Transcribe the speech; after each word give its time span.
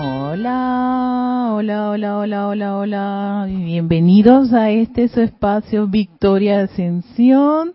Hola, 0.00 1.54
hola, 1.54 1.90
hola, 1.90 2.18
hola, 2.18 2.46
hola, 2.46 2.76
hola. 2.76 3.46
Bienvenidos 3.48 4.52
a 4.52 4.70
este 4.70 5.08
su 5.08 5.20
espacio 5.20 5.88
Victoria 5.88 6.60
Ascensión 6.60 7.74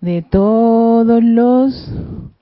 de 0.00 0.22
todos 0.22 1.20
los 1.20 1.90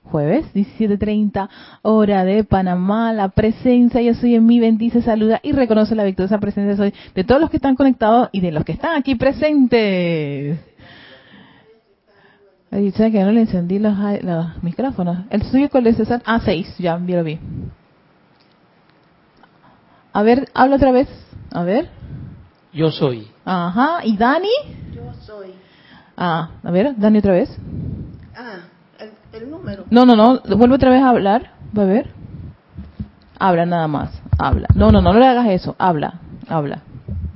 jueves, 0.03 0.45
17.30 0.53 1.49
hora 1.81 2.25
de 2.25 2.43
Panamá. 2.43 3.11
La 3.11 3.29
presencia, 3.29 4.03
yo 4.03 4.13
soy 4.13 4.35
en 4.35 4.45
mi 4.45 4.59
bendice, 4.59 5.01
saluda 5.01 5.39
y 5.41 5.51
reconoce 5.51 5.95
la 5.95 6.03
victoriosa 6.03 6.37
presencia 6.37 6.77
soy 6.77 6.93
de 7.15 7.23
todos 7.23 7.41
los 7.41 7.49
que 7.49 7.57
están 7.57 7.75
conectados 7.75 8.29
y 8.31 8.41
de 8.41 8.51
los 8.51 8.65
que 8.65 8.73
están 8.73 8.97
aquí 8.97 9.15
presentes. 9.15 10.59
Dice 12.69 13.11
que 13.11 13.23
no 13.23 13.31
le 13.31 13.41
encendí 13.41 13.79
los, 13.79 13.97
los 14.21 14.61
micrófonos. 14.61 15.25
¿El 15.31 15.41
suyo 15.41 15.69
cuál 15.71 15.87
es, 15.87 15.97
César? 15.97 16.21
Ah, 16.23 16.39
6, 16.45 16.75
ya, 16.77 17.01
ya 17.03 17.17
lo 17.17 17.23
vi. 17.23 17.39
A 20.17 20.23
ver, 20.23 20.49
habla 20.55 20.77
otra 20.77 20.91
vez. 20.91 21.07
A 21.51 21.61
ver. 21.61 21.89
Yo 22.73 22.89
soy. 22.89 23.27
Ajá. 23.45 24.03
¿Y 24.03 24.17
Dani? 24.17 24.49
Yo 24.91 25.13
soy. 25.23 25.53
Ah, 26.17 26.49
a 26.63 26.71
ver, 26.71 26.95
Dani 26.97 27.19
otra 27.19 27.33
vez. 27.33 27.55
Ah, 28.35 28.61
el, 28.97 29.11
el 29.39 29.51
número. 29.51 29.83
No, 29.91 30.07
no, 30.07 30.15
no. 30.15 30.39
Vuelve 30.57 30.73
otra 30.73 30.89
vez 30.89 31.03
a 31.03 31.09
hablar. 31.09 31.51
Va 31.77 31.83
a 31.83 31.85
ver. 31.85 32.07
Habla 33.37 33.67
nada 33.67 33.87
más. 33.87 34.09
Habla. 34.39 34.67
No, 34.73 34.91
no, 34.91 35.03
no, 35.03 35.13
no 35.13 35.19
le 35.19 35.27
hagas 35.27 35.49
eso. 35.49 35.75
Habla. 35.77 36.15
Habla. 36.49 36.81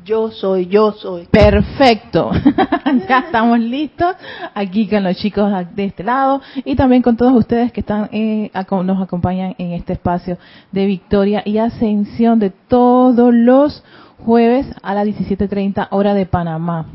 Yo 0.03 0.31
soy, 0.31 0.65
yo 0.65 0.93
soy. 0.93 1.27
Perfecto. 1.27 2.31
ya 3.07 3.19
estamos 3.19 3.59
listos 3.59 4.15
aquí 4.55 4.87
con 4.87 5.03
los 5.03 5.15
chicos 5.17 5.51
de 5.75 5.85
este 5.85 6.03
lado 6.03 6.41
y 6.65 6.75
también 6.75 7.03
con 7.03 7.15
todos 7.15 7.33
ustedes 7.33 7.71
que 7.71 7.81
están 7.81 8.09
eh, 8.11 8.49
nos 8.83 9.01
acompañan 9.01 9.53
en 9.59 9.73
este 9.73 9.93
espacio 9.93 10.39
de 10.71 10.87
victoria 10.87 11.43
y 11.45 11.59
ascensión 11.59 12.39
de 12.39 12.49
todos 12.49 13.31
los 13.31 13.83
jueves 14.25 14.65
a 14.81 14.95
las 14.95 15.05
17:30 15.05 15.89
hora 15.91 16.15
de 16.15 16.25
Panamá. 16.25 16.87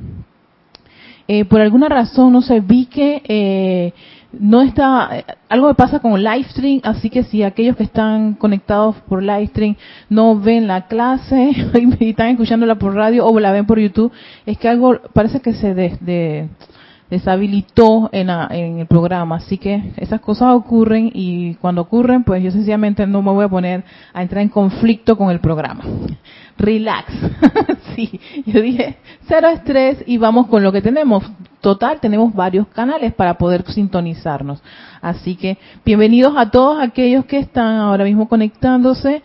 Eh, 1.29 1.45
por 1.45 1.61
alguna 1.61 1.89
razón, 1.89 2.33
no 2.33 2.41
sé, 2.41 2.61
vi 2.61 2.87
que 2.87 3.23
eh, 3.27 3.93
no 4.41 4.63
está, 4.63 5.09
eh, 5.19 5.25
algo 5.49 5.69
me 5.69 5.75
pasa 5.75 6.01
con 6.01 6.13
el 6.13 6.25
live 6.25 6.45
stream, 6.51 6.81
así 6.85 7.11
que 7.11 7.23
si 7.25 7.43
aquellos 7.43 7.77
que 7.77 7.83
están 7.85 8.35
conectados 8.35 8.97
por 9.09 9.23
live 9.23 9.47
stream 9.49 9.77
no 10.09 10.39
ven 10.39 10.67
la 10.67 10.87
clase 10.87 11.51
y 12.01 12.11
están 12.11 12.29
escuchándola 12.29 12.77
por 12.77 12.95
radio 12.95 13.27
o 13.27 13.41
la 13.41 13.53
ven 13.53 13.67
por 13.67 13.79
YouTube, 13.79 14.13
es 14.45 14.59
que 14.59 14.69
algo 14.69 14.99
parece 15.13 15.41
que 15.41 15.55
se 15.55 15.75
des- 15.75 16.05
de- 16.05 16.49
deshabilitó 17.11 18.09
en, 18.13 18.27
la- 18.29 18.49
en 18.51 18.79
el 18.81 18.87
programa, 18.87 19.37
así 19.37 19.59
que 19.59 19.93
esas 19.97 20.21
cosas 20.21 20.55
ocurren 20.55 21.11
y 21.15 21.55
cuando 21.55 21.83
ocurren, 21.83 22.25
pues 22.25 22.43
yo 22.43 22.51
sencillamente 22.51 23.07
no 23.07 23.23
me 23.23 23.31
voy 23.33 23.45
a 23.45 23.49
poner 23.49 23.85
a 24.13 24.23
entrar 24.23 24.43
en 24.43 24.49
conflicto 24.49 25.17
con 25.17 25.31
el 25.31 25.41
programa. 25.41 25.85
Relax. 26.59 27.13
sí, 27.95 28.19
yo 28.47 28.61
dije 28.63 28.97
cero 29.29 29.49
estrés 29.49 30.03
y 30.07 30.17
vamos 30.17 30.47
con 30.47 30.63
lo 30.63 30.73
que 30.73 30.81
tenemos. 30.83 31.23
Total, 31.61 32.01
tenemos 32.01 32.33
varios 32.35 32.67
canales 32.69 33.13
para 33.13 33.35
poder 33.35 33.65
sintonizarnos. 33.71 34.63
Así 35.03 35.37
que 35.37 35.59
bienvenidos 35.85 36.35
a 36.37 36.51
todos 36.51 36.81
aquellos 36.81 37.25
que 37.27 37.39
están 37.39 37.77
ahora 37.77 38.05
mismo 38.05 38.29
conectándose. 38.29 39.23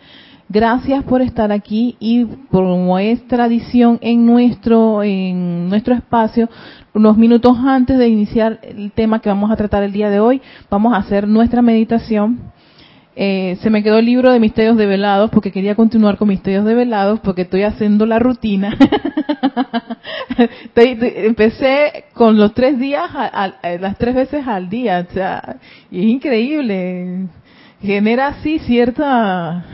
Gracias 0.52 1.02
por 1.04 1.22
estar 1.22 1.50
aquí 1.50 1.96
y 1.98 2.26
como 2.50 2.98
es 2.98 3.26
tradición 3.26 3.98
en 4.02 4.26
nuestro 4.26 5.02
en 5.02 5.70
nuestro 5.70 5.94
espacio, 5.94 6.50
unos 6.92 7.16
minutos 7.16 7.56
antes 7.58 7.96
de 7.96 8.08
iniciar 8.08 8.58
el 8.62 8.92
tema 8.92 9.20
que 9.22 9.30
vamos 9.30 9.50
a 9.50 9.56
tratar 9.56 9.82
el 9.82 9.92
día 9.92 10.10
de 10.10 10.20
hoy, 10.20 10.42
vamos 10.68 10.92
a 10.92 10.98
hacer 10.98 11.26
nuestra 11.26 11.62
meditación. 11.62 12.52
Eh, 13.16 13.56
se 13.62 13.70
me 13.70 13.82
quedó 13.82 13.98
el 13.98 14.04
libro 14.04 14.30
de 14.30 14.40
Misterios 14.40 14.76
Develados 14.76 15.30
porque 15.30 15.52
quería 15.52 15.74
continuar 15.74 16.18
con 16.18 16.28
Misterios 16.28 16.66
Develados 16.66 17.20
porque 17.20 17.42
estoy 17.42 17.62
haciendo 17.62 18.04
la 18.04 18.18
rutina. 18.18 18.76
Empecé 20.74 22.04
con 22.12 22.36
los 22.36 22.52
tres 22.52 22.78
días, 22.78 23.08
a- 23.14 23.54
las 23.80 23.96
tres 23.96 24.14
veces 24.14 24.46
al 24.46 24.68
día, 24.68 25.06
o 25.08 25.12
sea, 25.14 25.56
es 25.90 26.04
increíble. 26.04 27.26
Genera 27.80 28.28
así 28.28 28.58
cierta... 28.60 29.64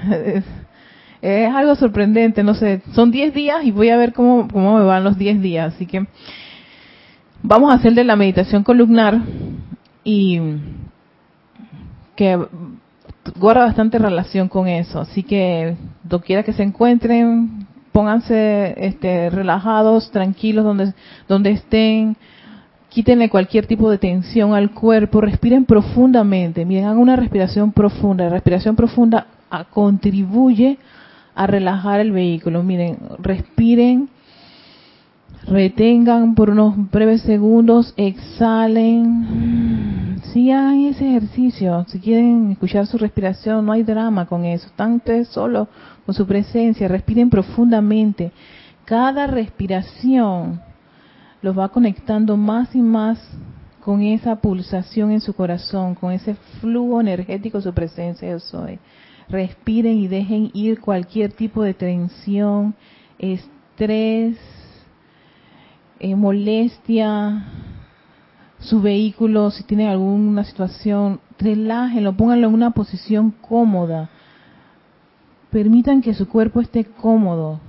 Es 1.21 1.53
algo 1.53 1.75
sorprendente, 1.75 2.45
no 2.45 2.55
sé, 2.55 2.81
son 2.93 3.11
10 3.11 3.35
días 3.35 3.65
y 3.65 3.73
voy 3.73 3.89
a 3.89 3.97
ver 3.97 4.13
cómo, 4.13 4.47
cómo 4.49 4.79
me 4.79 4.85
van 4.85 5.03
los 5.03 5.19
10 5.19 5.41
días, 5.41 5.75
así 5.75 5.87
que 5.87 6.07
vamos 7.43 7.73
a 7.73 7.75
hacer 7.75 7.95
de 7.95 8.05
la 8.05 8.15
meditación 8.15 8.63
columnar 8.63 9.19
y 10.05 10.41
que 12.15 12.39
guarda 13.39 13.65
bastante 13.65 13.99
relación 13.99 14.49
con 14.49 14.69
eso, 14.69 15.01
así 15.01 15.25
que 15.25 15.77
doquiera 16.05 16.45
que 16.45 16.53
se 16.53 16.63
encuentren, 16.63 17.67
pónganse 17.91 18.75
este, 18.77 19.29
relajados, 19.31 20.13
tranquilos 20.13 20.65
donde, 20.65 20.95
donde 21.27 21.51
estén, 21.51 22.17
quítenle 22.91 23.29
cualquier 23.29 23.67
tipo 23.67 23.91
de 23.91 23.99
tensión 23.99 24.55
al 24.55 24.71
cuerpo, 24.71 25.21
respiren 25.21 25.65
profundamente, 25.65 26.65
miren, 26.65 26.85
hagan 26.85 26.99
una 26.99 27.17
respiración 27.17 27.73
profunda, 27.73 28.25
la 28.25 28.31
respiración 28.31 28.77
profunda 28.77 29.27
contribuye 29.71 30.79
a 31.39 31.47
relajar 31.47 32.01
el 32.01 32.11
vehículo. 32.11 32.65
Miren, 32.65 32.99
respiren, 33.21 34.09
retengan 35.45 36.35
por 36.35 36.51
unos 36.51 36.91
breves 36.91 37.23
segundos, 37.23 37.95
exhalen. 37.97 39.07
Sigan 40.33 40.81
ese 40.81 41.09
ejercicio. 41.09 41.87
Si 41.87 42.01
quieren 42.01 42.51
escuchar 42.51 42.89
su 42.89 42.99
respiración, 42.99 43.65
no 43.65 43.71
hay 43.71 43.85
drama 43.85 44.27
con 44.27 44.45
eso. 44.45 44.67
Están 44.67 44.95
ustedes 44.95 45.29
solos 45.29 45.69
con 46.05 46.13
su 46.13 46.27
presencia. 46.27 46.89
Respiren 46.89 47.31
profundamente. 47.31 48.33
Cada 48.85 49.29
respiración 49.29 50.61
los 51.41 51.57
va 51.57 51.69
conectando 51.69 52.37
más 52.37 52.75
y 52.75 52.83
más 52.83 53.21
con 53.85 54.03
esa 54.03 54.35
pulsación 54.35 55.13
en 55.13 55.21
su 55.21 55.35
corazón, 55.35 55.95
con 55.95 56.11
ese 56.11 56.35
flujo 56.61 57.01
energético 57.01 57.61
su 57.61 57.73
presencia 57.73 58.29
yo 58.29 58.41
soy 58.41 58.81
respiren 59.31 59.99
y 59.99 60.09
dejen 60.09 60.51
ir 60.55 60.81
cualquier 60.81 61.33
tipo 61.33 61.63
de 61.63 61.75
tensión, 61.75 62.75
estrés, 63.19 64.39
eh, 66.01 66.15
molestia, 66.15 67.45
su 68.61 68.81
vehículo, 68.81 69.51
si 69.51 69.65
tienen 69.65 69.89
alguna 69.89 70.45
situación, 70.45 71.21
relájenlo, 71.39 72.17
pónganlo 72.17 72.49
en 72.49 72.55
una 72.55 72.71
posición 72.71 73.31
cómoda. 73.31 74.11
Permitan 75.51 76.03
que 76.03 76.15
su 76.15 76.29
cuerpo 76.29 76.61
esté 76.61 76.85
cómodo, 76.85 77.61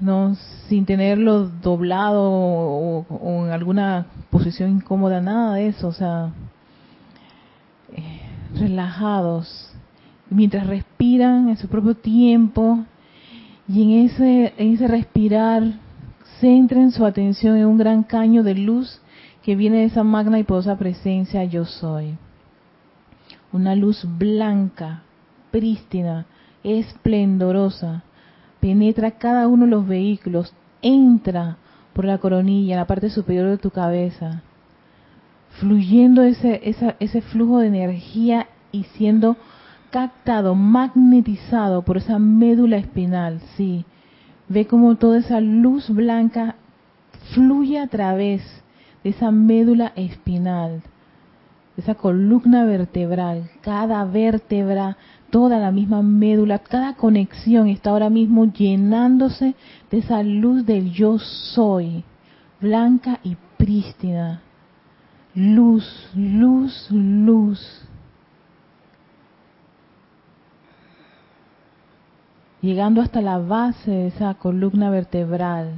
no 0.00 0.34
sin 0.68 0.84
tenerlo 0.86 1.46
doblado 1.46 2.22
o, 2.22 3.44
en 3.46 3.52
alguna 3.52 4.06
posición 4.30 4.70
incómoda, 4.70 5.20
nada 5.20 5.54
de 5.54 5.68
eso, 5.68 5.88
o 5.88 5.92
sea, 5.92 6.32
eh, 7.92 8.20
relajados 8.58 9.73
mientras 10.30 10.66
respiran 10.66 11.48
en 11.48 11.56
su 11.56 11.68
propio 11.68 11.94
tiempo 11.94 12.84
y 13.68 13.82
en 13.82 14.06
ese, 14.06 14.54
en 14.56 14.74
ese 14.74 14.88
respirar 14.88 15.62
centren 16.40 16.90
su 16.90 17.04
atención 17.04 17.56
en 17.56 17.66
un 17.66 17.78
gran 17.78 18.02
caño 18.02 18.42
de 18.42 18.54
luz 18.54 19.00
que 19.42 19.56
viene 19.56 19.78
de 19.78 19.84
esa 19.84 20.02
magna 20.02 20.38
y 20.38 20.44
poderosa 20.44 20.76
presencia 20.76 21.44
yo 21.44 21.64
soy. 21.64 22.16
Una 23.52 23.74
luz 23.74 24.06
blanca, 24.18 25.02
prístina, 25.50 26.26
esplendorosa, 26.64 28.02
penetra 28.60 29.12
cada 29.12 29.46
uno 29.46 29.66
de 29.66 29.70
los 29.70 29.86
vehículos, 29.86 30.54
entra 30.82 31.58
por 31.92 32.04
la 32.04 32.18
coronilla, 32.18 32.76
la 32.76 32.86
parte 32.86 33.10
superior 33.10 33.50
de 33.50 33.58
tu 33.58 33.70
cabeza, 33.70 34.42
fluyendo 35.60 36.22
ese, 36.22 36.60
esa, 36.64 36.96
ese 36.98 37.20
flujo 37.20 37.58
de 37.58 37.68
energía 37.68 38.48
y 38.72 38.84
siendo 38.84 39.36
captado, 39.94 40.56
magnetizado 40.56 41.82
por 41.82 41.98
esa 41.98 42.18
médula 42.18 42.78
espinal, 42.78 43.40
sí. 43.56 43.84
Ve 44.48 44.66
como 44.66 44.96
toda 44.96 45.18
esa 45.18 45.40
luz 45.40 45.88
blanca 45.88 46.56
fluye 47.32 47.78
a 47.78 47.86
través 47.86 48.42
de 49.04 49.10
esa 49.10 49.30
médula 49.30 49.92
espinal, 49.94 50.82
de 51.76 51.82
esa 51.82 51.94
columna 51.94 52.64
vertebral, 52.64 53.48
cada 53.60 54.04
vértebra, 54.04 54.96
toda 55.30 55.60
la 55.60 55.70
misma 55.70 56.02
médula, 56.02 56.58
cada 56.58 56.94
conexión 56.94 57.68
está 57.68 57.90
ahora 57.90 58.10
mismo 58.10 58.46
llenándose 58.46 59.54
de 59.92 59.98
esa 59.98 60.24
luz 60.24 60.66
del 60.66 60.90
yo 60.90 61.20
soy, 61.20 62.02
blanca 62.60 63.20
y 63.22 63.36
prístina. 63.58 64.42
Luz, 65.36 66.10
luz, 66.16 66.88
luz. 66.90 67.83
Llegando 72.64 73.02
hasta 73.02 73.20
la 73.20 73.36
base 73.36 73.90
de 73.90 74.06
esa 74.06 74.32
columna 74.34 74.88
vertebral, 74.88 75.74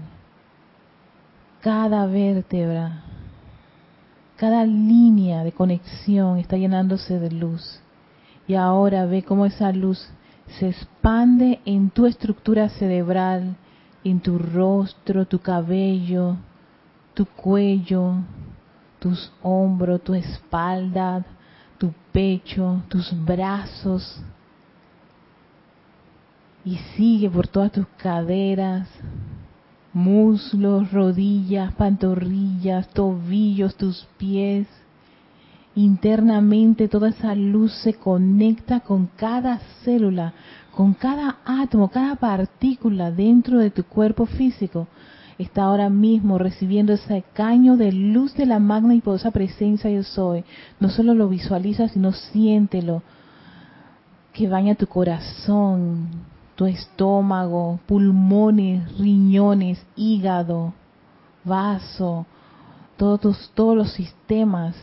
cada 1.60 2.06
vértebra, 2.06 3.02
cada 4.36 4.64
línea 4.64 5.42
de 5.42 5.50
conexión 5.50 6.38
está 6.38 6.56
llenándose 6.56 7.18
de 7.18 7.32
luz. 7.32 7.80
Y 8.46 8.54
ahora 8.54 9.04
ve 9.06 9.24
cómo 9.24 9.46
esa 9.46 9.72
luz 9.72 10.08
se 10.46 10.68
expande 10.68 11.58
en 11.64 11.90
tu 11.90 12.06
estructura 12.06 12.68
cerebral, 12.68 13.56
en 14.04 14.20
tu 14.20 14.38
rostro, 14.38 15.26
tu 15.26 15.40
cabello, 15.40 16.36
tu 17.14 17.26
cuello, 17.26 18.14
tus 19.00 19.32
hombros, 19.42 20.02
tu 20.02 20.14
espalda, 20.14 21.24
tu 21.78 21.92
pecho, 22.12 22.82
tus 22.88 23.12
brazos. 23.24 24.22
Y 26.66 26.78
sigue 26.96 27.30
por 27.30 27.46
todas 27.46 27.70
tus 27.70 27.86
caderas, 27.96 28.88
muslos, 29.92 30.90
rodillas, 30.90 31.72
pantorrillas, 31.74 32.88
tobillos, 32.88 33.76
tus 33.76 34.04
pies. 34.18 34.66
Internamente 35.76 36.88
toda 36.88 37.10
esa 37.10 37.36
luz 37.36 37.72
se 37.84 37.94
conecta 37.94 38.80
con 38.80 39.08
cada 39.14 39.60
célula, 39.84 40.32
con 40.74 40.92
cada 40.92 41.38
átomo, 41.44 41.88
cada 41.88 42.16
partícula 42.16 43.12
dentro 43.12 43.60
de 43.60 43.70
tu 43.70 43.84
cuerpo 43.84 44.26
físico. 44.26 44.88
Está 45.38 45.62
ahora 45.62 45.88
mismo 45.88 46.36
recibiendo 46.36 46.94
ese 46.94 47.22
caño 47.32 47.76
de 47.76 47.92
luz 47.92 48.34
de 48.34 48.46
la 48.46 48.58
magna 48.58 48.96
y 48.96 49.00
poderosa 49.00 49.30
presencia 49.30 49.88
yo 49.88 50.02
soy. 50.02 50.42
No 50.80 50.88
solo 50.88 51.14
lo 51.14 51.28
visualiza, 51.28 51.86
sino 51.88 52.10
siéntelo. 52.10 53.04
Que 54.32 54.48
baña 54.48 54.74
tu 54.74 54.88
corazón, 54.88 56.08
tu 56.56 56.66
estómago, 56.66 57.78
pulmones, 57.86 58.98
riñones, 58.98 59.84
hígado, 59.94 60.72
vaso, 61.44 62.26
todos, 62.96 63.20
tus, 63.20 63.50
todos 63.54 63.76
los 63.76 63.92
sistemas 63.92 64.74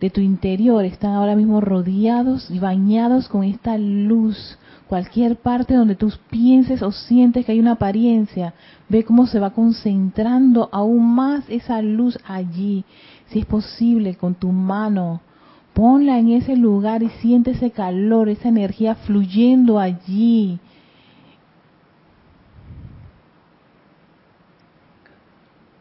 de 0.00 0.08
tu 0.08 0.22
interior 0.22 0.84
están 0.86 1.12
ahora 1.12 1.36
mismo 1.36 1.60
rodeados 1.60 2.50
y 2.50 2.58
bañados 2.58 3.28
con 3.28 3.44
esta 3.44 3.76
luz. 3.76 4.58
Cualquier 4.88 5.36
parte 5.36 5.74
donde 5.74 5.94
tú 5.94 6.10
pienses 6.30 6.82
o 6.82 6.90
sientes 6.90 7.44
que 7.44 7.52
hay 7.52 7.60
una 7.60 7.72
apariencia, 7.72 8.54
ve 8.88 9.04
cómo 9.04 9.26
se 9.26 9.38
va 9.38 9.50
concentrando 9.50 10.68
aún 10.72 11.14
más 11.14 11.44
esa 11.48 11.82
luz 11.82 12.18
allí. 12.26 12.84
Si 13.26 13.40
es 13.40 13.46
posible, 13.46 14.16
con 14.16 14.34
tu 14.34 14.50
mano, 14.50 15.20
Ponla 15.74 16.18
en 16.18 16.30
ese 16.30 16.56
lugar 16.56 17.02
y 17.02 17.08
siente 17.20 17.52
ese 17.52 17.70
calor, 17.70 18.28
esa 18.28 18.48
energía 18.48 18.94
fluyendo 18.94 19.78
allí. 19.78 20.58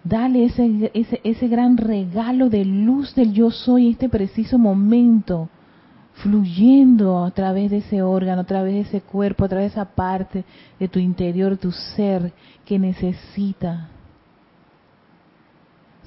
Dale 0.03 0.45
ese, 0.45 0.91
ese, 0.93 1.21
ese 1.23 1.47
gran 1.47 1.77
regalo 1.77 2.49
de 2.49 2.65
luz 2.65 3.13
del 3.15 3.33
yo 3.33 3.51
soy 3.51 3.87
en 3.87 3.91
este 3.91 4.09
preciso 4.09 4.57
momento, 4.57 5.49
fluyendo 6.15 7.23
a 7.23 7.31
través 7.31 7.69
de 7.71 7.77
ese 7.77 8.01
órgano, 8.01 8.41
a 8.41 8.45
través 8.45 8.73
de 8.73 8.79
ese 8.81 9.01
cuerpo, 9.01 9.45
a 9.45 9.49
través 9.49 9.71
de 9.73 9.81
esa 9.81 9.85
parte 9.85 10.45
de 10.79 10.87
tu 10.87 10.99
interior, 10.99 11.57
tu 11.57 11.71
ser 11.71 12.31
que 12.65 12.79
necesita 12.79 13.89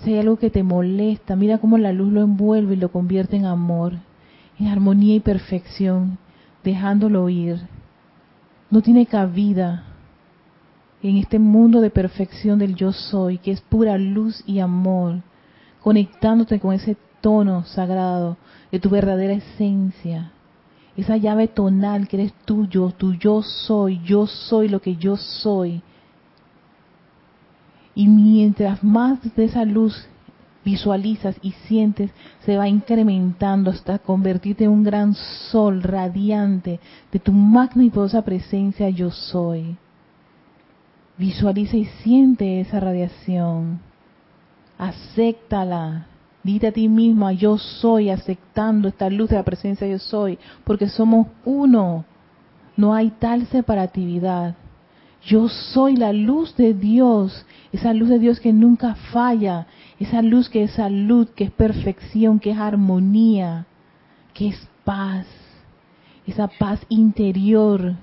si 0.03 0.13
hay 0.13 0.21
algo 0.21 0.37
que 0.37 0.51
te 0.51 0.63
molesta, 0.63 1.37
mira 1.37 1.59
cómo 1.59 1.79
la 1.79 1.93
luz 1.93 2.13
lo 2.13 2.23
envuelve 2.23 2.75
y 2.75 2.79
lo 2.79 2.91
convierte 2.91 3.37
en 3.37 3.47
amor, 3.47 3.95
en 4.59 4.67
armonía 4.67 5.15
y 5.15 5.21
perfección, 5.21 6.19
dejándolo 6.65 7.29
ir. 7.29 7.61
No 8.71 8.83
tiene 8.83 9.07
cabida 9.07 9.85
en 11.03 11.17
este 11.17 11.39
mundo 11.39 11.81
de 11.81 11.91
perfección 11.91 12.59
del 12.59 12.75
yo 12.75 12.93
soy, 12.93 13.39
que 13.39 13.53
es 13.53 13.61
pura 13.61 13.97
luz 13.99 14.43
y 14.47 14.59
amor, 14.59 15.21
conectándote 15.83 16.59
con 16.59 16.73
ese 16.73 16.97
tono 17.21 17.65
sagrado 17.65 18.37
de 18.71 18.81
tu 18.81 18.91
verdadera 18.91 19.35
esencia, 19.35 20.33
esa 20.97 21.17
llave 21.17 21.49
tonal 21.49 22.09
que 22.09 22.17
eres 22.17 22.33
tuyo, 22.45 22.91
tu 22.91 23.15
yo 23.15 23.43
soy, 23.43 24.01
yo 24.05 24.27
soy 24.27 24.69
lo 24.69 24.81
que 24.81 24.97
yo 24.97 25.17
soy 25.17 25.83
y 27.95 28.09
mientras 28.09 28.83
más 28.83 29.19
de 29.37 29.45
esa 29.45 29.65
luz 29.65 30.09
visualizas 30.65 31.37
y 31.43 31.53
sientes, 31.67 32.11
se 32.45 32.57
va 32.57 32.69
incrementando 32.69 33.71
hasta 33.71 33.99
convertirte 33.99 34.65
en 34.65 34.71
un 34.71 34.85
gran 34.85 35.15
sol 35.15 35.83
radiante 35.83 36.79
de 37.11 37.19
tu 37.19 37.33
magna 37.33 37.85
y 37.85 37.91
poderosa 37.91 38.23
presencia 38.23 38.89
yo 38.89 39.11
soy. 39.11 39.77
Visualiza 41.19 41.77
y 41.77 41.85
siente 42.03 42.61
esa 42.61 42.81
radiación. 42.81 43.81
Acéptala. 44.79 46.07
Dite 46.43 46.69
a 46.69 46.73
ti 46.73 46.89
mismo, 46.89 47.31
yo 47.31 47.57
soy 47.59 48.11
aceptando 48.11 48.89
esta 48.89 49.09
luz 49.09 49.31
de 49.31 49.37
la 49.37 49.45
presencia 49.45 49.87
yo 49.87 49.99
soy, 49.99 50.39
porque 50.65 50.89
somos 50.89 51.29
uno. 51.45 52.05
No 52.77 52.95
hay 52.95 53.11
tal 53.11 53.47
separatividad. 53.47 54.57
Yo 55.25 55.49
soy 55.49 55.97
la 55.97 56.13
luz 56.13 56.57
de 56.57 56.75
Dios, 56.75 57.47
esa 57.73 57.93
luz 57.93 58.09
de 58.09 58.19
Dios 58.19 58.41
que 58.41 58.53
nunca 58.53 58.97
falla, 59.13 59.67
esa 60.01 60.21
luz 60.21 60.49
que 60.49 60.65
es 60.65 60.73
salud, 60.73 61.29
que 61.29 61.45
es 61.45 61.51
perfección, 61.51 62.41
que 62.41 62.51
es 62.51 62.59
armonía, 62.59 63.67
que 64.35 64.49
es 64.49 64.69
paz, 64.85 65.27
esa 66.27 66.49
paz 66.49 66.81
interior 66.89 67.95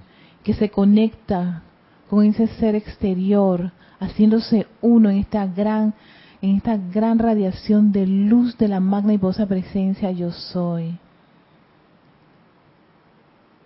que 0.43 0.53
se 0.53 0.69
conecta 0.69 1.63
con 2.09 2.25
ese 2.25 2.47
ser 2.47 2.75
exterior, 2.75 3.71
haciéndose 3.99 4.67
uno 4.81 5.09
en 5.09 5.17
esta 5.17 5.45
gran 5.45 5.93
en 6.41 6.55
esta 6.55 6.77
gran 6.77 7.19
radiación 7.19 7.91
de 7.91 8.07
luz 8.07 8.57
de 8.57 8.69
la 8.69 8.79
magna 8.79 9.13
y 9.13 9.17
poderosa 9.17 9.45
presencia 9.45 10.09
yo 10.11 10.31
soy. 10.31 10.97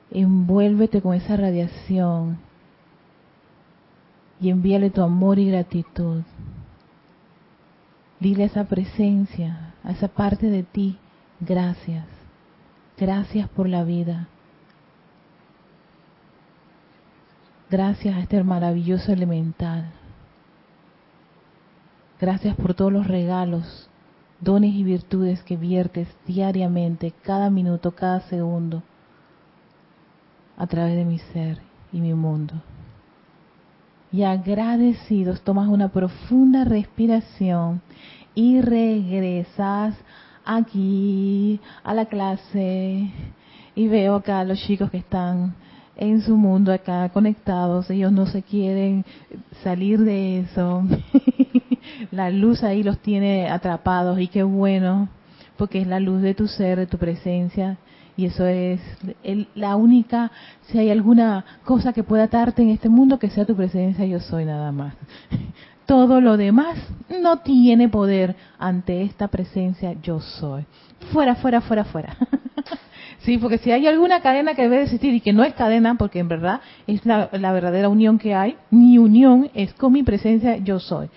Envuélvete 0.09 0.99
con 0.99 1.13
esa 1.13 1.37
radiación 1.37 2.39
y 4.43 4.49
envíale 4.49 4.89
tu 4.89 5.01
amor 5.01 5.39
y 5.39 5.49
gratitud. 5.49 6.21
Dile 8.19 8.43
a 8.43 8.47
esa 8.47 8.65
presencia, 8.65 9.73
a 9.85 9.91
esa 9.91 10.09
parte 10.09 10.47
de 10.47 10.63
ti, 10.63 10.97
gracias. 11.39 12.05
Gracias 12.97 13.47
por 13.47 13.69
la 13.69 13.85
vida. 13.85 14.27
Gracias 17.69 18.17
a 18.17 18.19
este 18.19 18.43
maravilloso 18.43 19.13
elemental. 19.13 19.85
Gracias 22.19 22.53
por 22.57 22.73
todos 22.73 22.91
los 22.91 23.07
regalos, 23.07 23.89
dones 24.41 24.73
y 24.75 24.83
virtudes 24.83 25.41
que 25.43 25.55
viertes 25.55 26.09
diariamente, 26.27 27.13
cada 27.23 27.49
minuto, 27.49 27.91
cada 27.91 28.19
segundo, 28.27 28.83
a 30.57 30.67
través 30.67 30.97
de 30.97 31.05
mi 31.05 31.19
ser 31.19 31.61
y 31.93 32.01
mi 32.01 32.13
mundo 32.13 32.61
y 34.13 34.23
agradecidos 34.23 35.41
tomas 35.41 35.67
una 35.67 35.89
profunda 35.89 36.63
respiración 36.63 37.81
y 38.35 38.61
regresas 38.61 39.95
aquí 40.45 41.59
a 41.83 41.95
la 41.95 42.05
clase. 42.05 43.09
Y 43.75 43.87
veo 43.87 44.15
acá 44.15 44.41
a 44.41 44.45
los 44.45 44.59
chicos 44.59 44.91
que 44.91 44.97
están 44.97 45.55
en 45.95 46.21
su 46.21 46.37
mundo 46.37 46.71
acá 46.71 47.09
conectados, 47.09 47.89
ellos 47.89 48.11
no 48.11 48.27
se 48.27 48.43
quieren 48.43 49.03
salir 49.63 49.99
de 49.99 50.41
eso. 50.41 50.83
la 52.11 52.29
luz 52.29 52.63
ahí 52.63 52.83
los 52.83 52.99
tiene 52.99 53.49
atrapados 53.49 54.19
y 54.19 54.27
qué 54.27 54.43
bueno, 54.43 55.09
porque 55.57 55.81
es 55.81 55.87
la 55.87 55.99
luz 55.99 56.21
de 56.21 56.35
tu 56.35 56.47
ser, 56.47 56.77
de 56.77 56.85
tu 56.85 56.99
presencia, 56.99 57.77
y 58.15 58.25
eso 58.25 58.45
es 58.45 58.79
la 59.55 59.75
única, 59.75 60.31
si 60.67 60.77
hay 60.77 60.89
alguna 60.89 61.45
cosa 61.63 61.93
que 61.93 62.03
pueda 62.03 62.23
atarte 62.23 62.61
en 62.61 62.69
este 62.69 62.89
mundo, 62.89 63.17
que 63.19 63.29
sea 63.29 63.45
tu 63.45 63.55
presencia, 63.55 64.05
yo 64.05 64.19
soy 64.19 64.45
nada 64.45 64.71
más. 64.71 64.93
Todo 65.85 66.21
lo 66.21 66.37
demás 66.37 66.77
no 67.21 67.39
tiene 67.39 67.89
poder 67.89 68.35
ante 68.57 69.01
esta 69.01 69.27
presencia, 69.27 69.93
yo 70.01 70.21
soy. 70.21 70.65
Fuera, 71.11 71.35
fuera, 71.35 71.59
fuera, 71.59 71.83
fuera. 71.83 72.15
sí, 73.19 73.37
porque 73.37 73.57
si 73.57 73.71
hay 73.71 73.87
alguna 73.87 74.21
cadena 74.21 74.53
que 74.53 74.63
debe 74.63 74.83
existir 74.83 75.13
y 75.13 75.19
que 75.19 75.33
no 75.33 75.43
es 75.43 75.53
cadena, 75.55 75.95
porque 75.95 76.19
en 76.19 76.29
verdad 76.29 76.61
es 76.87 77.05
la, 77.05 77.29
la 77.33 77.51
verdadera 77.51 77.89
unión 77.89 78.17
que 78.17 78.33
hay, 78.33 78.55
mi 78.69 78.97
unión 78.97 79.49
es 79.53 79.73
con 79.73 79.91
mi 79.91 80.03
presencia, 80.03 80.57
yo 80.57 80.79
soy. 80.79 81.09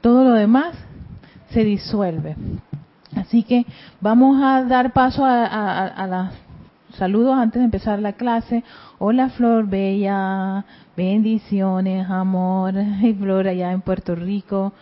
Todo 0.00 0.24
lo 0.24 0.32
demás 0.32 0.74
se 1.50 1.64
disuelve. 1.64 2.36
Así 3.16 3.42
que 3.42 3.64
vamos 4.00 4.42
a 4.42 4.64
dar 4.64 4.92
paso 4.92 5.24
a, 5.24 5.46
a, 5.46 5.86
a, 5.86 6.06
las 6.06 6.34
saludos 6.94 7.36
antes 7.36 7.60
de 7.60 7.64
empezar 7.64 7.98
la 7.98 8.14
clase. 8.14 8.64
Hola 8.98 9.28
Flor 9.30 9.68
Bella, 9.68 10.64
bendiciones, 10.96 12.08
amor. 12.08 12.74
Y 13.02 13.14
Flor 13.14 13.48
allá 13.48 13.72
en 13.72 13.80
Puerto 13.80 14.14
Rico. 14.14 14.72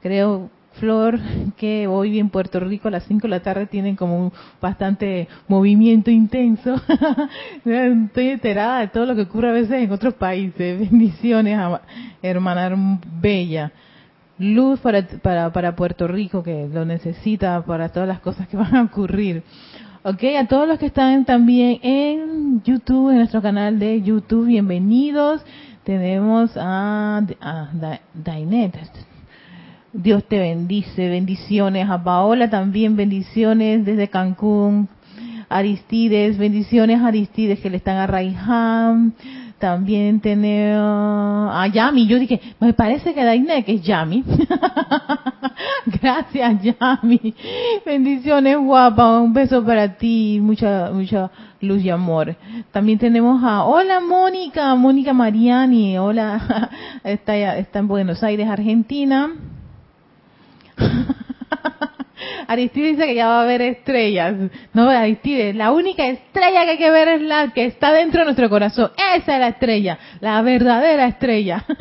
Creo, 0.00 0.50
Flor, 0.74 1.18
que 1.56 1.86
hoy 1.86 2.18
en 2.18 2.30
Puerto 2.30 2.58
Rico 2.60 2.88
a 2.88 2.90
las 2.90 3.04
5 3.04 3.22
de 3.22 3.28
la 3.28 3.40
tarde 3.40 3.66
tienen 3.66 3.96
como 3.96 4.32
bastante 4.60 5.28
movimiento 5.48 6.10
intenso. 6.10 6.74
Estoy 7.64 8.28
enterada 8.28 8.80
de 8.80 8.88
todo 8.88 9.06
lo 9.06 9.14
que 9.14 9.22
ocurre 9.22 9.50
a 9.50 9.52
veces 9.52 9.82
en 9.82 9.92
otros 9.92 10.14
países. 10.14 10.78
Bendiciones, 10.78 11.58
hermana 12.22 13.00
Bella 13.20 13.72
luz 14.38 14.80
para, 14.80 15.06
para, 15.06 15.52
para 15.52 15.76
Puerto 15.76 16.08
Rico 16.08 16.42
que 16.42 16.68
lo 16.68 16.84
necesita 16.84 17.62
para 17.64 17.90
todas 17.90 18.08
las 18.08 18.20
cosas 18.20 18.48
que 18.48 18.56
van 18.56 18.74
a 18.74 18.82
ocurrir. 18.82 19.42
Ok, 20.04 20.24
a 20.36 20.48
todos 20.48 20.66
los 20.66 20.80
que 20.80 20.86
están 20.86 21.24
también 21.24 21.78
en 21.80 22.60
YouTube, 22.64 23.10
en 23.10 23.18
nuestro 23.18 23.40
canal 23.40 23.78
de 23.78 24.02
YouTube, 24.02 24.46
bienvenidos. 24.46 25.44
Tenemos 25.84 26.50
a, 26.56 27.24
a 27.40 27.98
Dainet. 28.12 28.74
Dios 29.92 30.24
te 30.24 30.40
bendice, 30.40 31.08
bendiciones. 31.08 31.88
A 31.88 32.02
Paola 32.02 32.50
también 32.50 32.96
bendiciones 32.96 33.84
desde 33.84 34.08
Cancún. 34.08 34.88
Aristides, 35.48 36.36
bendiciones 36.36 37.00
Aristides 37.00 37.60
que 37.60 37.70
le 37.70 37.76
están 37.76 37.98
a 37.98 38.08
Raiham. 38.08 39.12
También 39.62 40.18
tenemos 40.18 41.48
a 41.54 41.68
Yami. 41.68 42.08
Yo 42.08 42.18
dije, 42.18 42.40
me 42.58 42.72
parece 42.72 43.14
que 43.14 43.22
Dainet 43.22 43.68
es 43.68 43.80
Yami. 43.80 44.24
Gracias, 46.02 46.62
Yami. 46.64 47.32
Bendiciones, 47.86 48.58
guapa. 48.58 49.20
Un 49.20 49.32
beso 49.32 49.64
para 49.64 49.96
ti. 49.96 50.40
Mucha, 50.42 50.90
mucha 50.92 51.30
luz 51.60 51.80
y 51.80 51.90
amor. 51.90 52.34
También 52.72 52.98
tenemos 52.98 53.40
a, 53.44 53.62
hola 53.62 54.00
Mónica, 54.00 54.74
Mónica 54.74 55.12
Mariani. 55.12 55.96
Hola, 55.96 56.68
está, 57.04 57.56
está 57.56 57.78
en 57.78 57.86
Buenos 57.86 58.20
Aires, 58.24 58.48
Argentina. 58.48 59.30
Aristides 62.46 62.96
dice 62.96 63.06
que 63.06 63.14
ya 63.14 63.28
va 63.28 63.40
a 63.40 63.42
haber 63.42 63.62
estrellas. 63.62 64.34
No, 64.72 64.88
Aristides, 64.88 65.54
la 65.54 65.72
única 65.72 66.06
estrella 66.06 66.64
que 66.64 66.70
hay 66.72 66.78
que 66.78 66.90
ver 66.90 67.08
es 67.08 67.22
la 67.22 67.52
que 67.52 67.64
está 67.64 67.92
dentro 67.92 68.20
de 68.20 68.24
nuestro 68.26 68.48
corazón. 68.48 68.90
Esa 69.16 69.34
es 69.34 69.40
la 69.40 69.48
estrella, 69.48 69.98
la 70.20 70.42
verdadera 70.42 71.06
estrella. 71.06 71.64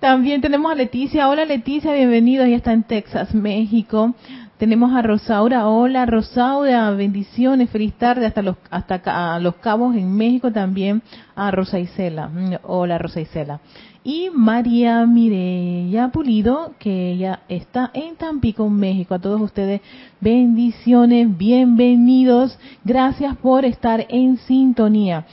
También 0.00 0.40
tenemos 0.40 0.70
a 0.70 0.76
Leticia. 0.76 1.28
Hola 1.28 1.44
Leticia, 1.44 1.92
bienvenido. 1.92 2.44
Ella 2.44 2.56
está 2.56 2.72
en 2.72 2.84
Texas, 2.84 3.34
México. 3.34 4.14
Tenemos 4.58 4.92
a 4.92 5.02
Rosaura. 5.02 5.68
Hola 5.68 6.04
Rosaura, 6.04 6.90
bendiciones, 6.90 7.70
feliz 7.70 7.94
tarde 7.94 8.26
hasta 8.26 8.42
los 8.42 8.56
hasta 8.70 9.38
los 9.38 9.54
Cabos 9.54 9.94
en 9.94 10.16
México 10.16 10.50
también 10.50 11.00
a 11.36 11.52
Rosa 11.52 11.78
Isela. 11.78 12.28
Hola 12.64 12.98
Rosa 12.98 13.20
Isela 13.20 13.60
y 14.02 14.30
María 14.34 15.06
Mireya 15.06 16.08
Pulido, 16.08 16.74
que 16.80 17.12
ella 17.12 17.42
está 17.48 17.92
en 17.94 18.16
Tampico, 18.16 18.68
México. 18.68 19.14
A 19.14 19.20
todos 19.20 19.40
ustedes, 19.40 19.80
bendiciones, 20.20 21.38
bienvenidos. 21.38 22.58
Gracias 22.82 23.36
por 23.36 23.64
estar 23.64 24.06
en 24.08 24.38
sintonía. 24.38 25.24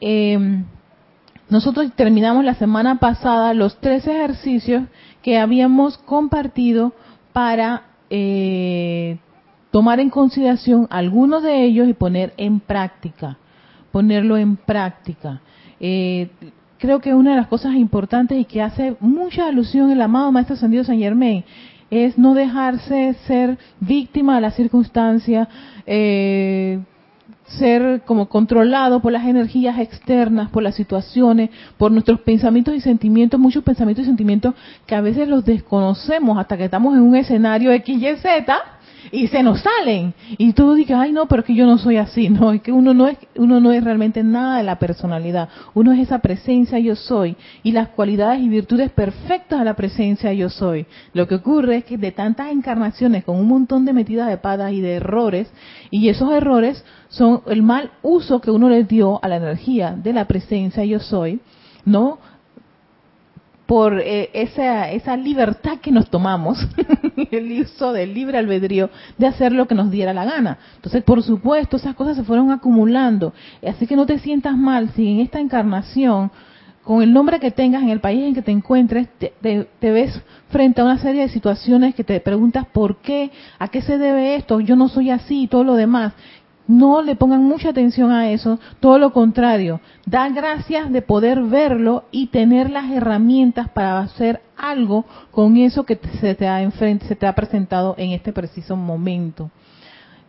Em, 0.00 0.64
nosotros 1.50 1.92
terminamos 1.94 2.42
la 2.42 2.54
semana 2.54 2.98
pasada 2.98 3.52
los 3.52 3.78
tres 3.78 4.06
ejercicios 4.06 4.84
que 5.20 5.38
habíamos 5.38 5.98
compartido 5.98 6.94
para 7.34 7.93
eh, 8.10 9.18
tomar 9.70 10.00
en 10.00 10.10
consideración 10.10 10.86
algunos 10.90 11.42
de 11.42 11.64
ellos 11.64 11.88
y 11.88 11.94
poner 11.94 12.32
en 12.36 12.60
práctica, 12.60 13.38
ponerlo 13.90 14.36
en 14.36 14.56
práctica. 14.56 15.40
Eh, 15.80 16.28
creo 16.78 17.00
que 17.00 17.14
una 17.14 17.30
de 17.30 17.36
las 17.36 17.48
cosas 17.48 17.74
importantes 17.74 18.38
y 18.38 18.44
que 18.44 18.62
hace 18.62 18.96
mucha 19.00 19.46
alusión 19.46 19.90
el 19.90 20.00
amado 20.00 20.30
Maestro 20.30 20.54
Ascendido 20.54 20.84
San 20.84 20.98
Germain 20.98 21.44
es 21.90 22.18
no 22.18 22.34
dejarse 22.34 23.14
ser 23.26 23.58
víctima 23.80 24.36
de 24.36 24.40
la 24.40 24.50
circunstancia, 24.50 25.48
eh, 25.86 26.80
ser 27.46 28.02
como 28.06 28.28
controlado 28.28 29.00
por 29.00 29.12
las 29.12 29.26
energías 29.26 29.78
externas, 29.78 30.50
por 30.50 30.62
las 30.62 30.74
situaciones, 30.74 31.50
por 31.76 31.92
nuestros 31.92 32.20
pensamientos 32.20 32.74
y 32.74 32.80
sentimientos, 32.80 33.38
muchos 33.38 33.62
pensamientos 33.62 34.04
y 34.04 34.08
sentimientos 34.08 34.54
que 34.86 34.94
a 34.94 35.00
veces 35.00 35.28
los 35.28 35.44
desconocemos 35.44 36.38
hasta 36.38 36.56
que 36.56 36.64
estamos 36.64 36.94
en 36.94 37.02
un 37.02 37.16
escenario 37.16 37.70
X, 37.72 38.02
Y, 38.02 38.16
Z 38.16 38.56
y 39.12 39.28
se 39.28 39.42
nos 39.42 39.60
salen. 39.60 40.14
Y 40.38 40.52
tú 40.52 40.74
dices 40.74 40.96
ay 40.96 41.12
no 41.12 41.26
pero 41.26 41.40
es 41.40 41.46
que 41.46 41.54
yo 41.54 41.66
no 41.66 41.78
soy 41.78 41.96
así 41.96 42.28
no 42.30 42.52
es 42.52 42.62
que 42.62 42.72
uno 42.72 42.94
no 42.94 43.08
es 43.08 43.18
uno 43.36 43.60
no 43.60 43.72
es 43.72 43.82
realmente 43.82 44.22
nada 44.22 44.58
de 44.58 44.62
la 44.62 44.78
personalidad. 44.78 45.48
Uno 45.74 45.92
es 45.92 46.00
esa 46.00 46.18
presencia 46.18 46.78
yo 46.78 46.96
soy 46.96 47.36
y 47.62 47.72
las 47.72 47.88
cualidades 47.88 48.40
y 48.40 48.48
virtudes 48.48 48.90
perfectas 48.90 49.58
de 49.58 49.64
la 49.64 49.74
presencia 49.74 50.32
yo 50.32 50.48
soy. 50.48 50.86
Lo 51.12 51.28
que 51.28 51.36
ocurre 51.36 51.76
es 51.78 51.84
que 51.84 51.98
de 51.98 52.12
tantas 52.12 52.50
encarnaciones 52.50 53.24
con 53.24 53.36
un 53.36 53.48
montón 53.48 53.84
de 53.84 53.92
metidas 53.92 54.28
de 54.28 54.38
patas 54.38 54.72
y 54.72 54.80
de 54.80 54.94
errores 54.94 55.50
y 55.90 56.08
esos 56.08 56.32
errores 56.32 56.84
son 57.14 57.42
el 57.46 57.62
mal 57.62 57.92
uso 58.02 58.40
que 58.40 58.50
uno 58.50 58.68
le 58.68 58.84
dio 58.84 59.22
a 59.22 59.28
la 59.28 59.36
energía 59.36 59.92
de 59.92 60.12
la 60.12 60.26
presencia 60.26 60.84
yo 60.84 60.98
soy 60.98 61.40
no 61.84 62.18
por 63.66 63.98
eh, 63.98 64.30
esa, 64.34 64.90
esa 64.90 65.16
libertad 65.16 65.78
que 65.78 65.90
nos 65.90 66.10
tomamos, 66.10 66.58
el 67.30 67.62
uso 67.62 67.94
del 67.94 68.12
libre 68.12 68.36
albedrío, 68.36 68.90
de 69.16 69.26
hacer 69.26 69.52
lo 69.52 69.66
que 69.66 69.74
nos 69.74 69.90
diera 69.90 70.12
la 70.12 70.26
gana. 70.26 70.58
Entonces, 70.76 71.02
por 71.02 71.22
supuesto, 71.22 71.78
esas 71.78 71.94
cosas 71.94 72.14
se 72.14 72.24
fueron 72.24 72.50
acumulando. 72.50 73.32
Así 73.66 73.86
que 73.86 73.96
no 73.96 74.04
te 74.04 74.18
sientas 74.18 74.54
mal 74.54 74.90
si 74.90 75.10
en 75.10 75.20
esta 75.20 75.40
encarnación, 75.40 76.30
con 76.82 77.02
el 77.02 77.14
nombre 77.14 77.40
que 77.40 77.50
tengas 77.50 77.82
en 77.82 77.88
el 77.88 78.00
país 78.00 78.22
en 78.24 78.34
que 78.34 78.42
te 78.42 78.52
encuentres, 78.52 79.08
te, 79.18 79.32
te 79.80 79.90
ves 79.90 80.20
frente 80.50 80.82
a 80.82 80.84
una 80.84 80.98
serie 80.98 81.22
de 81.22 81.28
situaciones 81.30 81.94
que 81.94 82.04
te 82.04 82.20
preguntas 82.20 82.66
por 82.70 82.98
qué, 82.98 83.30
a 83.58 83.68
qué 83.68 83.80
se 83.80 83.96
debe 83.96 84.36
esto, 84.36 84.60
yo 84.60 84.76
no 84.76 84.88
soy 84.88 85.08
así 85.08 85.44
y 85.44 85.46
todo 85.48 85.64
lo 85.64 85.74
demás 85.74 86.12
no 86.66 87.02
le 87.02 87.16
pongan 87.16 87.42
mucha 87.42 87.70
atención 87.70 88.10
a 88.10 88.30
eso, 88.30 88.58
todo 88.80 88.98
lo 88.98 89.12
contrario, 89.12 89.80
da 90.06 90.28
gracias 90.30 90.90
de 90.90 91.02
poder 91.02 91.42
verlo 91.42 92.04
y 92.10 92.28
tener 92.28 92.70
las 92.70 92.90
herramientas 92.90 93.68
para 93.68 93.98
hacer 94.00 94.40
algo 94.56 95.04
con 95.30 95.56
eso 95.56 95.84
que 95.84 95.98
se 96.20 96.34
te 96.34 96.48
ha 96.48 96.70
se 96.70 97.16
te 97.16 97.26
ha 97.26 97.34
presentado 97.34 97.94
en 97.98 98.12
este 98.12 98.32
preciso 98.32 98.76
momento. 98.76 99.50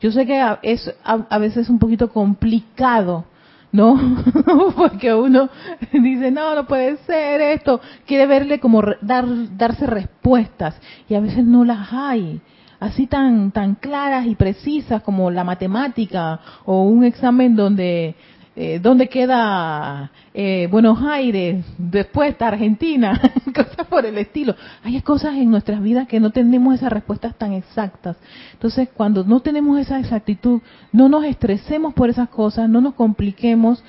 Yo 0.01 0.11
sé 0.11 0.25
que 0.25 0.43
es 0.61 0.93
a, 1.03 1.37
veces 1.37 1.69
un 1.69 1.79
poquito 1.79 2.11
complicado, 2.11 3.25
¿no? 3.71 3.97
Porque 4.75 5.13
uno 5.13 5.49
dice, 5.93 6.31
no, 6.31 6.53
no 6.53 6.67
puede 6.67 6.97
ser 7.05 7.39
esto, 7.41 7.79
quiere 8.05 8.27
verle 8.27 8.59
como 8.59 8.81
dar, 9.01 9.25
darse 9.57 9.87
respuestas 9.87 10.75
y 11.07 11.15
a 11.15 11.21
veces 11.21 11.45
no 11.45 11.63
las 11.63 11.93
hay 11.93 12.41
así 12.79 13.07
tan, 13.07 13.51
tan 13.51 13.75
claras 13.75 14.25
y 14.25 14.35
precisas 14.35 15.01
como 15.01 15.31
la 15.31 15.43
matemática 15.43 16.39
o 16.65 16.83
un 16.83 17.03
examen 17.03 17.55
donde, 17.55 18.15
eh, 18.55 19.09
queda 19.11 20.11
eh, 20.33 20.67
Buenos 20.71 21.01
Aires, 21.01 21.65
después 21.77 22.35
Argentina, 22.41 23.19
cosas 23.55 23.87
por 23.87 24.05
el 24.05 24.17
estilo. 24.17 24.55
Hay 24.83 25.01
cosas 25.01 25.35
en 25.35 25.51
nuestras 25.51 25.81
vidas 25.81 26.07
que 26.07 26.19
no 26.19 26.31
tenemos 26.31 26.75
esas 26.75 26.91
respuestas 26.91 27.35
tan 27.37 27.53
exactas. 27.53 28.17
Entonces, 28.53 28.89
cuando 28.93 29.23
no 29.23 29.41
tenemos 29.41 29.79
esa 29.79 29.99
exactitud, 29.99 30.61
no 30.91 31.09
nos 31.09 31.25
estresemos 31.25 31.93
por 31.93 32.09
esas 32.09 32.29
cosas, 32.29 32.69
no 32.69 32.81
nos 32.81 32.93
compliquemos, 32.93 33.83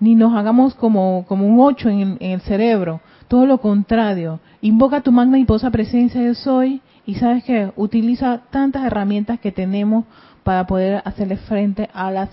ni 0.00 0.14
nos 0.14 0.34
hagamos 0.34 0.74
como, 0.74 1.24
como 1.26 1.46
un 1.46 1.60
ocho 1.60 1.88
en, 1.88 2.16
en 2.20 2.32
el 2.32 2.40
cerebro. 2.40 3.00
Todo 3.28 3.46
lo 3.46 3.58
contrario. 3.58 4.40
Invoca 4.62 5.00
tu 5.00 5.12
magna 5.12 5.38
y 5.38 5.44
posa 5.44 5.70
presencia 5.70 6.22
yo 6.22 6.34
soy 6.34 6.80
y 7.08 7.14
sabes 7.14 7.42
que 7.42 7.72
utiliza 7.76 8.42
tantas 8.50 8.84
herramientas 8.84 9.40
que 9.40 9.50
tenemos 9.50 10.04
para 10.44 10.66
poder 10.66 11.00
hacerle 11.06 11.38
frente 11.38 11.88
a 11.94 12.10
las 12.10 12.28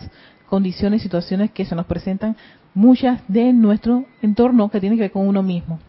condiciones 0.49 1.01
situaciones 1.01 1.49
que 1.51 1.63
se 1.63 1.75
nos 1.75 1.85
presentan, 1.85 2.35
muchas 2.73 3.21
de 3.29 3.53
nuestro 3.53 4.03
entorno 4.21 4.69
que 4.69 4.81
tienen 4.81 4.97
que 4.97 5.03
ver 5.03 5.11
con 5.13 5.29
uno 5.29 5.41
mismo. 5.41 5.79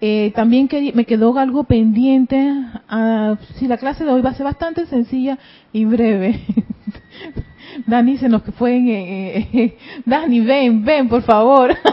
Eh, 0.00 0.32
también 0.34 0.66
me 0.94 1.04
quedó 1.04 1.38
algo 1.38 1.64
pendiente. 1.64 2.54
Ah, 2.88 3.36
si 3.56 3.68
la 3.68 3.76
clase 3.76 4.02
de 4.02 4.12
hoy 4.12 4.22
va 4.22 4.30
a 4.30 4.34
ser 4.34 4.44
bastante 4.44 4.86
sencilla 4.86 5.38
y 5.70 5.84
breve. 5.84 6.40
Dani 7.86 8.16
se 8.16 8.30
nos 8.30 8.40
fue. 8.56 8.78
Eh, 8.78 9.48
eh, 9.52 9.78
Dani, 10.06 10.40
ven, 10.40 10.86
ven, 10.86 11.06
por 11.06 11.20
favor. 11.20 11.76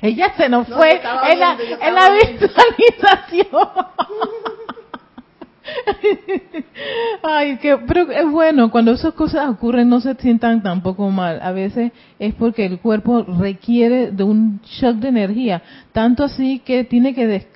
Ella 0.00 0.32
se 0.36 0.48
nos 0.48 0.68
fue 0.68 1.00
en 1.30 1.40
la, 1.40 1.56
en 1.80 1.94
la 1.94 2.10
visualización. 2.10 3.68
Ay, 7.22 7.56
que, 7.58 7.76
pero 7.78 8.10
es 8.10 8.30
bueno, 8.30 8.70
cuando 8.70 8.92
esas 8.92 9.14
cosas 9.14 9.48
ocurren 9.48 9.88
no 9.88 10.00
se 10.00 10.14
sientan 10.14 10.62
tampoco 10.62 11.10
mal. 11.10 11.40
A 11.42 11.52
veces 11.52 11.92
es 12.18 12.34
porque 12.34 12.66
el 12.66 12.78
cuerpo 12.78 13.24
requiere 13.38 14.10
de 14.10 14.24
un 14.24 14.60
shock 14.62 14.96
de 14.96 15.08
energía, 15.08 15.62
tanto 15.92 16.24
así 16.24 16.60
que 16.60 16.84
tiene 16.84 17.14
que 17.14 17.46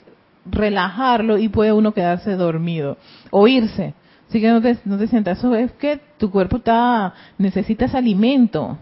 relajarlo 0.51 1.39
y 1.39 1.49
puede 1.49 1.73
uno 1.73 1.93
quedarse 1.93 2.37
dormido 2.37 2.97
o 3.31 3.47
irse. 3.47 3.95
Así 4.29 4.41
que 4.41 4.49
no 4.49 4.63
te, 4.63 4.79
no 4.85 4.97
te 4.97 5.07
sientas, 5.09 5.39
eso 5.39 5.55
es 5.55 5.73
que 5.73 6.01
tu 6.19 6.31
cuerpo 6.31 6.57
está, 6.57 7.13
necesita 7.37 7.85
ese 7.85 7.99
alimento. 7.99 8.79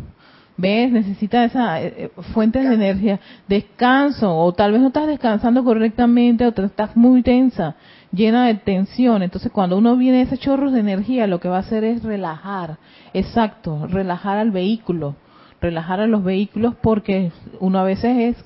¿Ves? 0.61 0.93
Necesitas 0.93 1.50
esa 1.50 1.81
eh, 1.81 1.95
eh, 1.97 2.11
fuente 2.35 2.59
de 2.59 2.75
energía. 2.75 3.19
Descanso, 3.49 4.37
o 4.37 4.52
tal 4.52 4.73
vez 4.73 4.83
no 4.83 4.88
estás 4.88 5.07
descansando 5.07 5.64
correctamente, 5.64 6.45
o 6.47 6.49
estás 6.49 6.95
muy 6.97 7.23
tensa, 7.23 7.76
llena 8.12 8.47
de 8.47 8.55
tensión. 8.57 9.23
Entonces, 9.23 9.50
cuando 9.50 9.79
uno 9.79 9.97
viene 9.97 10.21
ese 10.21 10.37
chorro 10.37 10.71
de 10.71 10.81
energía, 10.81 11.26
lo 11.26 11.40
que 11.40 11.49
va 11.49 11.57
a 11.57 11.61
hacer 11.61 11.83
es 11.85 12.02
relajar. 12.02 12.76
Exacto, 13.14 13.87
relajar 13.87 14.37
al 14.37 14.50
vehículo. 14.50 15.17
Relajar 15.62 16.00
a 16.00 16.07
los 16.07 16.23
vehículos 16.25 16.75
porque 16.81 17.33
uno 17.59 17.79
a 17.79 17.85
veces 17.85 18.37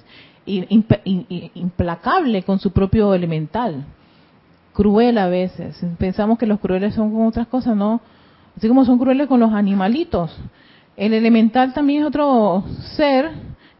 es 0.46 0.60
implacable 1.54 2.42
con 2.42 2.60
su 2.60 2.70
propio 2.72 3.12
elemental. 3.14 3.84
cruel 4.72 5.18
a 5.18 5.28
veces. 5.28 5.80
Pensamos 5.98 6.38
que 6.38 6.46
los 6.46 6.60
crueles 6.60 6.94
son 6.94 7.12
con 7.12 7.26
otras 7.26 7.48
cosas, 7.48 7.76
no. 7.76 8.00
Así 8.56 8.68
como 8.68 8.84
son 8.84 8.98
crueles 8.98 9.26
con 9.26 9.40
los 9.40 9.52
animalitos. 9.52 10.36
El 10.96 11.12
elemental 11.12 11.72
también 11.72 12.02
es 12.02 12.08
otro 12.08 12.64
ser 12.96 13.30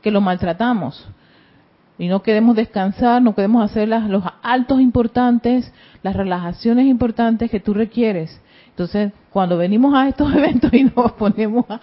que 0.03 0.11
lo 0.11 0.21
maltratamos. 0.21 1.09
Y 1.97 2.09
no 2.09 2.23
queremos 2.23 2.57
descansar, 2.57 3.23
no 3.23 3.35
queremos 3.35 3.65
hacer 3.65 3.89
las, 3.89 4.09
los 4.11 4.25
altos 4.43 4.81
importantes, 4.81 5.73
las 6.03 6.17
relajaciones 6.17 6.87
importantes 6.87 7.51
que 7.51 7.61
tú 7.61 7.73
requieres. 7.73 8.41
Entonces, 8.71 9.13
cuando 9.31 9.57
venimos 9.57 9.95
a 9.95 10.09
estos 10.09 10.35
eventos 10.35 10.73
y 10.75 10.85
nos 10.85 11.13
ponemos 11.13 11.65
a... 11.69 11.81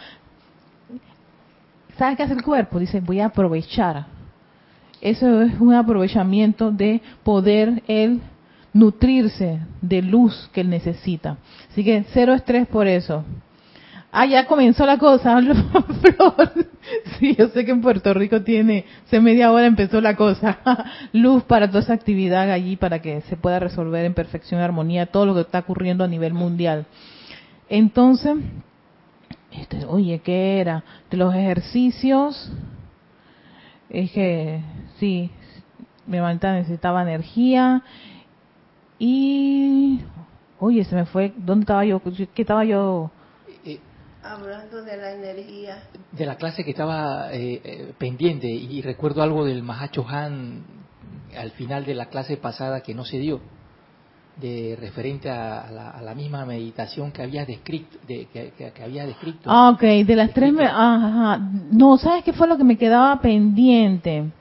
¿Sabes 1.97 2.17
qué 2.17 2.23
hace 2.23 2.33
el 2.33 2.43
cuerpo? 2.43 2.79
Dice, 2.79 2.99
voy 2.99 3.21
a 3.21 3.27
aprovechar. 3.27 4.07
Eso 4.99 5.41
es 5.41 5.59
un 5.59 5.73
aprovechamiento 5.73 6.71
de 6.71 7.01
poder 7.23 7.81
él 7.87 8.21
nutrirse 8.73 9.59
de 9.81 10.01
luz 10.01 10.49
que 10.53 10.61
él 10.61 10.69
necesita. 10.69 11.37
Así 11.69 11.83
que 11.83 12.05
cero 12.13 12.33
estrés 12.33 12.67
por 12.67 12.87
eso. 12.87 13.23
Ah, 14.13 14.25
ya 14.25 14.45
comenzó 14.45 14.85
la 14.85 14.97
cosa, 14.97 15.41
Flor. 16.01 16.51
Sí, 17.17 17.35
yo 17.37 17.47
sé 17.49 17.63
que 17.63 17.71
en 17.71 17.81
Puerto 17.81 18.13
Rico 18.13 18.41
tiene, 18.41 18.85
hace 19.05 19.21
media 19.21 19.51
hora 19.51 19.65
empezó 19.65 20.01
la 20.01 20.17
cosa. 20.17 20.59
Luz 21.13 21.43
para 21.43 21.67
toda 21.69 21.79
esa 21.79 21.93
actividad 21.93 22.51
allí 22.51 22.75
para 22.75 23.01
que 23.01 23.21
se 23.21 23.37
pueda 23.37 23.59
resolver 23.59 24.03
en 24.03 24.13
perfección 24.13 24.59
y 24.59 24.63
armonía 24.63 25.05
todo 25.05 25.25
lo 25.25 25.33
que 25.33 25.41
está 25.41 25.59
ocurriendo 25.59 26.03
a 26.03 26.07
nivel 26.07 26.33
mundial. 26.33 26.85
Entonces, 27.69 28.35
este, 29.53 29.85
oye, 29.85 30.19
¿qué 30.19 30.59
era? 30.59 30.83
De 31.09 31.15
los 31.15 31.33
ejercicios, 31.33 32.51
es 33.89 34.11
que 34.11 34.61
sí, 34.97 35.29
mi 36.05 36.19
mamita 36.19 36.51
necesitaba 36.53 37.01
energía 37.01 37.81
y, 38.99 40.01
oye, 40.59 40.83
se 40.83 40.95
me 40.95 41.05
fue, 41.05 41.33
¿dónde 41.37 41.63
estaba 41.63 41.85
yo? 41.85 42.01
¿Qué 42.33 42.41
estaba 42.41 42.65
yo? 42.65 43.09
Hablando 44.23 44.83
de 44.83 44.97
la 44.97 45.13
energía. 45.13 45.83
De 46.11 46.25
la 46.25 46.35
clase 46.35 46.63
que 46.63 46.71
estaba 46.71 47.33
eh, 47.33 47.61
eh, 47.63 47.93
pendiente 47.97 48.47
y 48.47 48.81
recuerdo 48.81 49.23
algo 49.23 49.45
del 49.45 49.63
Mahacho 49.63 50.05
Han 50.07 50.81
al 51.37 51.51
final 51.51 51.85
de 51.85 51.95
la 51.95 52.07
clase 52.07 52.37
pasada 52.37 52.81
que 52.81 52.93
no 52.93 53.05
se 53.05 53.17
dio, 53.17 53.41
de 54.39 54.77
referente 54.79 55.29
a, 55.29 56.01
la, 56.03 56.15
misma 56.15 56.45
meditación 56.45 57.11
que 57.11 57.21
había 57.21 57.45
descrito. 57.45 57.97
De, 58.07 58.27
que, 58.27 58.83
había 58.83 59.05
descrito. 59.05 59.49
Ah, 59.49 59.69
ok, 59.69 59.81
de 59.81 60.15
las 60.15 60.33
tres... 60.33 60.53
Ajá. 60.59 61.37
No, 61.71 61.97
¿sabes 61.97 62.23
qué 62.23 62.33
fue 62.33 62.47
lo 62.47 62.57
que 62.57 62.63
me 62.63 62.77
quedaba 62.77 63.19
pendiente? 63.21 64.31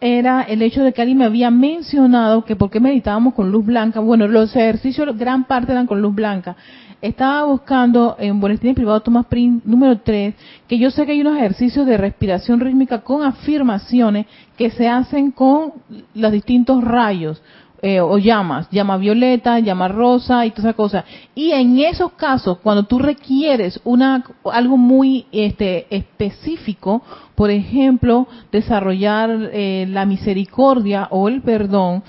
Era 0.00 0.42
el 0.42 0.62
hecho 0.62 0.82
de 0.82 0.92
que 0.92 1.02
alguien 1.02 1.18
me 1.18 1.26
había 1.26 1.50
mencionado 1.50 2.44
que 2.44 2.56
por 2.56 2.70
qué 2.70 2.80
meditábamos 2.80 3.34
con 3.34 3.50
luz 3.50 3.66
blanca. 3.66 4.00
Bueno, 4.00 4.26
los 4.28 4.56
ejercicios 4.56 5.16
gran 5.18 5.44
parte 5.44 5.72
eran 5.72 5.86
con 5.86 6.00
luz 6.00 6.14
blanca 6.14 6.56
estaba 7.00 7.44
buscando 7.44 8.16
en 8.18 8.40
Boletín 8.40 8.74
Privado 8.74 9.00
Thomas 9.00 9.26
Print 9.26 9.64
número 9.64 9.98
3, 10.00 10.34
que 10.68 10.78
yo 10.78 10.90
sé 10.90 11.06
que 11.06 11.12
hay 11.12 11.20
unos 11.22 11.36
ejercicios 11.36 11.86
de 11.86 11.96
respiración 11.96 12.60
rítmica 12.60 13.00
con 13.00 13.22
afirmaciones 13.22 14.26
que 14.56 14.70
se 14.70 14.86
hacen 14.88 15.30
con 15.30 15.72
los 16.14 16.32
distintos 16.32 16.84
rayos. 16.84 17.42
Eh, 17.82 17.98
o 17.98 18.18
llamas, 18.18 18.68
llama 18.70 18.98
violeta, 18.98 19.58
llama 19.58 19.88
rosa 19.88 20.44
y 20.44 20.50
toda 20.50 20.68
esa 20.68 20.76
cosa. 20.76 21.04
Y 21.34 21.52
en 21.52 21.78
esos 21.78 22.12
casos, 22.12 22.58
cuando 22.58 22.82
tú 22.82 22.98
requieres 22.98 23.80
una 23.84 24.22
algo 24.52 24.76
muy 24.76 25.24
este, 25.32 25.86
específico, 25.88 27.00
por 27.34 27.50
ejemplo, 27.50 28.28
desarrollar 28.52 29.30
eh, 29.54 29.86
la 29.88 30.04
misericordia 30.04 31.08
o 31.10 31.26
el 31.26 31.40
perdón, 31.40 32.02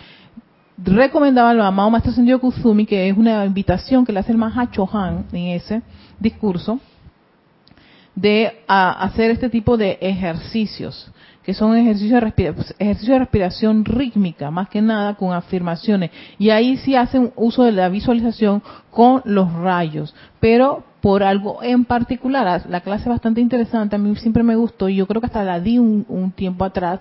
recomendaba 0.77 1.51
al 1.51 1.61
amado 1.61 1.89
Maestro 1.89 2.11
Sendio 2.11 2.41
Kusumi, 2.41 2.85
que 2.85 3.07
es 3.07 3.17
una 3.17 3.45
invitación 3.45 4.05
que 4.05 4.11
le 4.11 4.19
hace 4.19 4.33
el 4.33 4.37
Mahacho 4.37 4.89
Han 4.91 5.25
en 5.31 5.47
ese 5.55 5.83
discurso, 6.19 6.81
de 8.13 8.63
hacer 8.67 9.31
este 9.31 9.49
tipo 9.49 9.77
de 9.77 9.97
ejercicios, 10.01 11.09
que 11.43 11.53
son 11.53 11.75
ejercicios 11.75 12.21
de, 12.21 12.53
pues, 12.53 12.75
ejercicios 12.77 13.15
de 13.15 13.19
respiración 13.19 13.85
rítmica, 13.85 14.51
más 14.51 14.69
que 14.69 14.81
nada 14.81 15.15
con 15.15 15.33
afirmaciones. 15.33 16.11
Y 16.37 16.49
ahí 16.49 16.77
sí 16.77 16.95
hacen 16.95 17.31
uso 17.35 17.63
de 17.63 17.71
la 17.71 17.89
visualización 17.89 18.61
con 18.91 19.21
los 19.25 19.51
rayos, 19.53 20.13
pero 20.39 20.83
por 21.01 21.23
algo 21.23 21.63
en 21.63 21.85
particular. 21.85 22.63
La 22.69 22.81
clase 22.81 23.03
es 23.03 23.09
bastante 23.09 23.41
interesante, 23.41 23.95
a 23.95 23.99
mí 23.99 24.15
siempre 24.17 24.43
me 24.43 24.55
gustó 24.55 24.87
y 24.89 24.95
yo 24.97 25.07
creo 25.07 25.19
que 25.19 25.27
hasta 25.27 25.43
la 25.43 25.59
di 25.59 25.79
un 25.79 26.33
tiempo 26.35 26.63
atrás. 26.63 26.99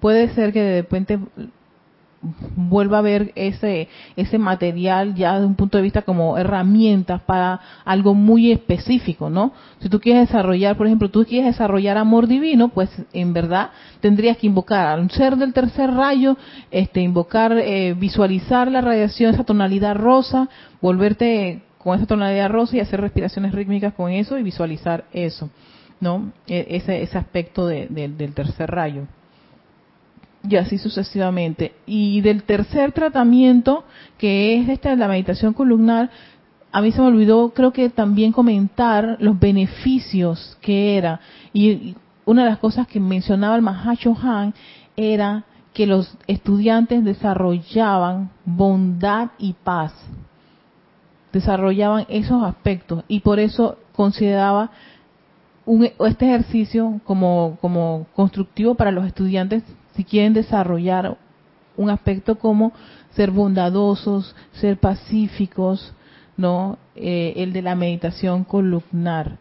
Puede 0.00 0.28
ser 0.28 0.52
que 0.52 0.62
de 0.62 0.82
repente 0.82 1.18
vuelva 2.20 2.98
a 2.98 3.02
ver 3.02 3.32
ese 3.36 3.88
ese 4.16 4.38
material 4.38 5.14
ya 5.14 5.34
desde 5.34 5.46
un 5.46 5.54
punto 5.54 5.78
de 5.78 5.82
vista 5.82 6.02
como 6.02 6.36
herramientas 6.36 7.22
para 7.22 7.60
algo 7.84 8.14
muy 8.14 8.50
específico, 8.50 9.30
¿no? 9.30 9.52
Si 9.80 9.88
tú 9.88 10.00
quieres 10.00 10.28
desarrollar, 10.28 10.76
por 10.76 10.86
ejemplo, 10.86 11.10
tú 11.10 11.24
quieres 11.24 11.52
desarrollar 11.52 11.96
amor 11.96 12.26
divino, 12.26 12.68
pues 12.70 12.90
en 13.12 13.32
verdad 13.32 13.70
tendrías 14.00 14.36
que 14.36 14.48
invocar 14.48 14.98
a 14.98 15.00
un 15.00 15.10
ser 15.10 15.36
del 15.36 15.52
tercer 15.52 15.92
rayo, 15.92 16.36
este 16.70 17.00
invocar 17.00 17.52
eh, 17.56 17.94
visualizar 17.94 18.70
la 18.70 18.80
radiación 18.80 19.34
esa 19.34 19.44
tonalidad 19.44 19.94
rosa, 19.94 20.48
volverte 20.80 21.62
con 21.78 21.96
esa 21.96 22.06
tonalidad 22.06 22.50
rosa 22.50 22.76
y 22.76 22.80
hacer 22.80 23.00
respiraciones 23.00 23.52
rítmicas 23.52 23.94
con 23.94 24.10
eso 24.10 24.36
y 24.38 24.42
visualizar 24.42 25.04
eso, 25.12 25.50
¿no? 26.00 26.32
E, 26.48 26.66
ese 26.70 27.02
ese 27.02 27.16
aspecto 27.16 27.66
del 27.68 28.34
tercer 28.34 28.70
rayo 28.70 29.06
y 30.48 30.56
así 30.56 30.78
sucesivamente. 30.78 31.72
Y 31.86 32.20
del 32.20 32.42
tercer 32.42 32.92
tratamiento, 32.92 33.84
que 34.16 34.58
es 34.60 34.68
esta 34.68 34.94
la 34.96 35.08
meditación 35.08 35.52
columnar, 35.52 36.10
a 36.72 36.80
mí 36.80 36.92
se 36.92 37.00
me 37.00 37.06
olvidó, 37.06 37.50
creo 37.50 37.72
que 37.72 37.88
también 37.90 38.32
comentar 38.32 39.16
los 39.20 39.38
beneficios 39.38 40.56
que 40.60 40.96
era. 40.96 41.20
Y 41.52 41.96
una 42.24 42.44
de 42.44 42.50
las 42.50 42.58
cosas 42.58 42.86
que 42.86 43.00
mencionaba 43.00 43.56
el 43.56 43.62
Mahacho 43.62 44.16
Han 44.22 44.54
era 44.96 45.44
que 45.72 45.86
los 45.86 46.16
estudiantes 46.26 47.04
desarrollaban 47.04 48.30
bondad 48.44 49.30
y 49.38 49.52
paz. 49.52 49.92
Desarrollaban 51.32 52.06
esos 52.08 52.42
aspectos. 52.42 53.04
Y 53.08 53.20
por 53.20 53.38
eso 53.38 53.78
consideraba 53.92 54.70
un, 55.64 55.84
este 55.84 56.26
ejercicio 56.26 57.00
como, 57.04 57.58
como 57.60 58.06
constructivo 58.14 58.74
para 58.74 58.90
los 58.90 59.06
estudiantes 59.06 59.62
si 59.98 60.04
quieren 60.04 60.32
desarrollar 60.32 61.16
un 61.76 61.90
aspecto 61.90 62.38
como 62.38 62.72
ser 63.10 63.32
bondadosos, 63.32 64.32
ser 64.52 64.76
pacíficos, 64.76 65.92
¿no? 66.36 66.78
Eh, 66.94 67.32
el 67.34 67.52
de 67.52 67.62
la 67.62 67.74
meditación 67.74 68.44
columnar. 68.44 69.38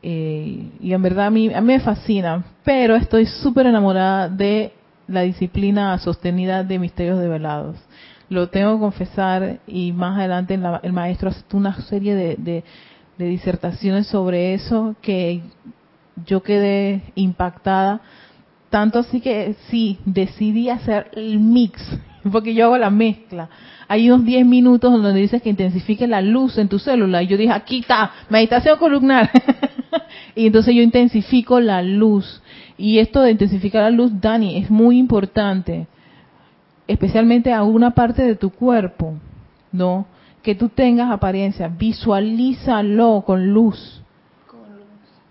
Eh, 0.00 0.70
y 0.80 0.92
en 0.92 1.02
verdad 1.02 1.26
a 1.26 1.30
mí, 1.30 1.52
a 1.52 1.60
mí 1.60 1.66
me 1.66 1.80
fascina, 1.80 2.44
pero 2.62 2.94
estoy 2.94 3.26
súper 3.26 3.66
enamorada 3.66 4.28
de 4.28 4.72
la 5.08 5.22
disciplina 5.22 5.98
sostenida 5.98 6.62
de 6.62 6.78
misterios 6.78 7.18
develados. 7.18 7.76
Lo 8.28 8.48
tengo 8.48 8.74
que 8.74 8.80
confesar 8.80 9.58
y 9.66 9.90
más 9.90 10.20
adelante 10.20 10.56
el 10.84 10.92
maestro 10.92 11.30
hace 11.30 11.42
una 11.52 11.74
serie 11.82 12.14
de 12.14 12.62
disertaciones 13.18 14.06
sobre 14.06 14.54
eso 14.54 14.94
que 15.02 15.42
yo 16.24 16.44
quedé 16.44 17.02
impactada 17.16 18.00
tanto 18.70 18.98
así 18.98 19.20
que 19.20 19.54
sí, 19.68 19.98
decidí 20.04 20.68
hacer 20.68 21.10
el 21.14 21.38
mix, 21.38 21.80
porque 22.30 22.54
yo 22.54 22.66
hago 22.66 22.78
la 22.78 22.90
mezcla. 22.90 23.48
Hay 23.88 24.10
unos 24.10 24.26
10 24.26 24.44
minutos 24.46 24.92
donde 24.92 25.20
dices 25.20 25.40
que 25.40 25.50
intensifique 25.50 26.06
la 26.06 26.20
luz 26.20 26.58
en 26.58 26.68
tu 26.68 26.78
célula. 26.78 27.22
Y 27.22 27.28
yo 27.28 27.36
dije, 27.36 27.52
aquí 27.52 27.80
está, 27.80 28.10
meditación 28.28 28.78
columnar. 28.78 29.30
y 30.34 30.46
entonces 30.46 30.74
yo 30.74 30.82
intensifico 30.82 31.60
la 31.60 31.82
luz. 31.82 32.42
Y 32.76 32.98
esto 32.98 33.20
de 33.20 33.30
intensificar 33.30 33.82
la 33.82 33.90
luz, 33.90 34.10
Dani, 34.20 34.58
es 34.58 34.70
muy 34.70 34.98
importante. 34.98 35.86
Especialmente 36.88 37.52
a 37.52 37.62
una 37.62 37.92
parte 37.92 38.22
de 38.22 38.34
tu 38.34 38.50
cuerpo, 38.50 39.14
¿no? 39.70 40.06
Que 40.42 40.56
tú 40.56 40.68
tengas 40.68 41.12
apariencia. 41.12 41.68
Visualízalo 41.68 43.22
con 43.24 43.52
luz 43.52 44.02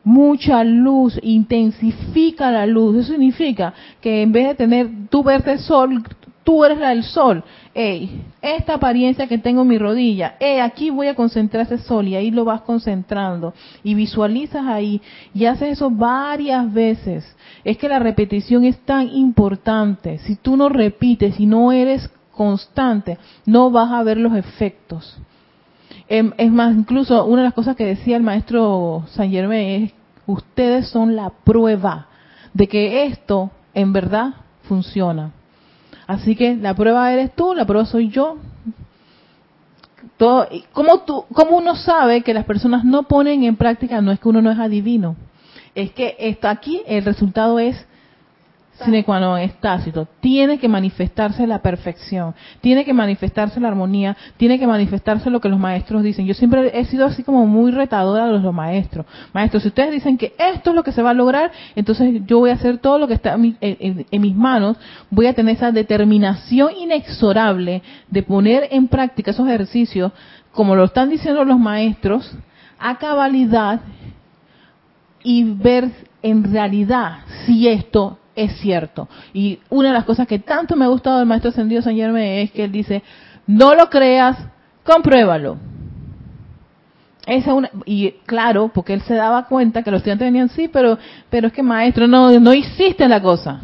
mucha 0.06 0.64
luz, 0.64 1.20
intensifica 1.22 2.52
la 2.52 2.66
luz. 2.66 2.96
Eso 2.96 3.12
significa 3.12 3.74
que 4.00 4.22
en 4.22 4.32
vez 4.32 4.48
de 4.48 4.56
tener, 4.56 4.90
tú 5.10 5.24
verte 5.24 5.58
sol, 5.58 6.02
tú 6.46 6.64
eres 6.64 6.78
la 6.78 7.02
sol. 7.04 7.44
Ey, 7.74 8.22
esta 8.42 8.76
apariencia 8.76 9.28
que 9.28 9.38
tengo 9.38 9.64
en 9.64 9.68
mi 9.68 9.78
rodilla, 9.78 10.36
ey, 10.40 10.60
aquí 10.60 10.92
voy 10.92 11.08
a 11.08 11.16
concentrar 11.16 11.66
ese 11.66 11.80
sol 11.80 12.08
y 12.08 12.16
ahí 12.16 12.32
lo 12.32 12.46
vas 12.46 12.62
concentrando 12.62 13.54
y 13.84 13.96
visualizas 13.96 14.66
ahí 14.66 15.02
y 15.34 15.46
haces 15.46 15.74
eso 15.74 15.90
varias 15.90 16.72
veces. 16.72 17.36
Es 17.66 17.78
que 17.78 17.90
la 17.90 18.00
repetición 18.00 18.64
es 18.64 18.78
tan 18.86 19.10
importante. 19.10 20.20
Si 20.20 20.38
tú 20.38 20.56
no 20.56 20.70
repites 20.70 21.38
y 21.40 21.48
no 21.48 21.74
eres 21.74 22.10
constante, 22.32 23.18
no 23.46 23.72
vas 23.72 23.92
a 23.92 24.04
ver 24.04 24.18
los 24.18 24.36
efectos. 24.36 25.20
Em, 26.08 26.34
es 26.38 26.52
más, 26.52 26.76
incluso 26.76 27.26
una 27.26 27.42
de 27.42 27.48
las 27.48 27.54
cosas 27.54 27.76
que 27.76 27.86
decía 27.86 28.18
el 28.18 28.24
maestro 28.24 29.06
San 29.10 29.32
Germain 29.32 29.84
es, 29.84 29.94
ustedes 30.28 30.88
son 30.90 31.16
la 31.16 31.32
prueba 31.32 32.08
de 32.54 32.68
que 32.68 33.06
esto 33.06 33.52
en 33.74 33.92
verdad 33.92 34.34
funciona. 34.64 35.32
Así 36.08 36.36
que 36.36 36.56
la 36.56 36.76
prueba 36.76 37.12
eres 37.12 37.34
tú, 37.36 37.56
la 37.56 37.66
prueba 37.66 37.86
soy 37.86 38.10
yo. 38.10 38.38
Todo, 40.18 40.48
¿cómo, 40.72 41.00
tú, 41.00 41.26
¿Cómo 41.34 41.58
uno 41.58 41.76
sabe 41.76 42.22
que 42.22 42.34
las 42.34 42.46
personas 42.46 42.86
no 42.86 43.04
ponen 43.04 43.44
en 43.44 43.56
práctica? 43.56 44.00
No 44.02 44.12
es 44.12 44.20
que 44.20 44.30
uno 44.30 44.42
no 44.42 44.52
es 44.52 44.60
adivino, 44.60 45.16
es 45.74 45.92
que 45.92 46.16
está 46.20 46.52
aquí 46.52 46.82
el 46.86 47.04
resultado 47.04 47.60
es 47.60 47.76
sine 48.84 49.04
qua 49.04 49.20
non 49.20 49.40
es 49.40 49.54
tácito. 49.60 50.08
Tiene 50.20 50.60
que 50.60 50.68
manifestarse 50.68 51.48
la 51.48 51.60
perfección, 51.60 52.36
tiene 52.62 52.84
que 52.84 52.94
manifestarse 52.94 53.60
la 53.60 53.70
armonía, 53.70 54.18
tiene 54.38 54.60
que 54.60 54.68
manifestarse 54.68 55.30
lo 55.30 55.40
que 55.40 55.50
los 55.50 55.60
maestros 55.60 56.04
dicen. 56.04 56.26
Yo 56.26 56.34
siempre 56.34 56.72
he 56.78 56.86
sido 56.86 57.06
así 57.06 57.24
como 57.24 57.46
muy 57.46 57.72
retadora 57.72 58.26
a 58.26 58.28
los, 58.28 58.54
maestros. 58.54 59.06
Maestros, 59.34 59.64
si 59.64 59.70
ustedes 59.70 59.92
dicen 59.92 60.18
que 60.18 60.34
esto 60.38 60.72
es 60.72 60.76
lo 60.76 60.84
que 60.84 60.92
se 60.92 61.02
va 61.02 61.12
a 61.12 61.14
lograr, 61.14 61.52
entonces 61.76 62.22
yo 62.26 62.40
voy 62.40 62.50
a 62.50 62.54
hacer 62.54 62.78
todo 62.80 63.00
lo 63.00 63.08
que 63.08 63.14
está 63.14 63.36
en 63.36 64.22
mis 64.22 64.36
manos, 64.36 64.78
voy 65.10 65.28
a 65.28 65.34
tener 65.34 65.56
esa 65.56 65.72
determinación 65.72 66.72
inexorable 66.78 67.82
de 68.10 68.24
poner 68.24 68.68
en 68.72 68.88
práctica 68.88 69.32
esos 69.32 69.48
ejercicios, 69.48 70.12
como 70.52 70.76
lo 70.76 70.86
están 70.86 71.10
diciendo 71.10 71.44
los 71.44 71.60
maestros, 71.60 72.32
a 72.78 72.98
cabalidad 72.98 73.82
y 75.24 75.44
ver 75.44 75.90
en 76.22 76.44
realidad 76.44 77.20
si 77.46 77.68
esto 77.68 78.20
es 78.36 78.58
cierto. 78.60 79.08
Y 79.34 79.60
una 79.70 79.90
de 79.90 79.94
las 79.94 80.06
cosas 80.06 80.28
que 80.28 80.40
tanto 80.40 80.76
me 80.76 80.86
ha 80.86 80.90
gustado 80.90 81.20
del 81.20 81.28
maestro 81.28 81.50
ascendido 81.50 81.82
San 81.82 81.96
Germán 81.96 82.22
es 82.22 82.52
que 82.52 82.66
él 82.66 82.72
dice, 82.72 83.04
no 83.48 83.76
lo 83.76 83.90
creas, 83.90 84.38
compruébalo. 84.84 85.58
Esa 87.26 87.54
una, 87.54 87.72
y 87.86 88.12
claro, 88.26 88.70
porque 88.74 88.94
él 88.94 89.02
se 89.02 89.16
daba 89.16 89.48
cuenta 89.48 89.82
que 89.82 89.90
los 89.90 90.00
estudiantes 90.00 90.28
venían, 90.28 90.50
sí, 90.50 90.68
pero, 90.68 91.00
pero 91.30 91.48
es 91.48 91.54
que 91.54 91.64
maestro, 91.64 92.08
no, 92.08 92.40
no 92.40 92.54
hiciste 92.54 93.08
la 93.08 93.22
cosa. 93.22 93.62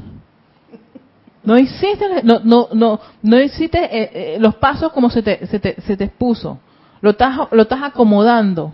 No 1.43 1.57
hiciste, 1.57 2.23
no, 2.23 2.39
no, 2.43 2.69
no, 2.73 2.99
no 3.21 3.39
hiciste 3.39 3.77
eh, 3.83 4.11
eh, 4.13 4.37
los 4.39 4.55
pasos 4.55 4.91
como 4.93 5.09
se 5.09 5.21
te, 5.21 5.45
se 5.47 5.59
te, 5.59 5.79
se 5.81 5.97
te 5.97 6.05
expuso. 6.05 6.59
Lo 7.01 7.11
estás, 7.11 7.37
lo 7.51 7.63
estás 7.63 7.81
acomodando 7.83 8.71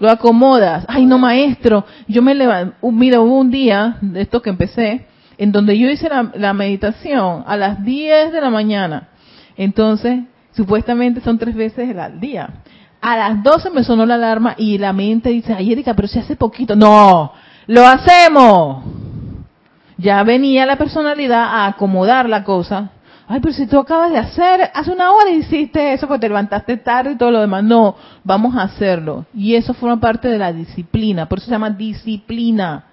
lo 0.00 0.10
acomodas. 0.10 0.84
Ay, 0.88 1.06
no, 1.06 1.18
maestro, 1.18 1.84
yo 2.08 2.22
me 2.22 2.34
levanto, 2.34 2.74
mira, 2.90 3.20
hubo 3.20 3.38
un 3.38 3.50
día 3.50 3.98
de 4.00 4.22
esto 4.22 4.42
que 4.42 4.50
empecé, 4.50 5.06
en 5.38 5.52
donde 5.52 5.78
yo 5.78 5.88
hice 5.88 6.08
la, 6.08 6.52
meditación 6.52 7.44
a 7.46 7.56
las 7.56 7.84
10 7.84 8.32
de 8.32 8.40
la 8.40 8.50
mañana. 8.50 9.08
Entonces, 9.56 10.24
supuestamente 10.52 11.20
son 11.20 11.38
tres 11.38 11.54
veces 11.54 11.96
al 11.96 12.18
día. 12.18 12.50
A 13.00 13.16
las 13.16 13.42
12 13.42 13.70
me 13.70 13.84
sonó 13.84 14.04
la 14.04 14.14
alarma 14.14 14.54
y 14.58 14.78
la 14.78 14.92
mente 14.92 15.30
dice, 15.30 15.54
ay, 15.54 15.72
Erika, 15.72 15.94
pero 15.94 16.08
si 16.08 16.18
hace 16.18 16.36
poquito. 16.36 16.74
No, 16.74 17.32
lo 17.66 17.86
hacemos. 17.86 18.84
Ya 19.96 20.22
venía 20.22 20.66
la 20.66 20.76
personalidad 20.76 21.44
a 21.44 21.66
acomodar 21.66 22.28
la 22.28 22.42
cosa 22.44 22.90
ay, 23.30 23.38
pero 23.40 23.54
si 23.54 23.66
tú 23.68 23.78
acabas 23.78 24.10
de 24.10 24.18
hacer, 24.18 24.72
hace 24.74 24.90
una 24.90 25.12
hora 25.12 25.30
hiciste 25.30 25.92
eso 25.92 26.08
porque 26.08 26.22
te 26.22 26.28
levantaste 26.28 26.76
tarde 26.78 27.12
y 27.12 27.16
todo 27.16 27.30
lo 27.30 27.40
demás. 27.40 27.62
No, 27.62 27.94
vamos 28.24 28.56
a 28.56 28.62
hacerlo. 28.62 29.24
Y 29.32 29.54
eso 29.54 29.72
forma 29.72 30.00
parte 30.00 30.26
de 30.26 30.36
la 30.36 30.52
disciplina, 30.52 31.28
por 31.28 31.38
eso 31.38 31.44
se 31.46 31.52
llama 31.52 31.70
disciplina. 31.70 32.86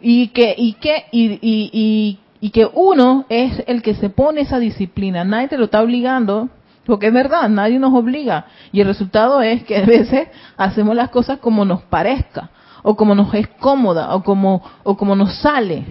Y 0.00 0.28
que, 0.28 0.54
y 0.56 0.74
que, 0.74 1.06
y, 1.10 1.40
y, 1.42 2.18
y, 2.40 2.50
que 2.50 2.70
uno 2.72 3.26
es 3.28 3.64
el 3.66 3.82
que 3.82 3.96
se 3.96 4.10
pone 4.10 4.42
esa 4.42 4.60
disciplina. 4.60 5.24
Nadie 5.24 5.48
te 5.48 5.58
lo 5.58 5.64
está 5.64 5.82
obligando, 5.82 6.48
porque 6.86 7.08
es 7.08 7.12
verdad, 7.12 7.48
nadie 7.48 7.80
nos 7.80 7.92
obliga. 7.92 8.46
Y 8.70 8.80
el 8.80 8.86
resultado 8.86 9.42
es 9.42 9.64
que 9.64 9.76
a 9.76 9.84
veces 9.86 10.28
hacemos 10.56 10.94
las 10.94 11.10
cosas 11.10 11.40
como 11.40 11.64
nos 11.64 11.82
parezca, 11.82 12.50
o 12.84 12.94
como 12.94 13.16
nos 13.16 13.34
es 13.34 13.48
cómoda, 13.58 14.14
o 14.14 14.22
como, 14.22 14.62
o 14.84 14.96
como 14.96 15.16
nos 15.16 15.34
sale. 15.40 15.84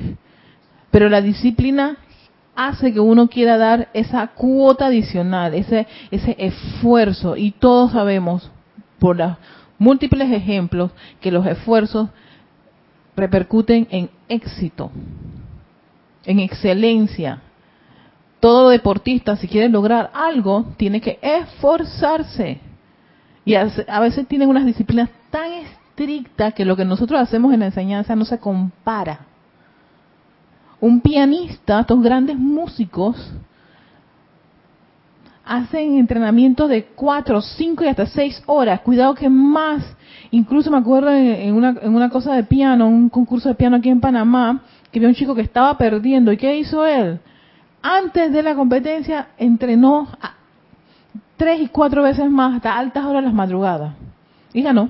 Pero 0.90 1.10
la 1.10 1.22
disciplina 1.22 1.98
hace 2.58 2.92
que 2.92 3.00
uno 3.00 3.30
quiera 3.30 3.58
dar 3.58 3.88
esa 3.94 4.28
cuota 4.30 4.88
adicional, 4.88 5.54
ese, 5.54 5.88
ese 6.10 6.36
esfuerzo. 6.40 7.38
Y 7.38 7.52
todos 7.52 7.92
sabemos, 7.92 8.52
por 8.98 9.16
los 9.16 9.38
múltiples 9.78 10.32
ejemplos, 10.32 10.92
que 11.22 11.32
los 11.32 11.46
esfuerzos 11.46 12.10
repercuten 13.16 13.88
en 13.92 14.10
éxito, 14.28 14.92
en 16.26 16.40
excelencia. 16.40 17.42
Todo 18.40 18.70
deportista, 18.70 19.36
si 19.36 19.48
quiere 19.48 19.70
lograr 19.70 20.10
algo, 20.14 20.66
tiene 20.78 21.00
que 21.00 21.20
esforzarse. 21.22 22.60
Y 23.46 23.54
a 23.54 24.00
veces 24.00 24.28
tienen 24.28 24.50
unas 24.50 24.66
disciplinas 24.66 25.10
tan 25.30 25.54
estrictas 25.54 26.56
que 26.56 26.66
lo 26.66 26.76
que 26.76 26.86
nosotros 26.86 27.22
hacemos 27.22 27.54
en 27.54 27.60
la 27.60 27.68
enseñanza 27.68 28.16
no 28.16 28.26
se 28.26 28.40
compara 28.40 29.28
un 30.80 31.02
pianista, 31.02 31.82
estos 31.82 32.02
grandes 32.02 32.38
músicos, 32.38 33.16
hacen 35.48 35.98
entrenamientos 35.98 36.70
de 36.70 36.86
cuatro, 36.86 37.42
cinco 37.42 37.84
y 37.84 37.88
hasta 37.88 38.06
seis 38.06 38.42
horas. 38.46 38.82
Cuidado 38.82 39.16
que 39.16 39.30
más. 39.30 39.84
Incluso 40.30 40.70
me 40.70 40.78
acuerdo 40.78 41.10
en 41.12 41.54
una, 41.54 41.76
en 41.82 41.96
una 41.96 42.10
cosa 42.10 42.34
de 42.34 42.44
piano, 42.44 42.88
un 42.88 43.10
concurso 43.10 43.50
de 43.50 43.56
piano 43.56 43.78
aquí 43.78 43.90
en 43.90 44.02
Panamá, 44.02 44.62
que 44.92 45.00
había 45.00 45.10
un 45.10 45.16
chico 45.16 45.34
que 45.34 45.42
estaba 45.42 45.78
perdiendo. 45.78 46.32
¿Y 46.32 46.38
qué 46.38 46.58
hizo 46.58 46.86
él? 46.86 47.20
Antes 47.82 48.34
de 48.34 48.44
la 48.44 48.56
competencia 48.56 49.30
entrenó 49.38 50.10
tres 51.38 51.62
y 51.62 51.68
cuatro 51.68 52.04
veces 52.04 52.30
más 52.30 52.56
hasta 52.56 52.78
altas 52.78 53.06
horas 53.06 53.22
de 53.22 53.28
las 53.28 53.34
madrugadas. 53.34 53.94
Y 54.54 54.62
ganó. 54.62 54.90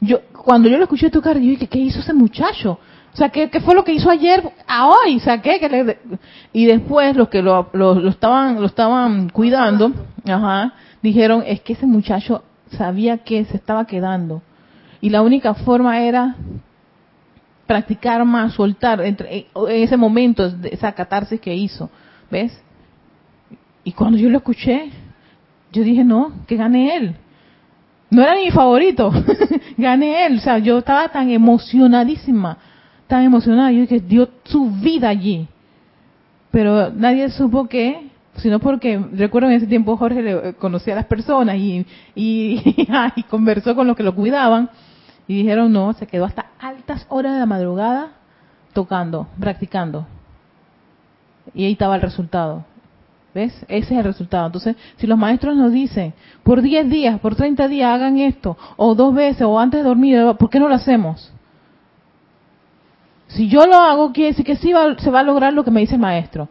Yo, 0.00 0.20
cuando 0.32 0.68
yo 0.68 0.78
lo 0.78 0.84
escuché 0.84 1.10
tocar, 1.10 1.36
yo 1.36 1.50
dije, 1.50 1.66
¿qué 1.66 1.78
hizo 1.78 2.00
ese 2.00 2.14
muchacho? 2.14 2.78
O 3.16 3.18
sea, 3.18 3.30
¿qué, 3.30 3.48
fue 3.60 3.74
lo 3.74 3.82
que 3.82 3.94
hizo 3.94 4.10
ayer 4.10 4.42
a 4.66 4.88
hoy? 4.88 5.16
O 5.16 5.40
¿qué? 5.40 5.98
y 6.52 6.66
después 6.66 7.16
los 7.16 7.30
que 7.30 7.40
lo, 7.40 7.70
lo, 7.72 8.06
estaban, 8.10 8.60
lo 8.60 8.66
estaban 8.66 9.30
cuidando, 9.30 9.90
ajá, 10.26 10.74
dijeron, 11.00 11.42
es 11.46 11.62
que 11.62 11.72
ese 11.72 11.86
muchacho 11.86 12.44
sabía 12.72 13.16
que 13.16 13.46
se 13.46 13.56
estaba 13.56 13.86
quedando. 13.86 14.42
Y 15.00 15.08
la 15.08 15.22
única 15.22 15.54
forma 15.54 15.98
era 16.02 16.36
practicar 17.66 18.22
más, 18.26 18.52
soltar, 18.52 19.00
entre, 19.00 19.46
en 19.54 19.82
ese 19.82 19.96
momento, 19.96 20.52
esa 20.70 20.92
catarsis 20.92 21.40
que 21.40 21.54
hizo. 21.54 21.88
¿Ves? 22.30 22.62
Y 23.82 23.92
cuando 23.92 24.18
yo 24.18 24.28
lo 24.28 24.36
escuché, 24.36 24.90
yo 25.72 25.82
dije, 25.84 26.04
no, 26.04 26.34
que 26.46 26.56
gane 26.56 26.94
él. 26.94 27.16
No 28.10 28.20
era 28.20 28.34
mi 28.34 28.50
favorito, 28.50 29.10
gane 29.78 30.26
él. 30.26 30.36
O 30.36 30.40
sea, 30.40 30.58
yo 30.58 30.76
estaba 30.76 31.08
tan 31.08 31.30
emocionadísima 31.30 32.58
tan 33.06 33.22
emocionada. 33.22 33.72
Yo 33.72 33.80
dije, 33.82 34.00
dio 34.00 34.28
su 34.44 34.70
vida 34.70 35.08
allí. 35.08 35.48
Pero 36.50 36.90
nadie 36.90 37.28
supo 37.30 37.68
que, 37.68 38.08
sino 38.36 38.58
porque, 38.60 38.98
recuerdo 39.12 39.48
en 39.48 39.56
ese 39.56 39.66
tiempo 39.66 39.96
Jorge 39.96 40.22
le, 40.22 40.48
eh, 40.48 40.54
conocía 40.54 40.94
a 40.94 40.96
las 40.96 41.06
personas 41.06 41.56
y, 41.56 41.86
y, 42.14 42.86
y, 43.16 43.22
conversó 43.24 43.74
con 43.74 43.86
los 43.86 43.96
que 43.96 44.02
lo 44.02 44.14
cuidaban. 44.14 44.70
Y 45.28 45.38
dijeron, 45.38 45.72
no, 45.72 45.92
se 45.94 46.06
quedó 46.06 46.24
hasta 46.24 46.46
altas 46.58 47.06
horas 47.08 47.34
de 47.34 47.40
la 47.40 47.46
madrugada 47.46 48.12
tocando, 48.72 49.26
practicando. 49.40 50.06
Y 51.54 51.64
ahí 51.64 51.72
estaba 51.72 51.96
el 51.96 52.02
resultado. 52.02 52.64
¿Ves? 53.34 53.52
Ese 53.68 53.92
es 53.92 53.98
el 53.98 54.04
resultado. 54.04 54.46
Entonces, 54.46 54.76
si 54.96 55.06
los 55.06 55.18
maestros 55.18 55.56
nos 55.56 55.70
dicen, 55.72 56.14
por 56.42 56.62
10 56.62 56.88
días, 56.88 57.20
por 57.20 57.34
30 57.34 57.68
días 57.68 57.90
hagan 57.90 58.18
esto, 58.18 58.56
o 58.76 58.94
dos 58.94 59.14
veces, 59.14 59.42
o 59.42 59.58
antes 59.58 59.80
de 59.80 59.88
dormir, 59.88 60.18
¿por 60.38 60.48
qué 60.48 60.58
no 60.58 60.68
lo 60.68 60.74
hacemos? 60.74 61.34
Si 63.28 63.48
yo 63.48 63.66
lo 63.66 63.76
hago, 63.76 64.12
quiere 64.12 64.30
decir 64.30 64.44
que 64.44 64.56
sí 64.56 64.72
se 64.98 65.10
va 65.10 65.20
a 65.20 65.22
lograr 65.22 65.52
lo 65.52 65.64
que 65.64 65.70
me 65.70 65.80
dice 65.80 65.94
el 65.94 66.00
maestro. 66.00 66.48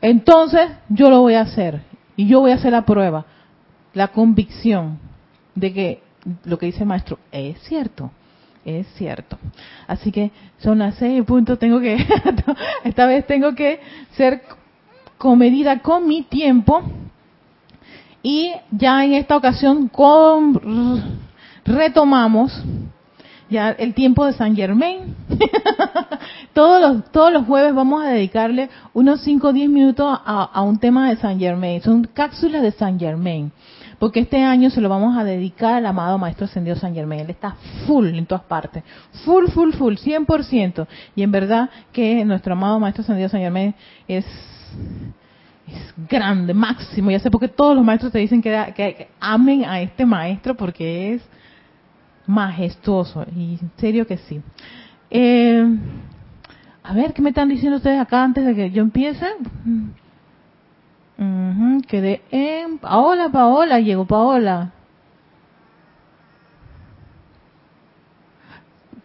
Entonces, 0.00 0.70
yo 0.88 1.08
lo 1.08 1.20
voy 1.20 1.34
a 1.34 1.42
hacer. 1.42 1.82
Y 2.16 2.26
yo 2.26 2.40
voy 2.40 2.52
a 2.52 2.56
hacer 2.56 2.72
la 2.72 2.84
prueba. 2.84 3.24
La 3.94 4.08
convicción 4.08 4.98
de 5.54 5.72
que 5.72 6.02
lo 6.44 6.58
que 6.58 6.66
dice 6.66 6.80
el 6.80 6.86
maestro 6.86 7.18
es 7.32 7.58
cierto. 7.62 8.10
Es 8.64 8.86
cierto. 8.94 9.38
Así 9.86 10.12
que 10.12 10.30
son 10.58 10.78
las 10.78 10.96
seis 10.96 11.22
puntos. 11.24 11.58
Tengo 11.58 11.80
que, 11.80 11.96
esta 12.84 13.06
vez 13.06 13.26
tengo 13.26 13.54
que 13.54 13.80
ser 14.12 14.42
comedida 15.16 15.80
con 15.80 16.06
mi 16.06 16.22
tiempo. 16.22 16.82
Y 18.22 18.52
ya 18.70 19.04
en 19.04 19.14
esta 19.14 19.36
ocasión 19.36 19.88
con, 19.88 21.20
retomamos 21.64 22.62
ya 23.54 23.70
el 23.70 23.94
tiempo 23.94 24.26
de 24.26 24.34
San 24.34 24.54
Germain. 24.54 25.16
todos, 26.52 26.80
los, 26.80 27.10
todos 27.10 27.32
los 27.32 27.46
jueves 27.46 27.74
vamos 27.74 28.04
a 28.04 28.08
dedicarle 28.08 28.68
unos 28.92 29.22
5 29.22 29.48
o 29.48 29.52
10 29.52 29.70
minutos 29.70 30.20
a, 30.24 30.62
un 30.62 30.78
tema 30.78 31.08
de 31.08 31.16
San 31.16 31.38
Germain. 31.38 31.80
Son 31.80 32.04
cápsulas 32.04 32.62
de 32.62 32.72
San 32.72 32.98
Germain. 32.98 33.50
Porque 33.98 34.20
este 34.20 34.42
año 34.42 34.70
se 34.70 34.80
lo 34.80 34.88
vamos 34.88 35.16
a 35.16 35.24
dedicar 35.24 35.74
al 35.74 35.86
amado 35.86 36.18
Maestro 36.18 36.44
Ascendido 36.44 36.76
San 36.76 36.94
Germain. 36.94 37.20
Él 37.20 37.30
está 37.30 37.56
full 37.86 38.08
en 38.08 38.26
todas 38.26 38.44
partes. 38.44 38.82
Full, 39.24 39.46
full, 39.46 39.72
full, 39.72 39.94
100%. 39.94 40.86
Y 41.16 41.22
en 41.22 41.30
verdad 41.30 41.70
que 41.92 42.24
nuestro 42.24 42.52
amado 42.52 42.78
Maestro 42.80 43.02
Ascendido 43.02 43.28
San 43.28 43.40
Germain 43.40 43.74
es 44.06 44.26
es 45.66 45.94
grande, 46.08 46.52
máximo. 46.52 47.10
Ya 47.10 47.18
sé 47.18 47.30
porque 47.30 47.48
todos 47.48 47.74
los 47.74 47.84
maestros 47.84 48.12
te 48.12 48.18
dicen 48.18 48.42
que, 48.42 48.72
que, 48.76 49.08
amen 49.20 49.64
a 49.64 49.80
este 49.80 50.04
maestro 50.04 50.54
porque 50.54 51.14
es 51.14 51.22
majestuoso, 52.26 53.26
y 53.34 53.58
en 53.60 53.70
serio 53.76 54.06
que 54.06 54.16
sí. 54.18 54.40
Eh, 55.10 55.66
A 56.82 56.92
ver, 56.92 57.14
¿qué 57.14 57.22
me 57.22 57.30
están 57.30 57.48
diciendo 57.48 57.78
ustedes 57.78 57.98
acá 57.98 58.22
antes 58.22 58.44
de 58.44 58.54
que 58.54 58.70
yo 58.70 58.82
empiece? 58.82 59.26
Uh 61.18 61.80
quedé 61.88 62.22
en... 62.30 62.78
Paola, 62.78 63.28
Paola, 63.30 63.80
llegó 63.80 64.04
Paola. 64.04 64.72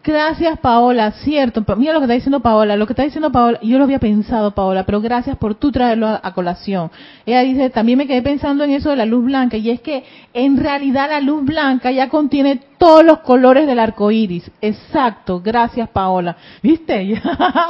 Gracias, 0.02 0.58
Paola, 0.60 1.10
cierto. 1.10 1.62
Mira 1.76 1.92
lo 1.92 2.00
que 2.00 2.04
está 2.04 2.14
diciendo 2.14 2.40
Paola, 2.40 2.74
lo 2.74 2.86
que 2.86 2.94
está 2.94 3.02
diciendo 3.02 3.30
Paola, 3.30 3.58
yo 3.62 3.76
lo 3.76 3.84
había 3.84 3.98
pensado, 3.98 4.52
Paola, 4.52 4.86
pero 4.86 5.02
gracias 5.02 5.36
por 5.36 5.56
tú 5.56 5.70
traerlo 5.70 6.08
a, 6.08 6.32
colación. 6.32 6.90
Ella 7.26 7.42
dice, 7.42 7.68
también 7.68 7.98
me 7.98 8.06
quedé 8.06 8.22
pensando 8.22 8.64
en 8.64 8.70
eso 8.70 8.88
de 8.88 8.96
la 8.96 9.04
luz 9.04 9.26
blanca, 9.26 9.58
y 9.58 9.68
es 9.68 9.82
que 9.82 10.04
en 10.32 10.56
realidad 10.56 11.10
la 11.10 11.20
luz 11.20 11.44
blanca 11.44 11.90
ya 11.90 12.08
contiene 12.08 12.62
todos 12.78 13.04
los 13.04 13.18
colores 13.18 13.66
del 13.66 13.78
arco 13.78 14.10
iris. 14.10 14.50
Exacto, 14.62 15.42
gracias, 15.42 15.90
Paola. 15.90 16.34
¿Viste? 16.62 17.20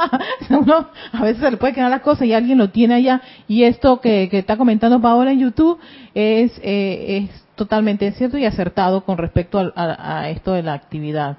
Uno 0.49 0.87
a 1.11 1.23
veces 1.23 1.41
se 1.41 1.51
le 1.51 1.57
puede 1.57 1.73
quedar 1.73 1.89
las 1.89 2.01
cosas 2.01 2.27
y 2.27 2.33
alguien 2.33 2.57
lo 2.57 2.69
tiene 2.69 2.93
allá, 2.93 3.21
y 3.49 3.63
esto 3.63 3.99
que, 3.99 4.29
está 4.31 4.55
comentando 4.55 5.01
Paola 5.01 5.33
en 5.33 5.39
YouTube 5.39 5.79
es, 6.13 6.53
eh, 6.63 7.27
es 7.29 7.45
totalmente 7.55 8.09
cierto 8.13 8.37
y 8.37 8.45
acertado 8.45 9.03
con 9.03 9.17
respecto 9.17 9.73
a 9.75 10.29
esto 10.29 10.53
de 10.53 10.63
la 10.63 10.73
actividad 10.73 11.35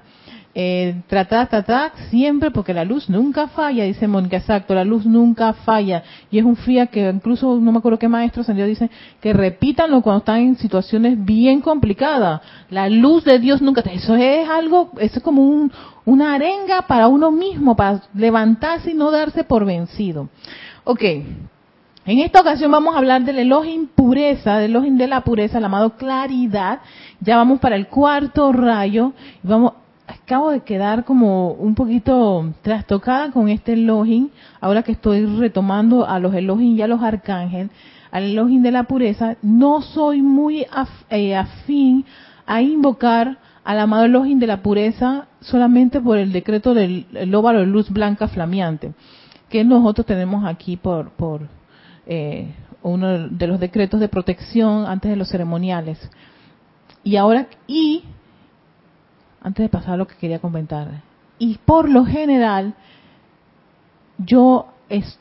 eh, 0.55 1.01
tratar, 1.07 1.49
tratar 1.49 1.91
siempre 2.09 2.51
porque 2.51 2.73
la 2.73 2.85
luz 2.85 3.09
nunca 3.09 3.47
falla, 3.47 3.85
dice 3.85 4.07
Mónica, 4.07 4.37
exacto, 4.37 4.75
la 4.75 4.83
luz 4.83 5.05
nunca 5.05 5.53
falla. 5.53 6.03
Y 6.29 6.37
es 6.37 6.45
un 6.45 6.55
FIA 6.55 6.87
que 6.87 7.09
incluso, 7.09 7.59
no 7.59 7.71
me 7.71 7.79
acuerdo 7.79 7.97
qué 7.97 8.07
maestro 8.07 8.43
Dios 8.43 8.67
dice, 8.67 8.89
que 9.19 9.33
repítanlo 9.33 10.01
cuando 10.01 10.19
están 10.19 10.41
en 10.41 10.57
situaciones 10.57 11.23
bien 11.23 11.61
complicadas. 11.61 12.41
La 12.69 12.87
luz 12.89 13.23
de 13.23 13.39
Dios 13.39 13.61
nunca, 13.61 13.81
eso 13.81 14.15
es 14.15 14.47
algo, 14.47 14.91
eso 14.99 15.17
es 15.17 15.23
como 15.23 15.41
un, 15.41 15.71
una 16.05 16.35
arenga 16.35 16.83
para 16.83 17.07
uno 17.07 17.31
mismo, 17.31 17.75
para 17.75 18.01
levantarse 18.13 18.91
y 18.91 18.93
no 18.93 19.09
darse 19.09 19.43
por 19.43 19.65
vencido. 19.65 20.29
Ok, 20.83 21.01
en 22.05 22.19
esta 22.19 22.41
ocasión 22.41 22.69
vamos 22.69 22.93
a 22.93 22.97
hablar 22.97 23.23
del 23.23 23.39
elogio 23.39 23.73
impureza, 23.73 24.57
del 24.57 24.71
elogio 24.71 24.93
de 24.93 25.07
la 25.07 25.21
pureza, 25.21 25.57
el 25.57 25.65
amado 25.65 25.95
claridad. 25.95 26.81
Ya 27.21 27.37
vamos 27.37 27.61
para 27.61 27.77
el 27.77 27.87
cuarto 27.87 28.51
rayo. 28.51 29.13
Vamos, 29.41 29.73
acabo 30.07 30.51
de 30.51 30.61
quedar 30.61 31.05
como 31.05 31.51
un 31.51 31.75
poquito 31.75 32.53
trastocada 32.61 33.31
con 33.31 33.49
este 33.49 33.73
Elohim, 33.73 34.29
ahora 34.59 34.83
que 34.83 34.91
estoy 34.91 35.25
retomando 35.25 36.07
a 36.07 36.19
los 36.19 36.33
Elohim 36.33 36.77
y 36.77 36.81
a 36.81 36.87
los 36.87 37.01
arcángeles, 37.01 37.69
al 38.11 38.23
Elohim 38.23 38.61
de 38.61 38.71
la 38.71 38.83
pureza, 38.83 39.37
no 39.41 39.81
soy 39.81 40.21
muy 40.21 40.65
eh, 41.09 41.35
afín 41.35 42.05
a 42.45 42.61
invocar 42.61 43.37
al 43.63 43.79
amado 43.79 44.05
Elohim 44.05 44.39
de 44.39 44.47
la 44.47 44.61
pureza 44.61 45.27
solamente 45.39 46.01
por 46.01 46.17
el 46.17 46.31
decreto 46.31 46.73
del 46.73 47.33
óvalo 47.33 47.59
de 47.59 47.65
luz 47.65 47.89
blanca 47.89 48.27
flameante, 48.27 48.93
que 49.49 49.63
nosotros 49.63 50.05
tenemos 50.05 50.45
aquí 50.45 50.77
por, 50.77 51.11
por 51.11 51.47
eh, 52.05 52.53
uno 52.81 53.29
de 53.29 53.47
los 53.47 53.59
decretos 53.59 53.99
de 53.99 54.09
protección 54.09 54.85
antes 54.85 55.09
de 55.09 55.15
los 55.15 55.29
ceremoniales. 55.29 55.97
Y 57.03 57.15
ahora, 57.15 57.47
y 57.67 58.03
antes 59.43 59.63
de 59.63 59.69
pasar 59.69 59.95
a 59.95 59.97
lo 59.97 60.07
que 60.07 60.15
quería 60.15 60.39
comentar. 60.39 60.87
Y 61.37 61.59
por 61.65 61.89
lo 61.89 62.05
general, 62.05 62.73
yo 64.17 64.67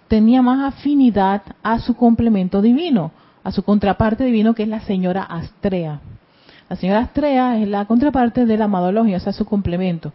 tenía 0.09 0.43
más 0.43 0.75
afinidad 0.75 1.43
a 1.63 1.81
su 1.81 1.97
complemento 1.97 2.63
divino, 2.63 3.11
a 3.43 3.51
su 3.51 3.63
contraparte 3.65 4.25
divino, 4.25 4.55
que 4.55 4.63
es 4.63 4.69
la 4.69 4.81
señora 4.81 5.23
Astrea. 5.23 6.01
La 6.69 6.77
señora 6.77 7.01
Astrea 7.01 7.59
es 7.59 7.69
la 7.69 7.85
contraparte 7.87 8.47
del 8.47 8.63
amado 8.63 8.89
Elohim, 8.89 9.17
o 9.17 9.21
sea, 9.21 9.33
su 9.33 9.45
complemento, 9.45 10.13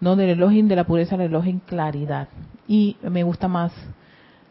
no 0.00 0.14
del 0.14 0.30
Elohim 0.30 0.68
de 0.68 0.76
la 0.76 0.84
pureza, 0.84 1.16
del 1.16 1.28
Elohim 1.28 1.60
claridad. 1.66 2.28
Y 2.68 2.96
me 3.02 3.24
gusta 3.24 3.48
más 3.48 3.72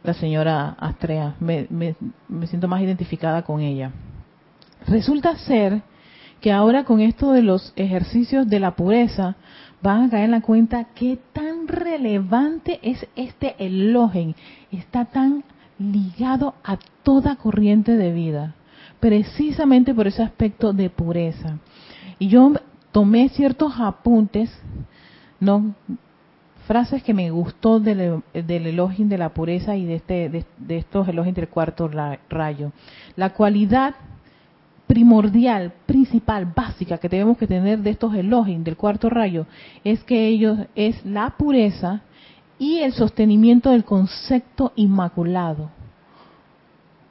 la 0.04 0.13
señora 0.13 0.76
Astrea, 0.80 1.36
me, 1.39 1.67
me 1.70 2.48
siento 2.48 2.67
más 2.67 2.82
identificada 2.82 3.43
con 3.43 3.62
ella. 3.62 3.91
Resulta 4.88 5.36
ser 5.38 5.82
que 6.41 6.52
ahora 6.52 6.84
con 6.84 7.00
esto 7.00 7.32
de 7.32 7.41
los 7.41 7.73
ejercicios 7.76 8.47
de 8.47 8.60
la 8.60 8.76
pureza 8.76 9.36
van 9.82 10.04
a 10.04 10.10
caer 10.10 10.26
en 10.26 10.32
la 10.32 10.41
cuenta 10.41 10.86
qué 10.95 11.19
tan 11.34 11.67
relevante 11.67 12.80
es 12.82 13.08
este 13.15 13.56
elogio, 13.60 14.34
está 14.71 15.06
tan 15.06 15.43
ligado 15.80 16.56
a 16.63 16.78
toda 17.04 17.36
corriente 17.36 17.95
de 17.95 18.12
vida, 18.12 18.56
precisamente 19.00 19.93
por 19.93 20.08
ese 20.08 20.23
aspecto 20.23 20.73
de 20.73 20.89
pureza. 20.89 21.58
Y 22.19 22.30
yo 22.30 22.54
tomé 22.91 23.30
ciertos 23.30 23.73
apuntes, 23.80 24.50
no 25.39 25.76
frases 26.67 27.02
que 27.02 27.13
me 27.13 27.32
gustó 27.32 27.80
del, 27.80 28.21
del 28.34 28.67
elogio 28.67 29.08
de 29.08 29.17
la 29.17 29.30
pureza 29.30 29.76
y 29.76 29.86
de, 29.86 29.95
este, 29.95 30.30
de, 30.58 30.78
estos 30.78 31.08
elogios 31.08 31.36
del 31.36 31.47
cuarto 31.47 31.89
rayo. 32.30 32.73
La 33.15 33.30
cualidad 33.30 33.95
primordial, 34.88 35.73
principal, 35.86 36.52
básica 36.56 36.97
que 36.97 37.10
tenemos 37.10 37.38
que 37.38 37.45
tener 37.45 37.80
de 37.80 37.89
estos 37.89 38.15
elogios 38.15 38.63
del 38.63 38.78
cuarto 38.78 39.10
rayo 39.10 39.45
es 39.84 40.04
que 40.04 40.28
ellos 40.28 40.60
es 40.76 41.06
la 41.06 41.32
pureza 41.38 42.02
y 42.58 42.80
el 42.80 42.93
sostenimiento 42.93 43.69
del 43.71 43.84
concepto 43.84 44.71
inmaculado. 44.76 45.69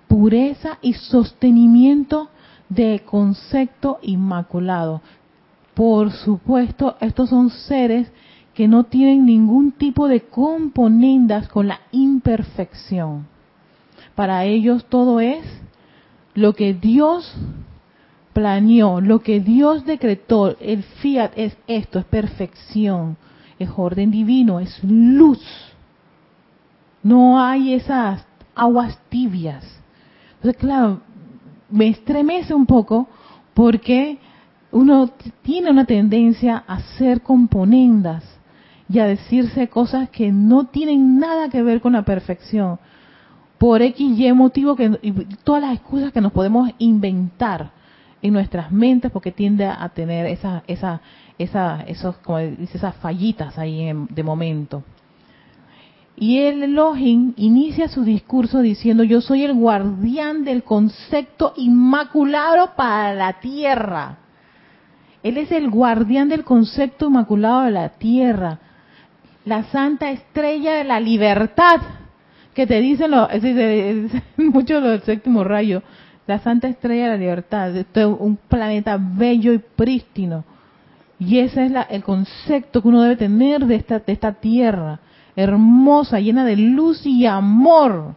Pureza 0.09 0.79
y 0.81 0.95
sostenimiento 0.95 2.31
del 2.69 3.03
concepto 3.03 3.99
inmaculado. 4.03 5.03
Por 5.75 6.11
supuesto, 6.11 6.97
estos 7.01 7.29
son 7.29 7.51
seres 7.51 8.11
que 8.55 8.67
no 8.67 8.85
tienen 8.85 9.27
ningún 9.27 9.73
tipo 9.73 10.09
de 10.09 10.23
componendas 10.23 11.49
con 11.49 11.69
la 11.69 11.81
imperfección. 11.93 13.27
Para 14.15 14.45
ellos 14.47 14.87
todo 14.87 15.21
es 15.21 15.45
lo 16.37 16.53
que 16.53 16.75
Dios 16.75 17.35
planeó, 18.33 19.01
lo 19.01 19.21
que 19.21 19.41
Dios 19.41 19.87
decretó, 19.87 20.57
el 20.61 20.83
fiat 20.83 21.33
es 21.35 21.57
esto, 21.67 21.99
es 21.99 22.05
perfección, 22.05 23.17
es 23.59 23.71
orden 23.75 24.11
divino, 24.11 24.61
es 24.61 24.79
luz. 24.85 25.43
No 27.03 27.43
hay 27.43 27.73
esas 27.73 28.27
aguas 28.55 28.99
tibias. 29.09 29.65
Entonces, 30.35 30.61
claro, 30.61 31.01
me 31.71 31.89
estremece 31.89 32.53
un 32.53 32.67
poco 32.67 33.09
porque 33.55 34.19
uno 34.71 35.11
tiene 35.41 35.71
una 35.71 35.87
tendencia 35.87 36.63
a 36.67 36.81
ser 36.99 37.23
componendas 37.23 38.25
y 38.91 38.99
a 38.99 39.07
decirse 39.07 39.69
cosas 39.69 40.11
que 40.11 40.31
no 40.31 40.67
tienen 40.67 41.19
nada 41.19 41.49
que 41.49 41.63
ver 41.63 41.81
con 41.81 41.95
la 41.95 42.05
perfección. 42.05 42.79
Por 43.59 43.83
X 43.83 44.19
y 44.19 44.33
motivo 44.33 44.77
que 44.77 44.91
todas 45.45 45.63
las 45.63 45.75
excusas 45.75 46.13
que 46.13 46.21
nos 46.21 46.33
podemos 46.33 46.71
inventar 46.79 47.71
en 48.23 48.33
nuestras 48.33 48.71
mentes 48.71 49.11
porque 49.11 49.33
tiende 49.33 49.67
a 49.67 49.89
tener 49.91 50.27
esa, 50.27 50.63
esa, 50.67 51.01
esos, 51.39 52.17
como 52.19 52.39
esas 52.39 52.95
fallitas 52.97 53.59
ahí 53.59 53.91
de 54.11 54.23
momento. 54.23 54.83
Y 56.17 56.39
el 56.39 56.63
Elohim 56.63 57.35
inicia 57.37 57.89
su 57.89 58.03
discurso 58.03 58.61
diciendo, 58.61 59.05
yo 59.05 59.21
soy 59.21 59.45
el 59.45 59.53
guardián 59.53 60.45
del 60.45 60.63
concepto 60.63 61.53
inmaculado 61.57 62.75
para 62.75 63.13
la 63.13 63.35
tierra. 63.35 64.17
Él 65.23 65.37
es 65.37 65.53
el 65.53 65.69
guardián 65.69 66.29
del 66.29 66.43
concepto 66.43 67.09
inmaculado 67.09 67.65
de 67.65 67.71
la 67.71 67.91
tierra. 67.91 68.59
La 69.45 69.65
santa 69.65 70.11
estrella 70.11 70.75
de 70.75 70.85
la 70.85 71.01
libertad, 71.01 71.81
que 72.57 72.67
te 72.67 72.81
dicen 72.81 73.11
lo, 73.11 73.29
mucho 74.39 74.81
lo 74.81 74.89
del 74.89 75.03
séptimo 75.03 75.45
rayo, 75.45 75.83
la 76.27 76.39
Santa 76.39 76.69
Estrella 76.69 77.05
de 77.05 77.11
la 77.11 77.17
Libertad, 77.19 77.77
esto 77.77 78.01
es 78.01 78.07
un 78.19 78.37
planeta 78.49 78.99
bello 78.99 79.53
y 79.53 79.59
prístino. 79.59 80.43
Y 81.19 81.39
ese 81.39 81.67
es 81.67 81.73
el 81.91 82.03
concepto 82.03 82.81
que 82.81 82.89
uno 82.89 83.03
debe 83.03 83.17
tener 83.17 83.67
de 83.67 83.75
esta, 83.75 83.99
de 83.99 84.11
esta 84.11 84.33
tierra, 84.33 85.01
hermosa, 85.37 86.19
llena 86.19 86.47
de 86.47 86.57
luz 86.57 87.05
y 87.05 87.27
amor. 87.27 88.15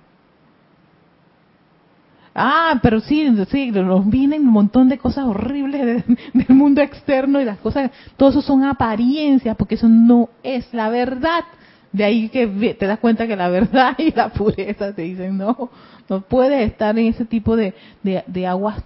Ah, 2.33 2.79
pero 2.81 3.01
sí, 3.01 3.27
sí, 3.51 3.71
nos 3.71 4.09
vienen 4.09 4.47
un 4.47 4.53
montón 4.53 4.87
de 4.87 4.97
cosas 4.97 5.25
horribles 5.25 6.05
del 6.33 6.55
mundo 6.55 6.81
externo 6.81 7.41
y 7.41 7.45
las 7.45 7.57
cosas, 7.57 7.91
todo 8.15 8.29
eso 8.29 8.41
son 8.41 8.63
apariencias, 8.63 9.57
porque 9.57 9.75
eso 9.75 9.89
no 9.89 10.29
es 10.43 10.73
la 10.73 10.87
verdad. 10.87 11.43
De 11.91 12.03
ahí 12.03 12.29
que 12.29 12.47
te 12.75 12.85
das 12.85 12.99
cuenta 12.99 13.27
que 13.27 13.35
la 13.35 13.49
verdad 13.49 13.95
y 13.97 14.11
la 14.11 14.29
pureza 14.29 14.93
te 14.93 15.03
dicen, 15.03 15.37
no, 15.37 15.69
no 16.07 16.21
puedes 16.21 16.69
estar 16.69 16.97
en 16.97 17.07
ese 17.07 17.25
tipo 17.25 17.55
de, 17.55 17.73
de, 18.03 18.47
aguas 18.47 18.83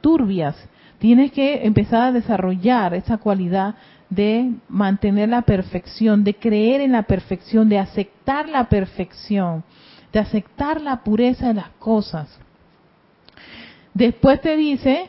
turbias. 0.00 0.56
Tienes 0.98 1.32
que 1.32 1.64
empezar 1.64 2.02
a 2.02 2.12
desarrollar 2.12 2.94
esa 2.94 3.18
cualidad 3.18 3.76
de 4.10 4.50
mantener 4.68 5.28
la 5.28 5.42
perfección, 5.42 6.24
de 6.24 6.34
creer 6.34 6.80
en 6.80 6.92
la 6.92 7.04
perfección, 7.04 7.68
de 7.68 7.78
aceptar 7.78 8.48
la 8.48 8.68
perfección, 8.68 9.62
de 10.12 10.18
aceptar 10.18 10.80
la 10.80 11.02
pureza 11.04 11.48
de 11.48 11.54
las 11.54 11.70
cosas. 11.78 12.38
Después 13.94 14.40
te 14.40 14.56
dice 14.56 15.08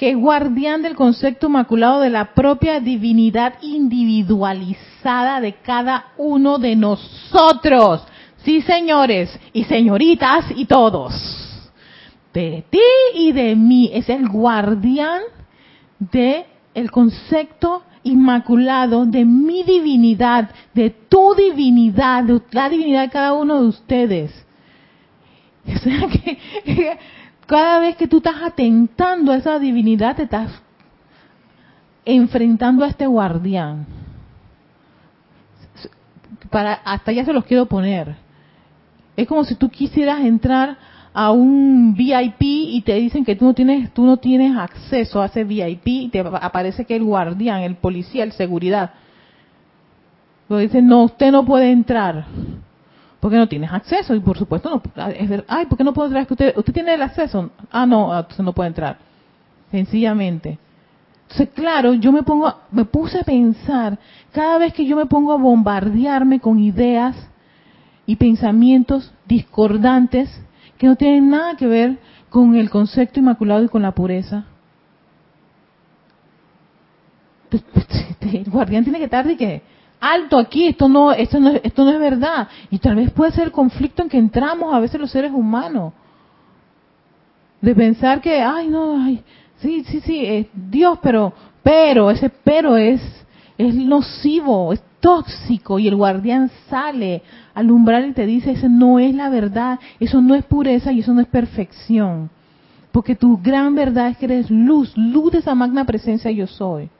que 0.00 0.12
es 0.12 0.16
guardián 0.16 0.80
del 0.80 0.96
concepto 0.96 1.48
inmaculado 1.48 2.00
de 2.00 2.08
la 2.08 2.32
propia 2.32 2.80
divinidad 2.80 3.56
individualizada 3.60 5.42
de 5.42 5.52
cada 5.56 6.12
uno 6.16 6.58
de 6.58 6.74
nosotros. 6.74 8.02
Sí, 8.38 8.62
señores 8.62 9.38
y 9.52 9.64
señoritas 9.64 10.46
y 10.56 10.64
todos. 10.64 11.12
De 12.32 12.64
ti 12.70 12.80
y 13.14 13.32
de 13.32 13.54
mí 13.54 13.90
es 13.92 14.08
el 14.08 14.26
guardián 14.30 15.20
de 15.98 16.46
el 16.72 16.90
concepto 16.90 17.82
inmaculado 18.02 19.04
de 19.04 19.26
mi 19.26 19.64
divinidad, 19.64 20.48
de 20.72 20.88
tu 20.88 21.34
divinidad, 21.34 22.24
de 22.24 22.40
la 22.52 22.70
divinidad 22.70 23.02
de 23.02 23.10
cada 23.10 23.34
uno 23.34 23.60
de 23.60 23.68
ustedes. 23.68 24.46
O 25.66 25.78
sea 25.78 26.08
que 26.08 26.98
cada 27.50 27.80
vez 27.80 27.96
que 27.96 28.06
tú 28.06 28.18
estás 28.18 28.36
atentando 28.44 29.32
a 29.32 29.36
esa 29.36 29.58
divinidad, 29.58 30.14
te 30.14 30.22
estás 30.22 30.52
enfrentando 32.04 32.84
a 32.84 32.88
este 32.88 33.08
guardián. 33.08 33.86
Para, 36.48 36.74
hasta 36.74 37.10
ya 37.10 37.24
se 37.24 37.32
los 37.32 37.44
quiero 37.44 37.66
poner. 37.66 38.14
Es 39.16 39.26
como 39.26 39.42
si 39.42 39.56
tú 39.56 39.68
quisieras 39.68 40.20
entrar 40.20 40.78
a 41.12 41.32
un 41.32 41.96
VIP 41.96 42.40
y 42.40 42.82
te 42.82 42.94
dicen 42.94 43.24
que 43.24 43.34
tú 43.34 43.46
no 43.46 43.52
tienes 43.54 43.92
tú 43.92 44.04
no 44.04 44.18
tienes 44.18 44.56
acceso 44.56 45.20
a 45.20 45.26
ese 45.26 45.42
VIP 45.42 45.86
y 45.88 46.08
te 46.08 46.20
aparece 46.20 46.84
que 46.84 46.94
el 46.94 47.02
guardián, 47.02 47.62
el 47.62 47.74
policía, 47.74 48.22
el 48.22 48.30
seguridad. 48.30 48.92
Lo 50.48 50.58
dicen, 50.58 50.86
"No, 50.86 51.02
usted 51.02 51.32
no 51.32 51.44
puede 51.44 51.72
entrar." 51.72 52.26
Porque 53.20 53.36
no 53.36 53.48
tienes 53.48 53.70
acceso 53.70 54.14
y 54.14 54.20
por 54.20 54.38
supuesto 54.38 54.70
no 54.70 54.82
ay, 55.46 55.66
¿por 55.66 55.76
qué 55.76 55.84
no 55.84 55.92
puedo 55.92 56.08
entrar? 56.08 56.26
usted 56.28 56.56
usted 56.56 56.72
tiene 56.72 56.94
el 56.94 57.02
acceso. 57.02 57.50
Ah, 57.70 57.86
no, 57.86 58.12
ah, 58.12 58.20
entonces 58.20 58.44
no 58.44 58.52
puede 58.52 58.68
entrar. 58.68 58.98
Sencillamente. 59.70 60.58
Entonces, 61.22 61.50
claro, 61.54 61.94
yo 61.94 62.12
me 62.12 62.22
pongo 62.22 62.52
me 62.72 62.84
puse 62.86 63.20
a 63.20 63.24
pensar 63.24 63.98
cada 64.32 64.58
vez 64.58 64.72
que 64.72 64.86
yo 64.86 64.96
me 64.96 65.06
pongo 65.06 65.32
a 65.32 65.36
bombardearme 65.36 66.40
con 66.40 66.58
ideas 66.58 67.14
y 68.06 68.16
pensamientos 68.16 69.12
discordantes 69.26 70.28
que 70.78 70.86
no 70.86 70.96
tienen 70.96 71.30
nada 71.30 71.56
que 71.56 71.66
ver 71.66 71.98
con 72.30 72.56
el 72.56 72.70
concepto 72.70 73.20
inmaculado 73.20 73.62
y 73.62 73.68
con 73.68 73.82
la 73.82 73.92
pureza. 73.92 74.46
El 78.20 78.50
guardián 78.50 78.84
tiene 78.84 78.98
que 78.98 79.04
estar 79.04 79.26
de 79.26 79.36
que 79.36 79.62
alto 80.00 80.38
aquí, 80.38 80.66
esto 80.66 80.88
no, 80.88 81.12
esto 81.12 81.38
no, 81.38 81.50
esto 81.50 81.84
no 81.84 81.90
es 81.90 82.00
verdad. 82.00 82.48
Y 82.70 82.78
tal 82.78 82.96
vez 82.96 83.10
puede 83.10 83.32
ser 83.32 83.44
el 83.44 83.52
conflicto 83.52 84.02
en 84.02 84.08
que 84.08 84.18
entramos 84.18 84.74
a 84.74 84.80
veces 84.80 85.00
los 85.00 85.10
seres 85.10 85.32
humanos. 85.32 85.92
De 87.60 87.74
pensar 87.74 88.20
que, 88.20 88.40
ay, 88.40 88.68
no, 88.68 89.04
ay, 89.04 89.22
sí, 89.58 89.84
sí, 89.84 90.00
sí, 90.00 90.24
es 90.24 90.46
Dios, 90.54 90.98
pero, 91.02 91.32
pero, 91.62 92.10
ese 92.10 92.30
pero 92.30 92.76
es, 92.76 93.02
es 93.58 93.74
nocivo, 93.74 94.72
es 94.72 94.82
tóxico 95.00 95.78
y 95.78 95.88
el 95.88 95.96
guardián 95.96 96.50
sale 96.68 97.22
al 97.54 97.70
umbral 97.70 98.08
y 98.08 98.12
te 98.12 98.26
dice, 98.26 98.52
eso 98.52 98.68
no 98.68 98.98
es 98.98 99.14
la 99.14 99.28
verdad, 99.28 99.78
eso 99.98 100.22
no 100.22 100.34
es 100.34 100.44
pureza 100.44 100.92
y 100.92 101.00
eso 101.00 101.12
no 101.12 101.20
es 101.20 101.26
perfección. 101.26 102.30
Porque 102.92 103.14
tu 103.14 103.38
gran 103.38 103.74
verdad 103.74 104.08
es 104.08 104.16
que 104.16 104.24
eres 104.24 104.50
luz, 104.50 104.96
luz 104.96 105.32
de 105.32 105.38
esa 105.38 105.54
magna 105.54 105.84
presencia 105.84 106.30
yo 106.30 106.46
soy. 106.46 106.90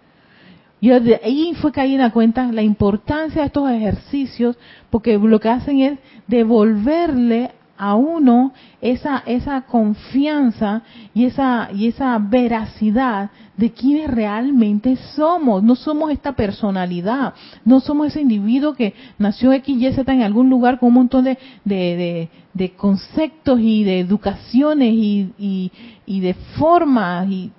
Y 0.81 0.89
de 0.89 1.21
ahí 1.23 1.53
fue 1.61 1.73
caí 1.73 1.95
en 1.95 2.01
la 2.01 2.11
cuenta 2.11 2.51
la 2.51 2.63
importancia 2.63 3.43
de 3.43 3.47
estos 3.49 3.71
ejercicios, 3.71 4.57
porque 4.89 5.19
lo 5.19 5.39
que 5.39 5.49
hacen 5.49 5.81
es 5.81 5.99
devolverle 6.27 7.51
a 7.77 7.95
uno 7.95 8.53
esa 8.83 9.23
esa 9.25 9.63
confianza 9.63 10.83
y 11.15 11.25
esa 11.25 11.71
y 11.75 11.87
esa 11.89 12.19
veracidad 12.19 13.31
de 13.57 13.73
quienes 13.73 14.11
realmente 14.11 14.97
somos. 15.17 15.63
No 15.63 15.77
somos 15.77 16.11
esta 16.11 16.33
personalidad, 16.33 17.35
no 17.65 17.81
somos 17.81 18.09
ese 18.09 18.21
individuo 18.21 18.75
que 18.75 18.95
nació 19.19 19.53
X, 19.53 19.77
Y, 19.77 19.93
Z 19.93 20.13
en 20.13 20.23
algún 20.23 20.51
lugar 20.51 20.79
con 20.79 20.89
un 20.89 20.95
montón 20.95 21.25
de, 21.25 21.39
de, 21.65 22.29
de, 22.53 22.71
conceptos 22.73 23.61
y 23.61 23.85
de 23.85 24.01
educaciones 24.01 24.93
y, 24.93 25.33
y, 25.39 25.73
y 26.05 26.21
de 26.21 26.35
formas 26.35 27.29
y 27.31 27.51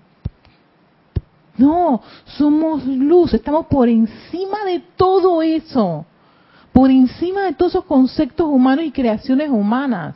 no, 1.62 2.02
somos 2.26 2.86
luz, 2.86 3.34
estamos 3.34 3.68
por 3.68 3.88
encima 3.88 4.66
de 4.66 4.82
todo 4.98 5.42
eso 5.42 6.06
por 6.72 6.90
encima 6.90 7.44
de 7.44 7.54
todos 7.54 7.74
esos 7.74 7.86
conceptos 7.86 8.48
humanos 8.48 8.86
y 8.86 8.92
creaciones 8.92 9.50
humanas. 9.50 10.16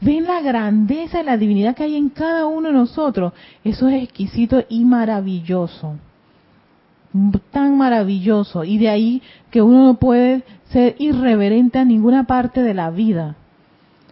Ven 0.00 0.24
la 0.24 0.40
grandeza 0.40 1.20
y 1.20 1.24
la 1.24 1.36
divinidad 1.36 1.74
que 1.74 1.84
hay 1.84 1.96
en 1.96 2.10
cada 2.10 2.46
uno 2.46 2.68
de 2.68 2.74
nosotros. 2.74 3.32
Eso 3.64 3.88
es 3.88 4.02
exquisito 4.02 4.62
y 4.68 4.84
maravilloso. 4.84 5.94
Tan 7.50 7.78
maravilloso. 7.78 8.64
Y 8.64 8.78
de 8.78 8.88
ahí 8.88 9.22
que 9.50 9.62
uno 9.62 9.84
no 9.84 9.94
puede 9.94 10.42
ser 10.70 10.96
irreverente 10.98 11.78
a 11.78 11.84
ninguna 11.84 12.24
parte 12.24 12.62
de 12.62 12.74
la 12.74 12.90
vida. 12.90 13.36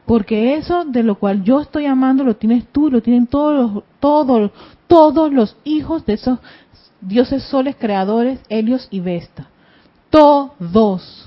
Porque 0.07 0.55
eso 0.55 0.85
de 0.85 1.03
lo 1.03 1.17
cual 1.17 1.45
yo 1.45 1.61
estoy 1.61 1.87
amando 1.87 2.25
lo 2.25 2.37
tienes 2.37 2.67
tú, 2.69 2.91
lo 2.91 3.03
tienen 3.03 3.27
todos 3.27 3.75
los, 3.75 3.85
todos, 4.01 4.53
todos 4.87 5.33
los 5.33 5.57
hijos 5.65 6.07
de 6.07 6.15
esos 6.15 6.39
dioses 7.01 7.43
soles 7.45 7.77
creadores, 7.77 8.41
Helios 8.49 8.89
y 8.91 9.01
Vesta 9.01 9.49
todos. 10.15 11.27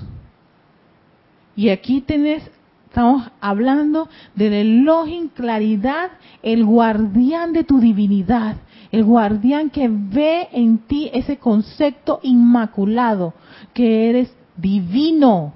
Y 1.54 1.68
aquí 1.68 2.00
tenés, 2.00 2.42
estamos 2.86 3.30
hablando 3.38 4.08
del 4.34 4.54
Elohim 4.54 5.28
claridad, 5.28 6.12
el 6.42 6.64
guardián 6.64 7.52
de 7.52 7.64
tu 7.64 7.80
divinidad, 7.80 8.56
el 8.90 9.04
guardián 9.04 9.68
que 9.68 9.90
ve 9.90 10.48
en 10.52 10.78
ti 10.78 11.10
ese 11.12 11.36
concepto 11.36 12.20
inmaculado, 12.22 13.34
que 13.74 14.08
eres 14.08 14.34
divino, 14.56 15.52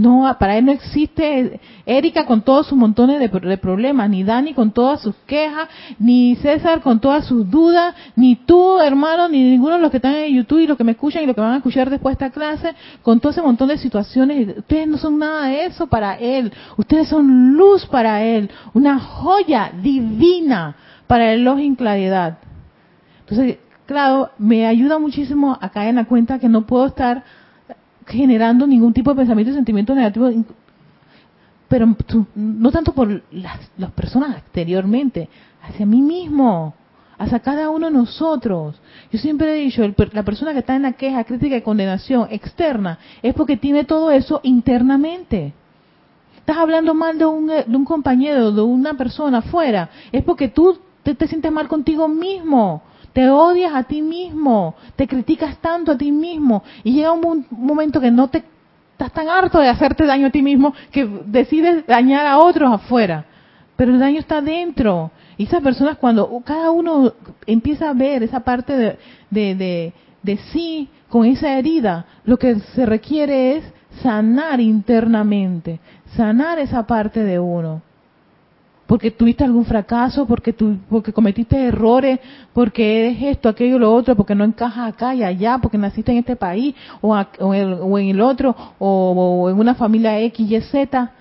no, 0.00 0.36
para 0.38 0.56
él 0.56 0.66
no 0.66 0.72
existe 0.72 1.60
Erika 1.86 2.24
con 2.26 2.42
todos 2.42 2.66
sus 2.66 2.78
montones 2.78 3.18
de, 3.18 3.58
problemas, 3.58 4.08
ni 4.08 4.24
Dani 4.24 4.54
con 4.54 4.72
todas 4.72 5.00
sus 5.00 5.14
quejas, 5.26 5.68
ni 5.98 6.36
César 6.36 6.80
con 6.80 7.00
todas 7.00 7.26
sus 7.26 7.48
dudas, 7.50 7.94
ni 8.16 8.36
tú, 8.36 8.80
hermano, 8.80 9.28
ni 9.28 9.42
ninguno 9.42 9.76
de 9.76 9.82
los 9.82 9.90
que 9.90 9.98
están 9.98 10.14
en 10.14 10.34
YouTube 10.34 10.60
y 10.60 10.66
los 10.66 10.76
que 10.76 10.84
me 10.84 10.92
escuchan 10.92 11.22
y 11.22 11.26
los 11.26 11.34
que 11.34 11.40
van 11.40 11.52
a 11.52 11.56
escuchar 11.58 11.90
después 11.90 12.16
de 12.16 12.24
esta 12.24 12.34
clase, 12.34 12.74
con 13.02 13.20
todo 13.20 13.32
ese 13.32 13.42
montón 13.42 13.68
de 13.68 13.78
situaciones. 13.78 14.58
Ustedes 14.58 14.88
no 14.88 14.98
son 14.98 15.18
nada 15.18 15.46
de 15.46 15.66
eso 15.66 15.86
para 15.86 16.14
él. 16.14 16.52
Ustedes 16.76 17.08
son 17.08 17.54
luz 17.54 17.86
para 17.86 18.22
él, 18.22 18.50
una 18.72 18.98
joya 18.98 19.72
divina 19.82 20.76
para 21.06 21.32
el 21.32 21.46
en 21.46 21.74
claridad. 21.74 22.38
Entonces, 23.20 23.58
claro, 23.86 24.30
me 24.38 24.66
ayuda 24.66 24.98
muchísimo 24.98 25.58
a 25.60 25.70
caer 25.70 25.88
en 25.88 25.96
la 25.96 26.04
cuenta 26.04 26.38
que 26.38 26.48
no 26.48 26.66
puedo 26.66 26.86
estar 26.86 27.24
generando 28.10 28.66
ningún 28.66 28.92
tipo 28.92 29.10
de 29.10 29.16
pensamiento 29.16 29.52
y 29.52 29.54
sentimiento 29.54 29.94
negativo, 29.94 30.30
pero 31.68 31.94
no 32.34 32.70
tanto 32.70 32.92
por 32.92 33.22
las, 33.30 33.90
personas 33.94 34.38
exteriormente, 34.38 35.28
hacia 35.62 35.86
mí 35.86 36.02
mismo, 36.02 36.74
hacia 37.18 37.40
cada 37.40 37.70
uno 37.70 37.86
de 37.86 37.92
nosotros. 37.92 38.80
Yo 39.12 39.18
siempre 39.18 39.52
he 39.52 39.64
dicho, 39.64 39.82
la 40.12 40.22
persona 40.24 40.52
que 40.52 40.60
está 40.60 40.74
en 40.74 40.82
la 40.82 40.92
queja, 40.92 41.24
crítica 41.24 41.56
y 41.56 41.62
condenación 41.62 42.28
externa 42.30 42.98
es 43.22 43.34
porque 43.34 43.56
tiene 43.56 43.84
todo 43.84 44.10
eso 44.10 44.40
internamente. 44.42 45.52
Estás 46.38 46.56
hablando 46.56 46.94
mal 46.94 47.18
de 47.18 47.26
un, 47.26 47.46
de 47.46 47.76
un 47.76 47.84
compañero, 47.84 48.50
de 48.50 48.62
una 48.62 48.94
persona 48.94 49.38
afuera, 49.38 49.90
es 50.10 50.24
porque 50.24 50.48
tú 50.48 50.78
te 51.02 51.26
sientes 51.28 51.52
mal 51.52 51.68
contigo 51.68 52.08
mismo 52.08 52.82
te 53.12 53.28
odias 53.28 53.74
a 53.74 53.84
ti 53.84 54.02
mismo, 54.02 54.74
te 54.96 55.06
criticas 55.06 55.58
tanto 55.58 55.92
a 55.92 55.98
ti 55.98 56.12
mismo 56.12 56.62
y 56.84 56.92
llega 56.92 57.12
un, 57.12 57.46
momento 57.50 58.00
que 58.00 58.10
no 58.10 58.28
te 58.28 58.44
estás 58.92 59.12
tan 59.12 59.28
harto 59.28 59.58
de 59.58 59.68
hacerte 59.68 60.06
daño 60.06 60.28
a 60.28 60.30
ti 60.30 60.42
mismo 60.42 60.74
que 60.90 61.06
decides 61.26 61.86
dañar 61.86 62.26
a 62.26 62.38
otros 62.38 62.72
afuera. 62.72 63.24
Pero 63.76 63.92
el 63.92 63.98
daño 63.98 64.18
está 64.18 64.42
dentro. 64.42 65.10
Y 65.38 65.44
esas 65.44 65.62
personas 65.62 65.96
cuando 65.96 66.28
cada 66.44 66.70
uno 66.70 67.14
empieza 67.46 67.88
a 67.88 67.94
ver 67.94 68.22
esa 68.22 68.40
parte 68.40 68.76
de, 68.76 68.98
de, 69.30 69.54
de, 69.54 69.92
de 70.22 70.36
sí 70.52 70.88
con 71.08 71.24
esa 71.24 71.58
herida, 71.58 72.04
lo 72.24 72.38
que 72.38 72.56
se 72.74 72.84
requiere 72.84 73.56
es 73.56 73.64
sanar 74.02 74.60
internamente, 74.60 75.80
sanar 76.14 76.58
esa 76.58 76.86
parte 76.86 77.24
de 77.24 77.38
uno 77.38 77.82
porque 78.90 79.12
tuviste 79.12 79.44
algún 79.44 79.64
fracaso, 79.64 80.26
porque 80.26 80.52
tu, 80.52 80.76
porque 80.88 81.12
cometiste 81.12 81.56
errores, 81.56 82.18
porque 82.52 83.06
eres 83.06 83.22
esto, 83.36 83.48
aquello, 83.48 83.78
lo 83.78 83.94
otro, 83.94 84.16
porque 84.16 84.34
no 84.34 84.42
encajas 84.42 84.92
acá 84.92 85.14
y 85.14 85.22
allá, 85.22 85.58
porque 85.62 85.78
naciste 85.78 86.10
en 86.10 86.18
este 86.18 86.34
país 86.34 86.74
o, 87.00 87.16
en 87.54 88.08
el 88.08 88.20
otro, 88.20 88.56
o, 88.80 89.48
en 89.48 89.60
una 89.60 89.76
familia 89.76 90.18
X, 90.18 90.50
Y, 90.50 90.60
Z. 90.60 91.12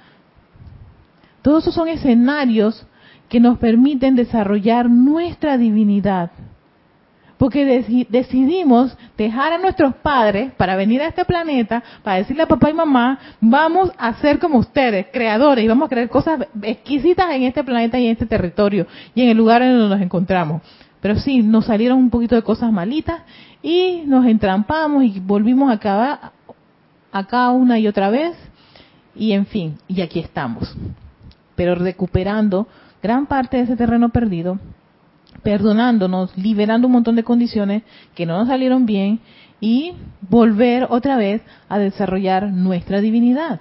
Todos 1.44 1.62
esos 1.62 1.76
son 1.76 1.88
escenarios 1.90 2.88
que 3.30 3.40
nos 3.40 3.60
permiten 3.60 4.16
desarrollar 4.16 4.90
nuestra 4.90 5.56
divinidad. 5.60 6.32
Porque 7.40 7.66
deci- 7.66 8.06
decidimos 8.10 8.96
dejar 9.18 9.54
a 9.54 9.58
nuestros 9.58 9.96
padres 9.96 10.52
para 10.58 10.76
venir 10.76 11.02
a 11.02 11.08
este 11.08 11.24
planeta, 11.24 11.82
para 12.04 12.18
decirle 12.18 12.44
a 12.44 12.48
papá 12.48 12.70
y 12.70 12.74
mamá, 12.74 13.18
vamos 13.40 13.92
a 13.98 14.14
ser 14.16 14.40
como 14.40 14.60
ustedes, 14.60 15.08
creadores, 15.14 15.64
y 15.64 15.68
vamos 15.70 15.86
a 15.86 15.90
crear 15.90 16.10
cosas 16.10 16.42
exquisitas 16.62 17.32
en 17.32 17.44
este 17.44 17.64
planeta 17.64 17.98
y 17.98 18.08
en 18.08 18.12
este 18.12 18.26
territorio, 18.26 18.86
y 19.16 19.22
en 19.22 19.30
el 19.30 19.38
lugar 19.38 19.62
en 19.62 19.72
donde 19.80 19.96
nos 19.96 20.04
encontramos. 20.04 20.62
Pero 21.00 21.16
sí, 21.16 21.42
nos 21.42 21.66
salieron 21.66 21.98
un 21.98 22.10
poquito 22.10 22.36
de 22.36 22.42
cosas 22.42 22.74
malitas 22.74 23.22
y 23.64 24.04
nos 24.06 24.26
entrampamos 24.26 25.02
y 25.06 25.22
volvimos 25.22 25.72
a 25.72 26.32
acá 27.14 27.52
una 27.52 27.80
y 27.80 27.88
otra 27.88 28.10
vez, 28.10 28.36
y 29.16 29.32
en 29.32 29.46
fin, 29.46 29.78
y 29.88 30.02
aquí 30.02 30.20
estamos. 30.20 30.76
Pero 31.56 31.74
recuperando 31.76 32.68
gran 33.02 33.28
parte 33.28 33.56
de 33.56 33.64
ese 33.64 33.78
terreno 33.78 34.10
perdido, 34.10 34.60
perdonándonos, 35.40 36.36
liberando 36.38 36.88
un 36.88 36.94
montón 36.94 37.16
de 37.16 37.24
condiciones 37.24 37.84
que 38.16 38.26
no 38.26 38.38
nos 38.38 38.48
salieron 38.48 38.86
bien 38.86 39.20
y 39.62 39.94
volver 40.30 40.88
otra 40.90 41.18
vez 41.18 41.42
a 41.68 41.78
desarrollar 41.80 42.52
nuestra 42.52 43.02
divinidad 43.02 43.60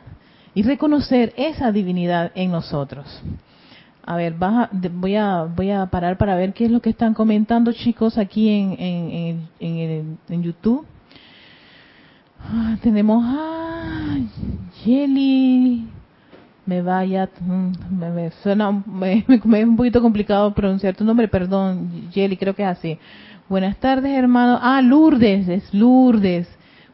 y 0.54 0.62
reconocer 0.62 1.32
esa 1.36 1.72
divinidad 1.72 2.32
en 2.34 2.50
nosotros. 2.50 3.06
A 4.04 4.16
ver, 4.16 4.34
baja- 4.34 4.70
voy 4.72 5.16
a 5.16 5.42
voy 5.44 5.70
a 5.70 5.84
parar 5.86 6.16
para 6.16 6.34
ver 6.34 6.54
qué 6.54 6.64
es 6.64 6.70
lo 6.70 6.80
que 6.80 6.90
están 6.90 7.12
comentando 7.14 7.72
chicos 7.72 8.16
aquí 8.16 8.48
en 8.48 8.76
en, 9.60 10.18
en, 10.30 10.42
YouTube. 10.42 10.86
Ah, 12.40 12.76
tenemos 12.82 13.22
a 13.26 14.16
Jelly, 14.82 15.86
me 16.68 16.82
vaya, 16.82 17.30
mm, 17.40 17.70
me, 17.98 18.10
me 18.10 18.30
suena, 18.42 18.70
me, 18.70 19.24
me- 19.44 19.60
es 19.60 19.66
un 19.66 19.76
poquito 19.76 20.02
complicado 20.02 20.52
pronunciar 20.52 20.94
tu 20.94 21.02
nombre, 21.02 21.26
perdón, 21.26 22.10
Jelly, 22.12 22.36
creo 22.36 22.54
que 22.54 22.62
es 22.62 22.68
así. 22.68 22.98
Buenas 23.48 23.78
tardes, 23.78 24.12
hermano. 24.12 24.58
Ah, 24.60 24.82
Lourdes, 24.82 25.48
es 25.48 25.72
Lourdes. 25.72 26.46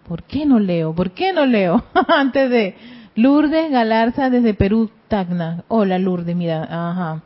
¿Por 0.06 0.22
qué 0.22 0.46
no 0.46 0.60
leo? 0.60 0.94
¿Por 0.94 1.10
qué 1.10 1.32
no 1.32 1.44
leo? 1.44 1.82
Antes 2.08 2.48
de 2.50 2.76
Lourdes 3.16 3.68
Galarza 3.72 4.30
desde 4.30 4.54
Perú, 4.54 4.90
Tacna. 5.08 5.64
Hola, 5.66 5.98
Lourdes, 5.98 6.36
mira, 6.36 6.62
ajá. 6.70 7.22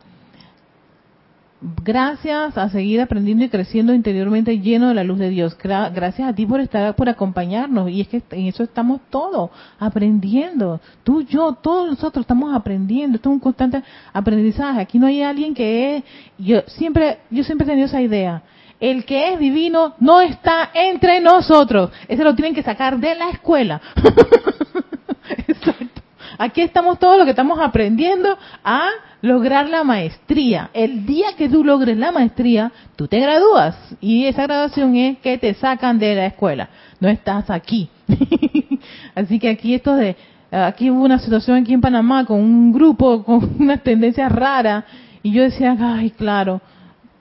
Gracias 1.61 2.57
a 2.57 2.69
seguir 2.69 3.01
aprendiendo 3.01 3.45
y 3.45 3.49
creciendo 3.49 3.93
interiormente 3.93 4.61
lleno 4.61 4.89
de 4.89 4.95
la 4.95 5.03
luz 5.03 5.19
de 5.19 5.29
Dios. 5.29 5.59
Gra- 5.59 5.93
Gracias 5.93 6.29
a 6.29 6.33
ti 6.33 6.47
por 6.47 6.61
estar, 6.61 6.95
por 6.95 7.09
acompañarnos. 7.09 7.91
Y 7.91 8.01
es 8.03 8.07
que 8.09 8.23
en 8.31 8.47
eso 8.47 8.63
estamos 8.63 9.01
todos, 9.11 9.51
aprendiendo. 9.81 10.81
Tú, 11.03 11.23
yo, 11.23 11.55
todos 11.55 11.89
nosotros 11.91 12.23
estamos 12.23 12.55
aprendiendo. 12.55 13.17
Esto 13.17 13.31
es 13.31 13.33
un 13.35 13.41
constante 13.41 13.83
aprendizaje. 14.13 14.81
Aquí 14.81 15.01
no 15.01 15.09
hay 15.09 15.23
alguien 15.23 15.53
que 15.53 15.97
es, 15.97 16.05
yo 16.39 16.61
siempre, 16.69 17.19
yo 17.31 17.43
siempre 17.43 17.65
he 17.65 17.71
tenido 17.71 17.87
esa 17.87 18.01
idea. 18.03 18.43
El 18.79 19.05
que 19.05 19.33
es 19.33 19.41
divino 19.41 19.95
no 19.99 20.21
está 20.21 20.71
entre 20.73 21.21
nosotros. 21.21 21.91
Ese 22.07 22.23
lo 22.23 22.37
tienen 22.37 22.55
que 22.55 22.63
sacar 22.63 22.99
de 23.01 23.17
la 23.17 23.31
escuela. 23.31 23.81
Exacto. 25.49 25.98
Aquí 26.39 26.61
estamos 26.61 27.01
todos 27.01 27.17
los 27.17 27.25
que 27.25 27.33
estamos 27.33 27.59
aprendiendo 27.61 28.39
a 28.63 28.89
lograr 29.23 29.69
la 29.69 29.83
maestría. 29.83 30.71
El 30.73 31.05
día 31.05 31.29
que 31.37 31.49
tú 31.49 31.65
logres 31.65 31.97
la 31.97 32.13
maestría, 32.13 32.71
tú 32.95 33.09
te 33.09 33.19
gradúas. 33.19 33.77
Y 34.01 34.27
esa 34.27 34.45
graduación 34.45 34.95
es 34.95 35.19
que 35.19 35.37
te 35.37 35.55
sacan 35.55 35.99
de 35.99 36.15
la 36.15 36.27
escuela. 36.27 36.69
No 37.01 37.09
estás 37.09 37.51
aquí. 37.51 37.91
Así 39.15 39.39
que 39.39 39.49
aquí 39.49 39.75
esto 39.75 39.95
de... 39.95 40.17
Aquí 40.51 40.91
hubo 40.91 41.05
una 41.05 41.19
situación 41.19 41.59
aquí 41.59 41.75
en 41.75 41.83
Panamá 41.83 42.25
con 42.25 42.41
un 42.41 42.73
grupo 42.73 43.23
con 43.23 43.57
unas 43.59 43.83
tendencias 43.83 44.31
raras. 44.31 44.85
Y 45.23 45.33
yo 45.33 45.43
decía, 45.43 45.77
ay, 45.79 46.11
claro, 46.11 46.63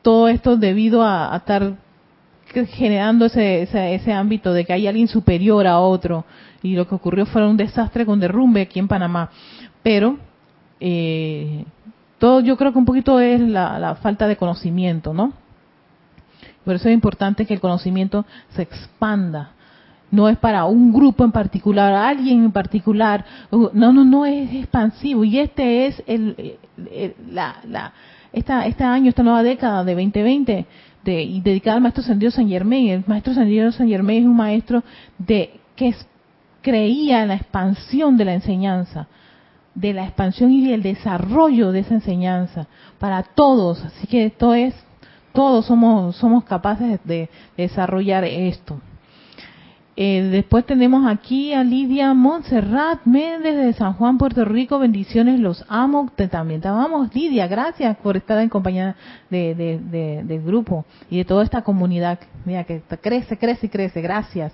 todo 0.04 0.28
esto 0.30 0.56
debido 0.56 1.04
a, 1.04 1.34
a 1.34 1.38
estar 1.38 1.74
generando 2.70 3.26
ese, 3.26 3.64
ese, 3.64 3.96
ese 3.96 4.14
ámbito 4.14 4.54
de 4.54 4.64
que 4.64 4.74
hay 4.74 4.88
alguien 4.88 5.08
superior 5.08 5.68
a 5.68 5.80
otro. 5.80 6.24
Y 6.64 6.76
lo 6.76 6.88
que 6.88 6.96
ocurrió 6.96 7.26
fue 7.26 7.48
un 7.48 7.58
desastre 7.58 8.06
con 8.06 8.20
derrumbe 8.20 8.62
aquí 8.62 8.80
en 8.80 8.88
Panamá. 8.88 9.30
Pero 9.84 10.18
eh, 10.80 11.66
todo 12.18 12.40
yo 12.42 12.58
creo 12.58 12.72
que 12.74 12.80
un 12.80 12.86
poquito 12.86 13.20
es 13.20 13.40
la, 13.40 13.96
falta 14.02 14.28
de 14.28 14.38
conocimiento, 14.38 15.14
¿no? 15.14 15.34
Por 16.66 16.76
eso 16.76 16.90
es 16.90 16.94
importante 16.94 17.46
que 17.46 17.54
el 17.54 17.60
conocimiento 17.62 18.26
se 18.50 18.64
expanda. 18.64 19.52
No 20.10 20.30
es 20.30 20.38
para 20.38 20.66
un 20.66 20.94
grupo 20.94 21.24
en 21.24 21.32
particular, 21.32 21.94
alguien 21.94 22.44
en 22.46 22.52
particular. 22.52 23.26
No, 23.52 23.94
no, 23.94 24.04
no 24.06 24.26
es 24.26 24.54
expansivo. 24.54 25.24
Y 25.24 25.40
este 25.40 25.86
es 25.88 26.02
el, 26.08 26.58
el- 26.92 27.14
la, 27.32 27.58
la, 27.68 27.94
esta, 28.34 28.66
este 28.66 28.84
año, 28.84 29.10
esta 29.10 29.24
nueva 29.24 29.44
década 29.44 29.84
de 29.84 29.94
2020, 29.94 30.66
de, 31.04 31.22
y 31.24 31.42
dedicada 31.42 31.76
al 31.78 31.82
maestro 31.82 32.04
Sendido 32.04 32.32
San 32.32 32.48
Germain. 32.50 32.90
El 32.90 33.04
maestro 33.08 33.34
Sendido 33.34 33.72
San 33.72 33.88
Germain 33.88 34.24
es 34.24 34.26
un 34.28 34.36
maestro 34.36 34.84
de 35.18 35.60
que 35.76 35.90
es- 35.90 36.08
creía 36.68 37.22
en 37.22 37.30
la 37.30 37.36
expansión 37.36 38.18
de 38.18 38.26
la 38.26 38.34
enseñanza 38.34 39.08
de 39.74 39.94
la 39.94 40.04
expansión 40.06 40.52
y 40.52 40.68
del 40.68 40.82
desarrollo 40.82 41.72
de 41.72 41.80
esa 41.82 41.94
enseñanza 41.94 42.68
para 43.00 43.22
todos. 43.24 43.86
Así 43.86 44.08
que 44.08 44.26
esto 44.26 44.54
es, 44.54 44.74
todos 45.34 45.66
somos, 45.68 46.16
somos 46.16 46.44
capaces 46.44 47.00
de, 47.06 47.30
desarrollar 47.56 48.24
esto. 48.26 48.82
Eh, 49.96 50.30
después 50.32 50.66
tenemos 50.66 51.08
aquí 51.08 51.54
a 51.54 51.64
Lidia 51.64 52.14
Montserrat 52.14 53.06
Méndez 53.06 53.56
de 53.56 53.74
San 53.74 53.94
Juan, 53.94 54.18
Puerto 54.18 54.44
Rico. 54.46 54.78
Bendiciones, 54.80 55.40
los 55.40 55.64
amo. 55.70 56.12
Te, 56.16 56.28
también 56.28 56.60
te 56.60 56.70
Lidia. 57.14 57.48
Gracias 57.48 57.98
por 57.98 58.18
estar 58.18 58.40
en 58.40 58.50
compañía 58.50 58.96
de- 59.30 59.54
del 60.26 60.42
grupo 60.44 60.86
y 61.10 61.18
de 61.18 61.26
toda 61.26 61.44
esta 61.44 61.62
comunidad. 61.62 62.20
Mira, 62.46 62.64
que 62.64 62.82
crece, 63.02 63.38
crece 63.38 63.68
y 63.68 63.70
crece. 63.70 64.02
Gracias. 64.02 64.54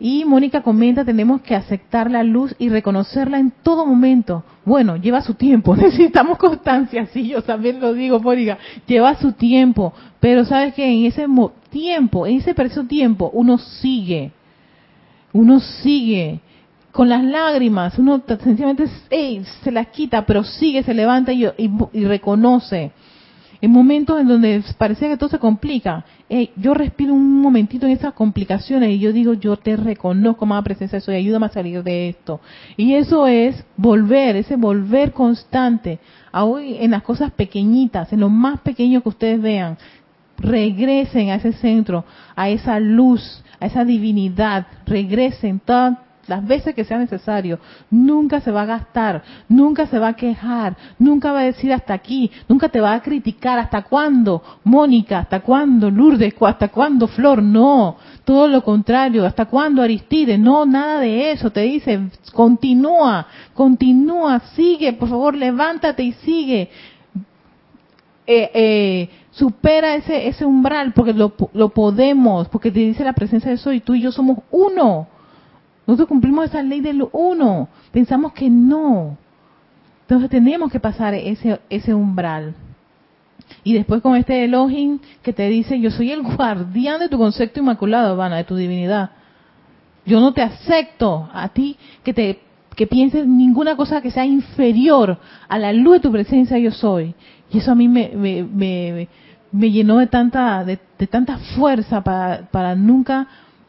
Y 0.00 0.24
Mónica 0.24 0.62
comenta, 0.62 1.04
tenemos 1.04 1.40
que 1.42 1.56
aceptar 1.56 2.10
la 2.10 2.22
luz 2.22 2.54
y 2.58 2.68
reconocerla 2.68 3.38
en 3.40 3.52
todo 3.62 3.84
momento. 3.84 4.44
Bueno, 4.64 4.96
lleva 4.96 5.22
su 5.22 5.34
tiempo, 5.34 5.74
necesitamos 5.76 6.38
constancia, 6.38 7.06
sí, 7.06 7.28
yo 7.28 7.42
también 7.42 7.80
lo 7.80 7.92
digo, 7.92 8.20
Mónica, 8.20 8.58
lleva 8.86 9.16
su 9.16 9.32
tiempo, 9.32 9.92
pero 10.20 10.44
sabes 10.44 10.74
que 10.74 10.86
en 10.86 11.06
ese 11.06 11.26
tiempo, 11.70 12.26
en 12.26 12.36
ese 12.36 12.54
preciso 12.54 12.84
tiempo, 12.84 13.30
uno 13.32 13.58
sigue, 13.58 14.30
uno 15.32 15.58
sigue 15.58 16.40
con 16.92 17.08
las 17.08 17.24
lágrimas, 17.24 17.98
uno 17.98 18.22
sencillamente 18.26 18.86
se 19.62 19.72
las 19.72 19.88
quita, 19.88 20.24
pero 20.26 20.44
sigue, 20.44 20.82
se 20.82 20.94
levanta 20.94 21.32
y 21.32 22.04
reconoce. 22.04 22.92
En 23.60 23.72
momentos 23.72 24.20
en 24.20 24.28
donde 24.28 24.62
parecía 24.76 25.08
que 25.08 25.16
todo 25.16 25.30
se 25.30 25.38
complica, 25.40 26.04
ey, 26.28 26.50
yo 26.56 26.74
respiro 26.74 27.12
un 27.12 27.40
momentito 27.40 27.86
en 27.86 27.92
esas 27.92 28.12
complicaciones 28.12 28.90
y 28.90 29.00
yo 29.00 29.12
digo, 29.12 29.34
yo 29.34 29.56
te 29.56 29.76
reconozco 29.76 30.46
más 30.46 30.62
presencia 30.62 30.96
de 30.96 31.00
eso 31.00 31.12
y 31.12 31.16
ayúdame 31.16 31.46
a 31.46 31.50
salir 31.50 31.82
de 31.82 32.08
esto. 32.10 32.40
Y 32.76 32.94
eso 32.94 33.26
es 33.26 33.64
volver, 33.76 34.36
ese 34.36 34.54
volver 34.54 35.12
constante, 35.12 35.98
aún 36.30 36.62
en 36.62 36.92
las 36.92 37.02
cosas 37.02 37.32
pequeñitas, 37.32 38.12
en 38.12 38.20
lo 38.20 38.28
más 38.28 38.60
pequeño 38.60 39.02
que 39.02 39.08
ustedes 39.08 39.42
vean. 39.42 39.76
Regresen 40.36 41.30
a 41.30 41.34
ese 41.34 41.52
centro, 41.54 42.04
a 42.36 42.48
esa 42.48 42.78
luz, 42.78 43.42
a 43.58 43.66
esa 43.66 43.84
divinidad, 43.84 44.68
regresen 44.86 45.58
las 46.28 46.46
veces 46.46 46.74
que 46.74 46.84
sea 46.84 46.98
necesario. 46.98 47.58
Nunca 47.90 48.40
se 48.40 48.50
va 48.50 48.62
a 48.62 48.66
gastar, 48.66 49.22
nunca 49.48 49.86
se 49.86 49.98
va 49.98 50.08
a 50.08 50.16
quejar, 50.16 50.76
nunca 50.98 51.32
va 51.32 51.40
a 51.40 51.44
decir 51.44 51.72
hasta 51.72 51.94
aquí, 51.94 52.30
nunca 52.48 52.68
te 52.68 52.80
va 52.80 52.92
a 52.92 53.02
criticar. 53.02 53.58
¿Hasta 53.58 53.82
cuándo, 53.82 54.42
Mónica? 54.64 55.20
¿Hasta 55.20 55.40
cuándo, 55.40 55.90
Lourdes? 55.90 56.34
¿Hasta 56.40 56.68
cuándo, 56.68 57.08
Flor? 57.08 57.42
No, 57.42 57.96
todo 58.24 58.46
lo 58.46 58.62
contrario. 58.62 59.26
¿Hasta 59.26 59.46
cuándo, 59.46 59.82
Aristide? 59.82 60.38
No, 60.38 60.66
nada 60.66 61.00
de 61.00 61.32
eso. 61.32 61.50
Te 61.50 61.62
dice, 61.62 62.00
continúa, 62.32 63.26
continúa, 63.54 64.40
sigue, 64.54 64.92
por 64.92 65.08
favor, 65.08 65.34
levántate 65.34 66.02
y 66.02 66.12
sigue. 66.12 66.70
Eh, 68.30 68.50
eh, 68.52 69.10
supera 69.30 69.94
ese 69.94 70.28
ese 70.28 70.44
umbral 70.44 70.92
porque 70.92 71.14
lo, 71.14 71.32
lo 71.54 71.70
podemos, 71.70 72.46
porque 72.48 72.70
te 72.70 72.80
dice 72.80 73.02
la 73.02 73.14
presencia 73.14 73.48
de 73.48 73.54
eso 73.54 73.72
y 73.72 73.80
tú 73.80 73.94
y 73.94 74.02
yo 74.02 74.12
somos 74.12 74.40
uno. 74.50 75.06
Nosotros 75.88 76.08
cumplimos 76.08 76.44
esa 76.44 76.62
ley 76.62 76.82
del 76.82 77.02
uno. 77.12 77.68
Pensamos 77.92 78.34
que 78.34 78.50
no. 78.50 79.16
Entonces 80.02 80.28
tenemos 80.28 80.70
que 80.70 80.78
pasar 80.78 81.14
ese, 81.14 81.58
ese 81.70 81.94
umbral. 81.94 82.54
Y 83.64 83.72
después 83.72 84.02
con 84.02 84.14
este 84.14 84.44
Elohim 84.44 84.98
que 85.22 85.32
te 85.32 85.48
dice, 85.48 85.80
yo 85.80 85.90
soy 85.90 86.12
el 86.12 86.22
guardián 86.22 87.00
de 87.00 87.08
tu 87.08 87.16
concepto 87.16 87.60
inmaculado, 87.60 88.12
Habana, 88.12 88.36
de 88.36 88.44
tu 88.44 88.54
divinidad. 88.54 89.12
Yo 90.04 90.20
no 90.20 90.34
te 90.34 90.42
acepto 90.42 91.30
a 91.32 91.48
ti 91.48 91.78
que 92.04 92.12
te 92.12 92.40
que 92.76 92.86
pienses 92.86 93.26
ninguna 93.26 93.74
cosa 93.74 94.02
que 94.02 94.10
sea 94.10 94.26
inferior 94.26 95.18
a 95.48 95.58
la 95.58 95.72
luz 95.72 95.94
de 95.94 96.00
tu 96.00 96.12
presencia 96.12 96.58
yo 96.58 96.70
soy. 96.70 97.14
Y 97.50 97.58
eso 97.58 97.72
a 97.72 97.74
mí 97.74 97.88
me, 97.88 98.10
me, 98.14 98.44
me, 98.44 99.08
me 99.50 99.70
llenó 99.70 99.96
de 99.96 100.06
tanta, 100.06 100.64
de, 100.64 100.78
de 100.98 101.06
tanta 101.06 101.38
fuerza 101.56 102.04
para, 102.04 102.42
para 102.52 102.76
nunca 102.76 103.26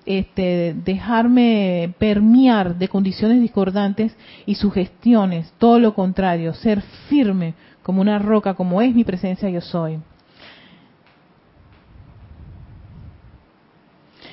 este, 0.10 0.74
dejarme 0.74 1.94
permear 2.00 2.80
de 2.80 2.88
condiciones 2.88 3.40
discordantes 3.40 4.18
y 4.48 4.56
sugestiones, 4.56 5.54
todo 5.60 5.78
lo 5.78 5.94
contrario, 5.94 6.56
ser 6.56 6.82
firme 7.08 7.54
como 7.84 8.02
una 8.02 8.18
roca, 8.18 8.56
como 8.56 8.82
es 8.82 8.96
mi 8.96 9.04
presencia 9.04 9.52
yo 9.52 9.62
soy. 9.62 10.00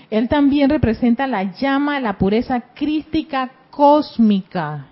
Él 0.08 0.30
también 0.30 0.70
representa 0.70 1.26
la 1.26 1.42
llama, 1.52 2.00
la 2.00 2.16
pureza 2.16 2.58
crística 2.74 3.50
cósmica. 3.70 4.86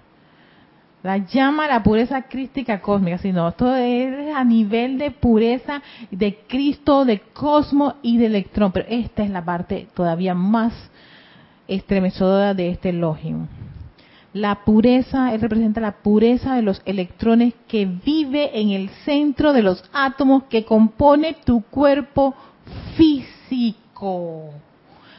La 1.04 1.18
llama, 1.18 1.68
la 1.68 1.82
pureza 1.82 2.22
crística 2.22 2.80
cósmica, 2.80 3.18
sino 3.18 3.52
todo 3.52 3.76
es 3.76 4.34
a 4.34 4.42
nivel 4.42 4.96
de 4.96 5.10
pureza 5.10 5.82
de 6.10 6.38
Cristo, 6.48 7.04
de 7.04 7.20
cosmos 7.20 7.96
y 8.00 8.16
de 8.16 8.24
electrón. 8.24 8.72
Pero 8.72 8.86
esta 8.88 9.22
es 9.22 9.28
la 9.28 9.44
parte 9.44 9.86
todavía 9.92 10.32
más 10.32 10.72
estremecedora 11.68 12.54
de 12.54 12.70
este 12.70 12.88
Elohim. 12.88 13.46
La 14.32 14.64
pureza, 14.64 15.34
él 15.34 15.42
representa 15.42 15.78
la 15.82 15.92
pureza 15.92 16.56
de 16.56 16.62
los 16.62 16.80
electrones 16.86 17.52
que 17.68 17.84
vive 17.84 18.58
en 18.58 18.70
el 18.70 18.88
centro 19.04 19.52
de 19.52 19.60
los 19.60 19.84
átomos 19.92 20.44
que 20.44 20.64
compone 20.64 21.36
tu 21.44 21.64
cuerpo 21.64 22.34
físico. 22.96 24.54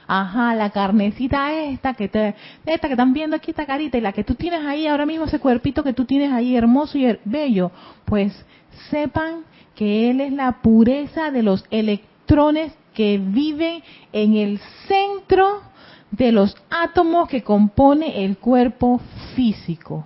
Ajá, 0.08 0.54
la 0.56 0.70
carnecita 0.70 1.52
esta 1.54 1.94
que 1.96 2.08
te, 2.08 2.36
esta 2.66 2.88
que 2.88 2.94
están 2.94 3.14
viendo 3.14 3.36
aquí 3.36 3.52
esta 3.52 3.66
carita 3.66 3.98
y 3.98 4.02
la 4.02 4.14
que 4.14 4.24
tú 4.24 4.36
tienes 4.36 4.64
ahí 4.66 4.88
ahora 4.88 5.06
mismo 5.06 5.26
ese 5.26 5.40
cuerpito 5.40 5.84
que 5.84 5.94
tú 5.94 6.06
tienes 6.06 6.32
ahí 6.32 6.56
hermoso 6.56 6.98
y 6.98 7.18
bello, 7.26 7.72
pues 8.06 8.46
sepan 8.92 9.46
que 9.74 10.10
él 10.10 10.22
es 10.22 10.32
la 10.32 10.62
pureza 10.62 11.32
de 11.32 11.44
los 11.44 11.66
electrones 11.72 12.74
que 12.94 13.20
viven 13.20 13.84
en 14.14 14.36
el 14.36 14.60
centro 14.88 15.62
de 16.12 16.32
los 16.32 16.56
átomos 16.70 17.28
que 17.28 17.44
compone 17.44 18.24
el 18.24 18.38
cuerpo 18.38 19.02
físico. 19.36 20.06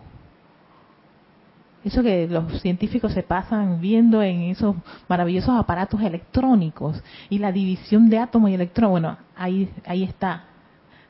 Eso 1.83 2.03
que 2.03 2.27
los 2.27 2.61
científicos 2.61 3.13
se 3.13 3.23
pasan 3.23 3.79
viendo 3.79 4.21
en 4.21 4.41
esos 4.41 4.75
maravillosos 5.07 5.57
aparatos 5.57 6.01
electrónicos 6.01 7.01
y 7.29 7.39
la 7.39 7.51
división 7.51 8.09
de 8.09 8.19
átomos 8.19 8.49
y 8.49 8.55
electrones. 8.55 8.91
Bueno, 8.91 9.17
ahí, 9.35 9.69
ahí 9.85 10.03
está 10.03 10.43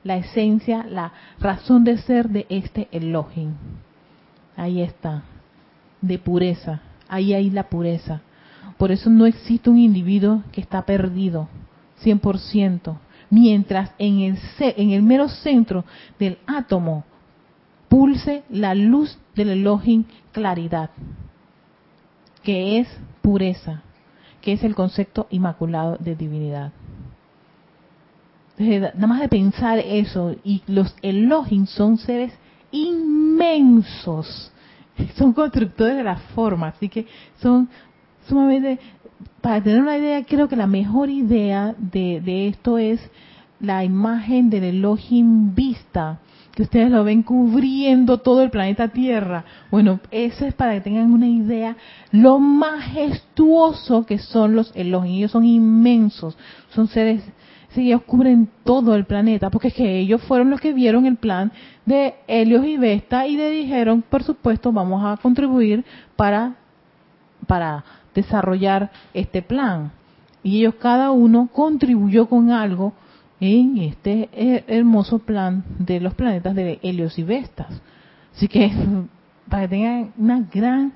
la 0.03 0.17
esencia, 0.17 0.85
la 0.87 1.11
razón 1.39 1.83
de 1.83 1.97
ser 1.97 2.29
de 2.29 2.45
este 2.49 2.87
Elohim. 2.91 3.53
Ahí 4.55 4.81
está, 4.81 5.23
de 6.01 6.19
pureza. 6.19 6.81
Ahí 7.07 7.33
hay 7.33 7.49
la 7.49 7.63
pureza. 7.63 8.21
Por 8.77 8.91
eso 8.91 9.09
no 9.09 9.25
existe 9.25 9.69
un 9.69 9.77
individuo 9.77 10.43
que 10.51 10.61
está 10.61 10.83
perdido, 10.83 11.49
100%. 12.03 12.97
Mientras 13.31 13.91
en 13.97 14.19
el, 14.19 14.39
en 14.59 14.91
el 14.91 15.03
mero 15.03 15.29
centro 15.29 15.85
del 16.17 16.37
átomo 16.47 17.03
pulse 17.89 18.43
la 18.49 18.75
luz 18.75 19.17
del 19.35 19.49
Elohim 19.49 20.05
claridad, 20.31 20.91
que 22.43 22.79
es 22.79 22.87
pureza, 23.21 23.81
que 24.41 24.53
es 24.53 24.63
el 24.63 24.75
concepto 24.75 25.27
inmaculado 25.31 25.97
de 25.99 26.15
divinidad. 26.15 26.71
nada 28.57 29.07
más 29.07 29.19
de 29.19 29.27
pensar 29.27 29.79
eso, 29.79 30.35
y 30.43 30.61
los 30.67 30.95
Elohim 31.01 31.65
son 31.65 31.97
seres 31.97 32.31
inmensos, 32.71 34.51
son 35.15 35.33
constructores 35.33 35.97
de 35.97 36.03
la 36.03 36.17
forma, 36.35 36.67
así 36.67 36.89
que 36.89 37.07
son 37.41 37.69
sumamente, 38.27 38.79
para 39.41 39.61
tener 39.63 39.81
una 39.81 39.97
idea, 39.97 40.23
creo 40.23 40.47
que 40.47 40.55
la 40.55 40.67
mejor 40.67 41.09
idea 41.09 41.75
de, 41.77 42.21
de 42.21 42.47
esto 42.47 42.77
es 42.77 43.01
la 43.59 43.83
imagen 43.83 44.49
del 44.49 44.63
Elohim 44.63 45.53
vista, 45.53 46.19
ustedes 46.63 46.91
lo 46.91 47.03
ven 47.03 47.23
cubriendo 47.23 48.17
todo 48.17 48.41
el 48.41 48.49
planeta 48.49 48.89
Tierra. 48.89 49.45
Bueno, 49.71 49.99
eso 50.11 50.45
es 50.45 50.53
para 50.53 50.73
que 50.73 50.81
tengan 50.81 51.11
una 51.11 51.27
idea 51.27 51.77
lo 52.11 52.39
majestuoso 52.39 54.05
que 54.05 54.17
son 54.17 54.55
los 54.55 54.71
Elohim. 54.75 55.17
Ellos 55.17 55.31
son 55.31 55.45
inmensos, 55.45 56.37
son 56.69 56.87
seres, 56.87 57.23
sí, 57.69 57.87
ellos 57.87 58.01
cubren 58.03 58.49
todo 58.63 58.95
el 58.95 59.05
planeta, 59.05 59.49
porque 59.49 59.69
es 59.69 59.73
que 59.73 59.99
ellos 59.99 60.21
fueron 60.23 60.49
los 60.49 60.59
que 60.59 60.73
vieron 60.73 61.05
el 61.05 61.15
plan 61.15 61.51
de 61.85 62.15
Helios 62.27 62.65
y 62.65 62.77
Vesta 62.77 63.25
y 63.25 63.37
le 63.37 63.49
dijeron, 63.51 64.01
por 64.01 64.23
supuesto, 64.23 64.71
vamos 64.71 65.03
a 65.05 65.21
contribuir 65.21 65.85
para, 66.15 66.55
para 67.47 67.83
desarrollar 68.13 68.91
este 69.13 69.41
plan. 69.41 69.91
Y 70.43 70.59
ellos 70.59 70.75
cada 70.75 71.11
uno 71.11 71.49
contribuyó 71.51 72.27
con 72.27 72.51
algo 72.51 72.93
en 73.39 73.77
este 73.77 74.29
hermoso 74.67 75.19
plan 75.19 75.63
de 75.77 75.99
los 75.99 76.13
planetas 76.13 76.55
de 76.55 76.79
Helios 76.81 77.17
y 77.17 77.23
Vestas. 77.23 77.81
Así 78.35 78.47
que 78.47 78.71
para 79.49 79.63
que 79.63 79.67
tengan 79.69 80.13
una 80.17 80.47
gran, 80.51 80.93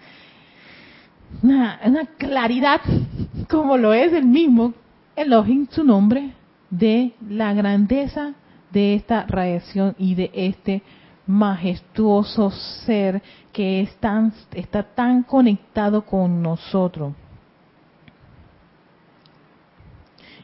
una, 1.41 2.06
claridad, 2.18 2.82
como 3.50 3.78
lo 3.78 3.94
es 3.94 4.14
el 4.14 4.26
mismo 4.26 4.74
Elohim, 5.16 5.68
su 5.70 5.84
nombre, 5.84 6.34
de 6.70 7.14
la 7.30 7.54
grandeza 7.54 8.34
de 8.72 8.96
esta 8.96 9.26
radiación 9.28 9.96
y 10.00 10.16
de 10.16 10.32
este 10.34 10.82
majestuoso 11.28 12.50
ser 12.86 13.22
que 13.52 13.82
es 13.82 13.96
tan, 13.98 14.34
está 14.54 14.84
tan 14.84 15.24
conectado 15.24 16.04
con 16.04 16.41
nosotros. 16.41 17.14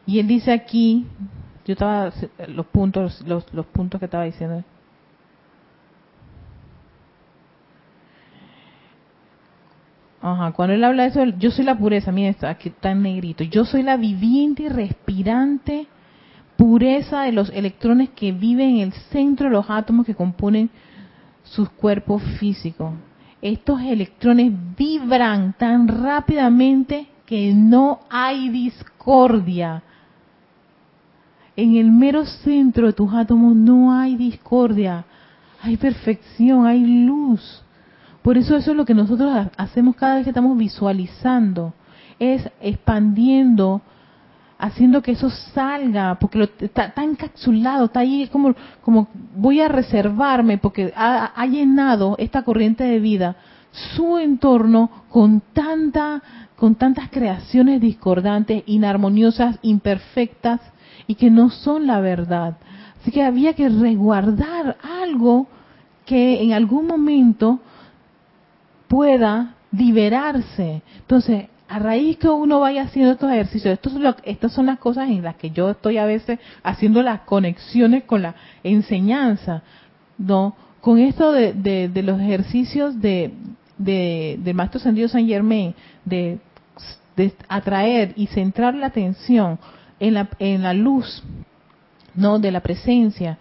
Y 0.05 0.19
él 0.19 0.27
dice 0.27 0.51
aquí, 0.51 1.05
yo 1.69 1.73
estaba, 1.73 2.11
los 2.47 2.65
puntos, 2.65 3.23
los, 3.27 3.45
los 3.53 3.63
puntos 3.67 3.99
que 3.99 4.05
estaba 4.05 4.23
diciendo. 4.23 4.63
Ajá, 10.19 10.51
cuando 10.53 10.73
él 10.73 10.83
habla 10.83 11.03
de 11.03 11.09
eso, 11.09 11.23
yo 11.37 11.51
soy 11.51 11.65
la 11.65 11.77
pureza, 11.77 12.11
mira, 12.11 12.35
aquí 12.49 12.69
está 12.69 12.89
en 12.89 13.03
negrito. 13.03 13.43
Yo 13.43 13.65
soy 13.65 13.83
la 13.83 13.97
viviente 13.97 14.63
y 14.63 14.69
respirante 14.69 15.85
pureza 16.57 17.21
de 17.21 17.33
los 17.33 17.51
electrones 17.51 18.09
que 18.15 18.31
viven 18.31 18.77
en 18.77 18.79
el 18.79 18.93
centro 19.11 19.45
de 19.45 19.53
los 19.53 19.69
átomos 19.69 20.07
que 20.07 20.15
componen 20.15 20.71
sus 21.43 21.69
cuerpos 21.69 22.23
físicos. 22.39 22.93
Estos 23.43 23.79
electrones 23.81 24.51
vibran 24.75 25.53
tan 25.53 25.87
rápidamente 25.87 27.09
que 27.27 27.53
no 27.53 27.99
hay 28.09 28.49
discordia 28.49 29.83
en 31.61 31.75
el 31.75 31.91
mero 31.91 32.25
centro 32.25 32.87
de 32.87 32.93
tus 32.93 33.13
átomos 33.13 33.55
no 33.55 33.91
hay 33.91 34.15
discordia, 34.15 35.05
hay 35.61 35.77
perfección, 35.77 36.65
hay 36.65 36.85
luz. 37.05 37.63
Por 38.21 38.37
eso 38.37 38.55
eso 38.55 38.71
es 38.71 38.77
lo 38.77 38.85
que 38.85 38.93
nosotros 38.93 39.47
hacemos 39.57 39.95
cada 39.95 40.15
vez 40.15 40.23
que 40.23 40.29
estamos 40.29 40.57
visualizando, 40.57 41.73
es 42.17 42.49
expandiendo, 42.61 43.81
haciendo 44.57 45.01
que 45.01 45.11
eso 45.11 45.29
salga, 45.29 46.15
porque 46.15 46.49
está, 46.59 46.93
encapsulado, 46.97 47.85
está 47.85 48.01
ahí 48.01 48.27
como, 48.31 48.55
como 48.81 49.07
voy 49.35 49.61
a 49.61 49.67
reservarme, 49.67 50.57
porque 50.57 50.93
ha, 50.95 51.31
ha 51.35 51.45
llenado 51.45 52.15
esta 52.19 52.43
corriente 52.43 52.83
de 52.83 52.99
vida 52.99 53.35
su 53.71 54.17
entorno 54.17 54.89
con 55.09 55.41
tanta, 55.53 56.21
con 56.55 56.75
tantas 56.75 57.09
creaciones 57.09 57.81
discordantes, 57.81 58.63
inarmoniosas, 58.65 59.59
imperfectas, 59.61 60.59
y 61.09 61.15
que 61.15 61.31
no 61.31 61.49
son 61.49 61.87
la 61.87 61.99
verdad. 62.01 62.57
Así 63.01 63.09
que 63.09 63.23
había 63.23 63.55
que 63.55 63.67
resguardar 63.67 64.77
algo 65.01 65.47
que 66.05 66.43
en 66.43 66.53
algún 66.53 66.85
momento 66.85 67.59
pueda 68.87 69.55
liberarse. 69.71 70.83
Entonces, 70.99 71.47
a 71.67 71.79
raíz 71.79 72.17
que 72.17 72.29
uno 72.29 72.59
vaya 72.59 72.83
haciendo 72.83 73.13
estos 73.13 73.31
ejercicios, 73.31 73.73
estos 73.73 73.93
son 73.93 74.15
estas 74.23 74.51
son 74.51 74.67
las 74.67 74.77
cosas 74.77 75.09
en 75.09 75.23
las 75.23 75.35
que 75.35 75.49
yo 75.49 75.71
estoy 75.71 75.97
a 75.97 76.05
veces 76.05 76.37
haciendo 76.61 77.01
las 77.01 77.21
conexiones 77.21 78.03
con 78.03 78.21
la 78.21 78.35
enseñanza, 78.61 79.63
¿no? 80.19 80.55
Con 80.79 80.99
esto 80.99 81.31
de, 81.31 81.53
de, 81.89 82.03
los 82.03 82.21
ejercicios 82.21 83.01
de, 83.01 83.33
de, 83.79 84.37
del 84.43 84.53
Maestro 84.53 84.79
Sendido 84.79 85.07
San 85.07 85.25
Germain, 85.25 85.73
de, 86.05 86.37
de 87.15 87.33
atraer 87.47 88.13
y 88.15 88.27
centrar 88.27 88.75
la 88.75 88.85
atención 88.85 89.57
en 89.99 90.13
la, 90.15 90.29
en 90.39 90.63
la 90.63 90.73
luz, 90.73 91.23
¿no? 92.15 92.39
De 92.39 92.51
la 92.51 92.61
presencia 92.61 93.37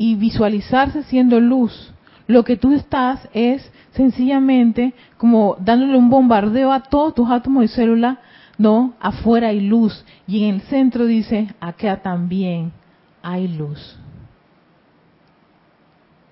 y 0.00 0.14
visualizarse 0.14 1.02
siendo 1.02 1.40
luz. 1.40 1.92
Lo 2.26 2.42
que 2.42 2.56
tú 2.56 2.72
estás 2.72 3.28
es 3.34 3.70
sencillamente 3.92 4.94
como 5.18 5.56
dándole 5.60 5.96
un 5.98 6.08
bombardeo 6.08 6.72
a 6.72 6.80
todos 6.80 7.14
tus 7.14 7.30
átomos 7.30 7.64
y 7.64 7.68
células, 7.68 8.16
¿no? 8.56 8.94
Afuera 8.98 9.48
hay 9.48 9.60
luz 9.60 10.04
y 10.26 10.44
en 10.44 10.54
el 10.54 10.60
centro 10.62 11.04
dice, 11.04 11.48
acá 11.60 12.00
también 12.00 12.72
hay 13.22 13.48
luz. 13.48 13.98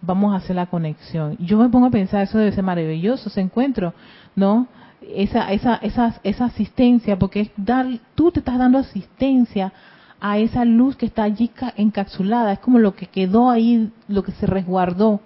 Vamos 0.00 0.32
a 0.32 0.36
hacer 0.36 0.56
la 0.56 0.66
conexión. 0.66 1.36
Yo 1.38 1.58
me 1.58 1.68
pongo 1.68 1.88
a 1.88 1.90
pensar, 1.90 2.22
eso 2.22 2.38
debe 2.38 2.52
ser 2.52 2.64
maravilloso, 2.64 3.28
ese 3.28 3.42
encuentro, 3.42 3.92
¿no? 4.34 4.66
Esa, 5.00 5.52
esa, 5.52 5.76
esa, 5.76 6.20
esa 6.22 6.44
asistencia, 6.46 7.18
porque 7.18 7.40
es 7.40 7.50
dar, 7.56 7.86
tú 8.14 8.30
te 8.30 8.40
estás 8.40 8.58
dando 8.58 8.78
asistencia 8.78 9.72
a 10.20 10.38
esa 10.38 10.64
luz 10.64 10.96
que 10.96 11.06
está 11.06 11.22
allí 11.22 11.50
encapsulada, 11.76 12.52
es 12.52 12.58
como 12.58 12.78
lo 12.78 12.94
que 12.94 13.06
quedó 13.06 13.50
ahí, 13.50 13.90
lo 14.08 14.22
que 14.22 14.32
se 14.32 14.46
resguardó, 14.46 15.20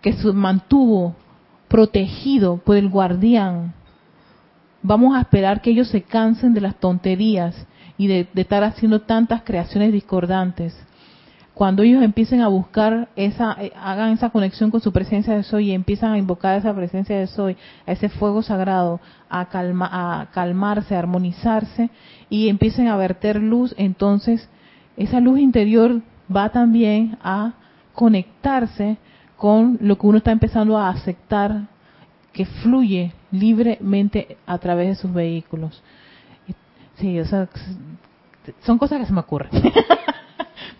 que 0.00 0.12
se 0.14 0.32
mantuvo 0.32 1.14
protegido 1.68 2.56
por 2.58 2.76
el 2.76 2.88
guardián. 2.88 3.74
Vamos 4.82 5.16
a 5.16 5.20
esperar 5.20 5.60
que 5.60 5.70
ellos 5.70 5.88
se 5.88 6.02
cansen 6.02 6.54
de 6.54 6.60
las 6.60 6.76
tonterías 6.76 7.66
y 7.98 8.06
de, 8.06 8.28
de 8.32 8.42
estar 8.42 8.64
haciendo 8.64 9.02
tantas 9.02 9.42
creaciones 9.42 9.92
discordantes 9.92 10.74
cuando 11.58 11.82
ellos 11.82 12.04
empiecen 12.04 12.40
a 12.40 12.46
buscar 12.46 13.08
esa, 13.16 13.56
eh, 13.60 13.72
hagan 13.74 14.12
esa 14.12 14.30
conexión 14.30 14.70
con 14.70 14.80
su 14.80 14.92
presencia 14.92 15.34
de 15.34 15.42
soy 15.42 15.70
y 15.70 15.74
empiezan 15.74 16.12
a 16.12 16.18
invocar 16.18 16.56
esa 16.56 16.72
presencia 16.72 17.18
de 17.18 17.26
soy, 17.26 17.56
a 17.84 17.90
ese 17.90 18.08
fuego 18.08 18.42
sagrado, 18.42 19.00
a, 19.28 19.40
a 19.40 20.26
calmarse, 20.30 20.94
a 20.94 21.00
armonizarse 21.00 21.90
y 22.30 22.48
empiecen 22.48 22.86
a 22.86 22.96
verter 22.96 23.42
luz, 23.42 23.74
entonces 23.76 24.48
esa 24.96 25.18
luz 25.18 25.40
interior 25.40 26.00
va 26.34 26.50
también 26.50 27.18
a 27.24 27.54
conectarse 27.92 28.96
con 29.36 29.78
lo 29.80 29.98
que 29.98 30.06
uno 30.06 30.18
está 30.18 30.30
empezando 30.30 30.78
a 30.78 30.90
aceptar 30.90 31.62
que 32.32 32.46
fluye 32.46 33.12
libremente 33.32 34.36
a 34.46 34.58
través 34.58 34.90
de 34.90 34.94
sus 34.94 35.12
vehículos. 35.12 35.82
Sí, 36.98 37.18
o 37.18 37.24
sea, 37.24 37.48
son 38.60 38.78
cosas 38.78 39.00
que 39.00 39.06
se 39.06 39.12
me 39.12 39.20
ocurren. 39.20 39.50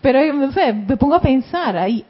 Pero, 0.01 0.33
no 0.33 0.51
sé, 0.51 0.73
me 0.73 0.97
pongo 0.97 1.15
a 1.15 1.21
pensar, 1.21 1.77
hay, 1.77 2.05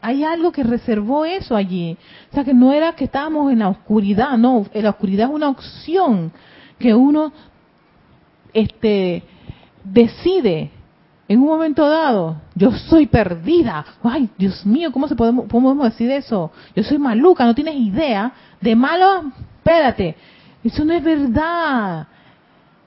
hay 0.00 0.24
algo 0.24 0.52
que 0.52 0.62
reservó 0.62 1.24
eso 1.24 1.56
allí. 1.56 1.96
O 2.30 2.34
sea, 2.34 2.44
que 2.44 2.54
no 2.54 2.72
era 2.72 2.92
que 2.92 3.04
estábamos 3.04 3.52
en 3.52 3.60
la 3.60 3.68
oscuridad, 3.68 4.36
no, 4.38 4.66
la 4.72 4.90
oscuridad 4.90 5.28
es 5.28 5.34
una 5.34 5.48
opción 5.48 6.32
que 6.78 6.94
uno 6.94 7.32
este, 8.52 9.22
decide 9.84 10.70
en 11.30 11.38
un 11.38 11.46
momento 11.46 11.88
dado, 11.88 12.38
yo 12.56 12.72
soy 12.72 13.06
perdida. 13.06 13.84
Ay, 14.02 14.28
Dios 14.36 14.66
mío, 14.66 14.90
¿cómo 14.90 15.06
se 15.06 15.14
podemos, 15.14 15.46
podemos 15.46 15.84
decir 15.84 16.10
eso? 16.10 16.50
Yo 16.74 16.82
soy 16.82 16.98
maluca, 16.98 17.44
no 17.44 17.54
tienes 17.54 17.76
idea. 17.76 18.32
De 18.60 18.74
malo, 18.74 19.30
espérate. 19.58 20.16
Eso 20.64 20.84
no 20.84 20.92
es 20.92 21.04
verdad. 21.04 22.08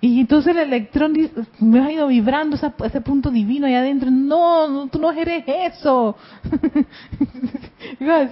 Y 0.03 0.19
entonces 0.19 0.53
el 0.53 0.63
electrón 0.63 1.13
me 1.61 1.79
ha 1.79 1.89
ido 1.89 2.07
vibrando 2.07 2.57
ese, 2.57 2.99
punto 2.99 3.31
divino 3.31 3.67
ahí 3.67 3.75
adentro. 3.75 4.11
No, 4.11 4.67
no, 4.67 4.89
tú 4.89 4.99
no 4.99 5.13
eres 5.13 5.45
eso. 5.47 6.17
me 8.01 8.27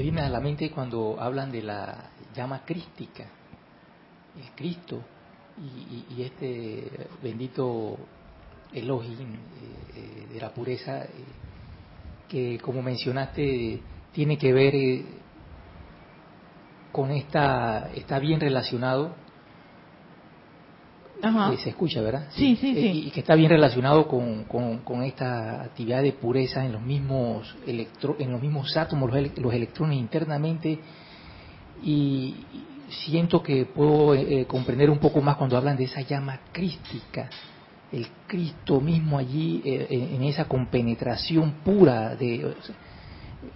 viene 0.00 0.22
a 0.22 0.30
la 0.30 0.40
mente 0.40 0.70
cuando 0.70 1.20
hablan 1.20 1.52
de 1.52 1.60
la 1.60 2.08
llama 2.34 2.62
crística, 2.64 3.24
el 4.34 4.50
Cristo 4.56 5.02
y, 6.16 6.22
este 6.22 6.90
bendito 7.22 7.98
Elohim 8.72 9.34
eh, 9.34 9.36
eh, 9.94 10.28
de 10.32 10.40
la 10.40 10.54
pureza, 10.54 11.04
eh, 11.04 11.10
que 12.30 12.58
como 12.60 12.80
mencionaste 12.80 13.78
tiene 14.10 14.38
que 14.38 14.54
ver 14.54 14.74
con 16.92 17.10
esta, 17.10 17.90
está 17.94 18.18
bien 18.18 18.38
relacionado. 18.38 19.14
Ajá. 21.24 21.56
se 21.56 21.70
escucha, 21.70 22.00
¿verdad? 22.00 22.26
Sí, 22.30 22.56
sí, 22.56 22.74
sí. 22.74 23.04
Y 23.06 23.10
que 23.12 23.20
está 23.20 23.36
bien 23.36 23.48
relacionado 23.48 24.08
con, 24.08 24.42
con, 24.44 25.04
esta 25.04 25.62
actividad 25.62 26.02
de 26.02 26.12
pureza 26.12 26.64
en 26.64 26.72
los 26.72 26.82
mismos 26.82 27.54
electro, 27.64 28.16
en 28.18 28.32
los 28.32 28.42
mismos 28.42 28.76
átomos, 28.76 29.08
los, 29.36 29.54
electrones 29.54 29.98
internamente. 29.98 30.80
Y 31.84 32.34
siento 32.88 33.40
que 33.40 33.66
puedo 33.66 34.14
eh, 34.14 34.40
eh, 34.40 34.44
comprender 34.46 34.90
un 34.90 34.98
poco 34.98 35.20
más 35.20 35.36
cuando 35.36 35.56
hablan 35.56 35.76
de 35.76 35.84
esa 35.84 36.00
llama 36.00 36.40
crística, 36.50 37.30
el 37.92 38.08
Cristo 38.26 38.80
mismo 38.80 39.16
allí 39.16 39.62
eh, 39.64 39.86
en 39.90 40.24
esa 40.24 40.46
compenetración 40.46 41.52
pura 41.64 42.16
de 42.16 42.52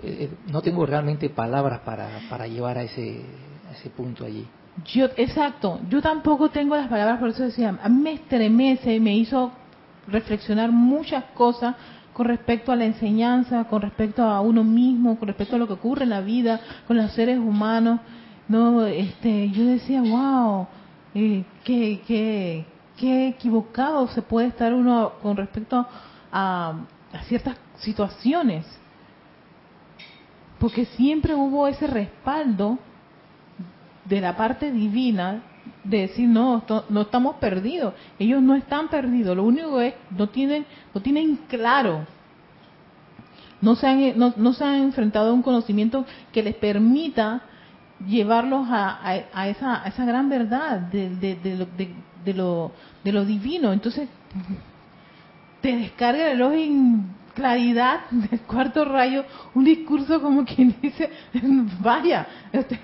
eh, 0.03 0.31
no 0.51 0.63
tengo 0.63 0.85
realmente 0.87 1.31
palabras 1.31 1.81
para, 1.81 2.09
para 2.29 2.47
llevar 2.47 2.79
a 2.79 2.83
ese, 2.83 3.23
ese 3.73 3.91
punto 3.91 4.25
allí. 4.25 4.47
Yo, 4.85 5.07
exacto, 5.17 5.81
yo 5.89 6.03
tampoco 6.03 6.51
tengo 6.51 6.77
las 6.77 6.89
palabras, 6.89 7.19
por 7.19 7.31
eso 7.31 7.45
decía, 7.45 7.79
a 7.83 7.89
mí 7.89 8.03
me 8.03 8.13
estremece, 8.13 9.01
me 9.01 9.17
hizo 9.17 9.51
reflexionar 10.07 10.71
muchas 10.71 11.25
cosas 11.35 11.77
con 12.13 12.27
respecto 12.27 12.73
a 12.73 12.77
la 12.77 12.85
enseñanza, 12.85 13.65
con 13.65 13.83
respecto 13.83 14.23
a 14.23 14.41
uno 14.41 14.65
mismo, 14.65 15.19
con 15.19 15.29
respecto 15.29 15.57
a 15.57 15.59
lo 15.59 15.67
que 15.67 15.75
ocurre 15.75 16.05
en 16.05 16.11
la 16.11 16.21
vida, 16.21 16.61
con 16.87 16.97
los 16.97 17.11
seres 17.13 17.39
humanos. 17.39 18.01
No, 18.49 18.85
este, 18.87 19.51
yo 19.51 19.65
decía, 19.65 20.03
wow, 20.03 20.67
eh, 21.15 21.45
qué, 21.65 22.03
qué, 22.07 22.65
qué 22.97 23.29
equivocado 23.29 24.09
se 24.09 24.23
puede 24.23 24.49
estar 24.49 24.73
uno 24.73 25.13
con 25.23 25.37
respecto 25.37 25.87
a, 26.31 26.75
a 27.13 27.23
ciertas 27.25 27.57
situaciones 27.79 28.65
porque 30.59 30.87
siempre 30.87 31.35
hubo 31.35 31.69
ese 31.69 31.87
respaldo 31.87 32.79
de 34.05 34.21
la 34.21 34.37
parte 34.37 34.71
divina 34.71 35.43
de 35.85 36.03
decir 36.03 36.29
no 36.29 36.65
no 36.89 37.01
estamos 37.01 37.37
perdidos. 37.37 37.95
Ellos 38.19 38.43
no 38.43 38.55
están 38.55 38.89
perdidos. 38.89 39.37
Lo 39.37 39.45
único 39.45 39.81
es 39.81 39.95
no 40.11 40.29
tienen 40.29 40.65
no 40.95 41.01
tienen 41.01 41.37
claro. 41.49 42.07
No 43.61 43.75
se 43.75 43.87
han 43.87 44.19
no, 44.19 44.53
se 44.53 44.65
han 44.65 44.77
enfrentado 44.77 45.31
a 45.31 45.35
un 45.35 45.43
conocimiento 45.43 46.05
que 46.33 46.43
les 46.43 46.55
permita 46.55 47.43
llevarlos 48.07 48.67
a, 48.69 49.01
a, 49.33 49.49
esa, 49.49 49.83
esa 49.87 50.05
gran 50.05 50.29
verdad 50.29 50.81
de, 50.81 51.17
de, 51.17 51.37
de, 51.37 51.57
lo, 51.57 51.67
de, 52.25 52.35
lo, 52.35 52.73
de 53.03 53.13
lo 53.13 53.25
divino 53.25 53.73
entonces 53.73 54.07
te 55.63 55.75
descarga 55.75 56.31
el 56.31 56.39
reloj 56.39 56.53
claridad 57.37 58.11
del 58.11 58.41
cuarto 58.41 58.85
rayo, 58.85 59.25
un 59.55 59.65
discurso 59.65 60.21
como 60.21 60.45
quien 60.45 60.75
dice, 60.83 61.11
vaya, 61.81 62.27
este, 62.53 62.81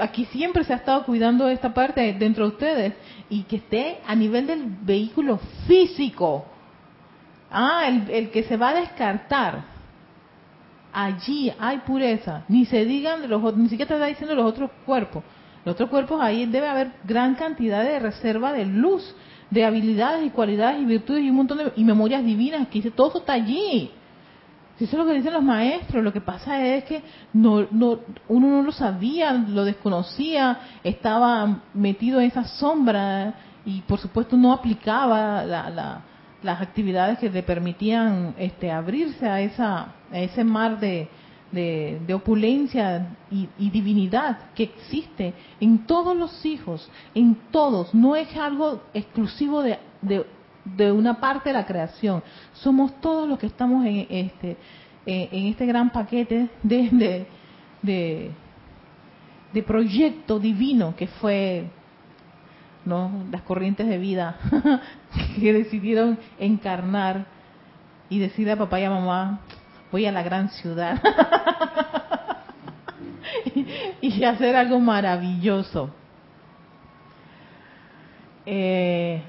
aquí 0.00 0.24
siempre 0.26 0.64
se 0.64 0.72
ha 0.72 0.76
estado 0.76 1.04
cuidando 1.04 1.48
esta 1.48 1.74
parte 1.74 2.14
dentro 2.14 2.44
de 2.44 2.50
ustedes 2.52 2.94
y 3.28 3.42
que 3.42 3.56
esté 3.56 3.98
a 4.06 4.14
nivel 4.14 4.46
del 4.46 4.64
vehículo 4.64 5.38
físico. 5.66 6.46
Ah, 7.50 7.82
el, 7.86 8.30
que 8.30 8.44
se 8.44 8.56
va 8.56 8.70
a 8.70 8.74
descartar. 8.74 9.64
Allí 10.92 11.52
hay 11.58 11.78
pureza. 11.78 12.44
Ni 12.48 12.64
se 12.66 12.84
digan 12.84 13.22
de 13.22 13.28
los 13.28 13.56
ni 13.56 13.68
siquiera 13.68 13.88
te 13.88 13.94
está 13.94 14.06
diciendo 14.06 14.34
los 14.34 14.46
otros 14.46 14.70
cuerpos. 14.86 15.24
Los 15.64 15.74
otros 15.74 15.90
cuerpos 15.90 16.20
ahí 16.20 16.46
debe 16.46 16.68
haber 16.68 16.92
gran 17.04 17.34
cantidad 17.34 17.82
de 17.82 17.98
reserva 17.98 18.52
de 18.52 18.64
luz 18.64 19.14
de 19.50 19.64
habilidades 19.64 20.26
y 20.26 20.30
cualidades 20.30 20.80
y 20.80 20.84
virtudes 20.84 21.22
y 21.22 21.30
un 21.30 21.36
montón 21.36 21.58
de 21.58 21.72
y 21.76 21.84
memorias 21.84 22.24
divinas 22.24 22.68
que 22.68 22.78
dice 22.78 22.90
todo 22.90 23.08
eso 23.08 23.18
está 23.18 23.34
allí 23.34 23.90
eso 24.78 24.84
es 24.84 24.92
lo 24.92 25.06
que 25.06 25.14
dicen 25.14 25.32
los 25.32 25.42
maestros 25.42 26.04
lo 26.04 26.12
que 26.12 26.20
pasa 26.20 26.64
es 26.64 26.84
que 26.84 27.02
no, 27.32 27.66
no 27.70 28.00
uno 28.28 28.48
no 28.48 28.62
lo 28.62 28.72
sabía 28.72 29.32
lo 29.32 29.64
desconocía 29.64 30.60
estaba 30.84 31.62
metido 31.74 32.20
en 32.20 32.26
esa 32.26 32.44
sombra 32.44 33.34
y 33.64 33.80
por 33.82 33.98
supuesto 33.98 34.36
no 34.36 34.52
aplicaba 34.52 35.44
las 35.44 36.60
actividades 36.60 37.18
que 37.18 37.30
le 37.30 37.42
permitían 37.42 38.34
este 38.38 38.70
abrirse 38.70 39.28
a 39.28 39.40
esa 39.40 39.94
a 40.10 40.18
ese 40.18 40.44
mar 40.44 40.78
de, 40.78 41.08
de, 41.52 42.14
opulencia 42.14 43.16
y, 43.30 43.70
divinidad 43.70 44.50
que 44.54 44.64
existe 44.64 45.34
en 45.60 45.86
todos 45.86 46.16
los 46.16 46.44
hijos, 46.44 46.90
en 47.14 47.36
todos, 47.50 47.94
no 47.94 48.16
es 48.16 48.34
algo 48.36 48.82
exclusivo 48.94 49.62
de, 49.62 49.78
una 50.92 51.20
parte 51.20 51.48
de 51.50 51.54
la 51.54 51.66
creación, 51.66 52.22
somos 52.52 53.00
todos 53.00 53.28
los 53.28 53.38
que 53.38 53.46
estamos 53.46 53.86
en 53.86 54.06
este, 54.10 54.56
en 55.06 55.46
este 55.46 55.64
gran 55.64 55.90
paquete 55.90 56.48
de, 56.62 57.26
de, 57.82 58.30
de 59.52 59.62
proyecto 59.62 60.38
divino 60.38 60.94
que 60.96 61.06
fue 61.06 61.70
¿no? 62.84 63.24
las 63.30 63.42
corrientes 63.42 63.86
de 63.86 63.98
vida 63.98 64.36
que 65.40 65.52
decidieron 65.52 66.18
encarnar 66.38 67.26
y 68.10 68.18
decirle 68.18 68.52
a 68.52 68.56
papá 68.56 68.80
y 68.80 68.84
a 68.84 68.90
mamá, 68.90 69.40
voy 69.90 70.06
a 70.06 70.12
la 70.12 70.22
gran 70.22 70.50
ciudad 70.50 71.02
y, 74.00 74.24
hacer 74.24 74.56
algo 74.56 74.80
maravilloso. 74.80 75.90
Eh, 78.46 79.22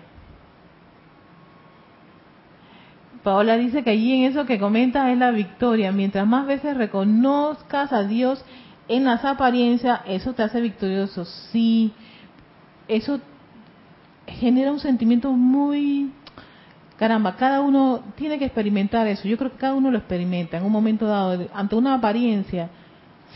Paola 3.23 3.57
dice 3.57 3.83
que 3.83 3.89
allí 3.89 4.13
en 4.13 4.31
eso 4.31 4.45
que 4.45 4.59
comentas 4.59 5.09
es 5.09 5.17
la 5.17 5.31
victoria. 5.31 5.91
Mientras 5.91 6.25
más 6.25 6.47
veces 6.47 6.77
reconozcas 6.77 7.91
a 7.91 8.03
Dios 8.03 8.43
en 8.87 9.05
las 9.05 9.25
apariencias, 9.25 10.01
eso 10.07 10.33
te 10.33 10.43
hace 10.43 10.61
victorioso. 10.61 11.25
Sí, 11.25 11.91
eso 12.87 13.19
genera 14.25 14.71
un 14.71 14.79
sentimiento 14.79 15.31
muy 15.31 16.11
caramba, 16.99 17.37
cada 17.37 17.61
uno 17.61 18.01
tiene 18.15 18.37
que 18.37 18.45
experimentar 18.45 19.07
eso. 19.07 19.25
Yo 19.25 19.37
creo 19.37 19.51
que 19.51 19.57
cada 19.57 19.73
uno 19.73 19.89
lo 19.89 19.97
experimenta 19.97 20.57
en 20.57 20.65
un 20.65 20.71
momento 20.71 21.05
dado, 21.05 21.47
ante 21.53 21.75
una 21.75 21.93
apariencia, 21.93 22.69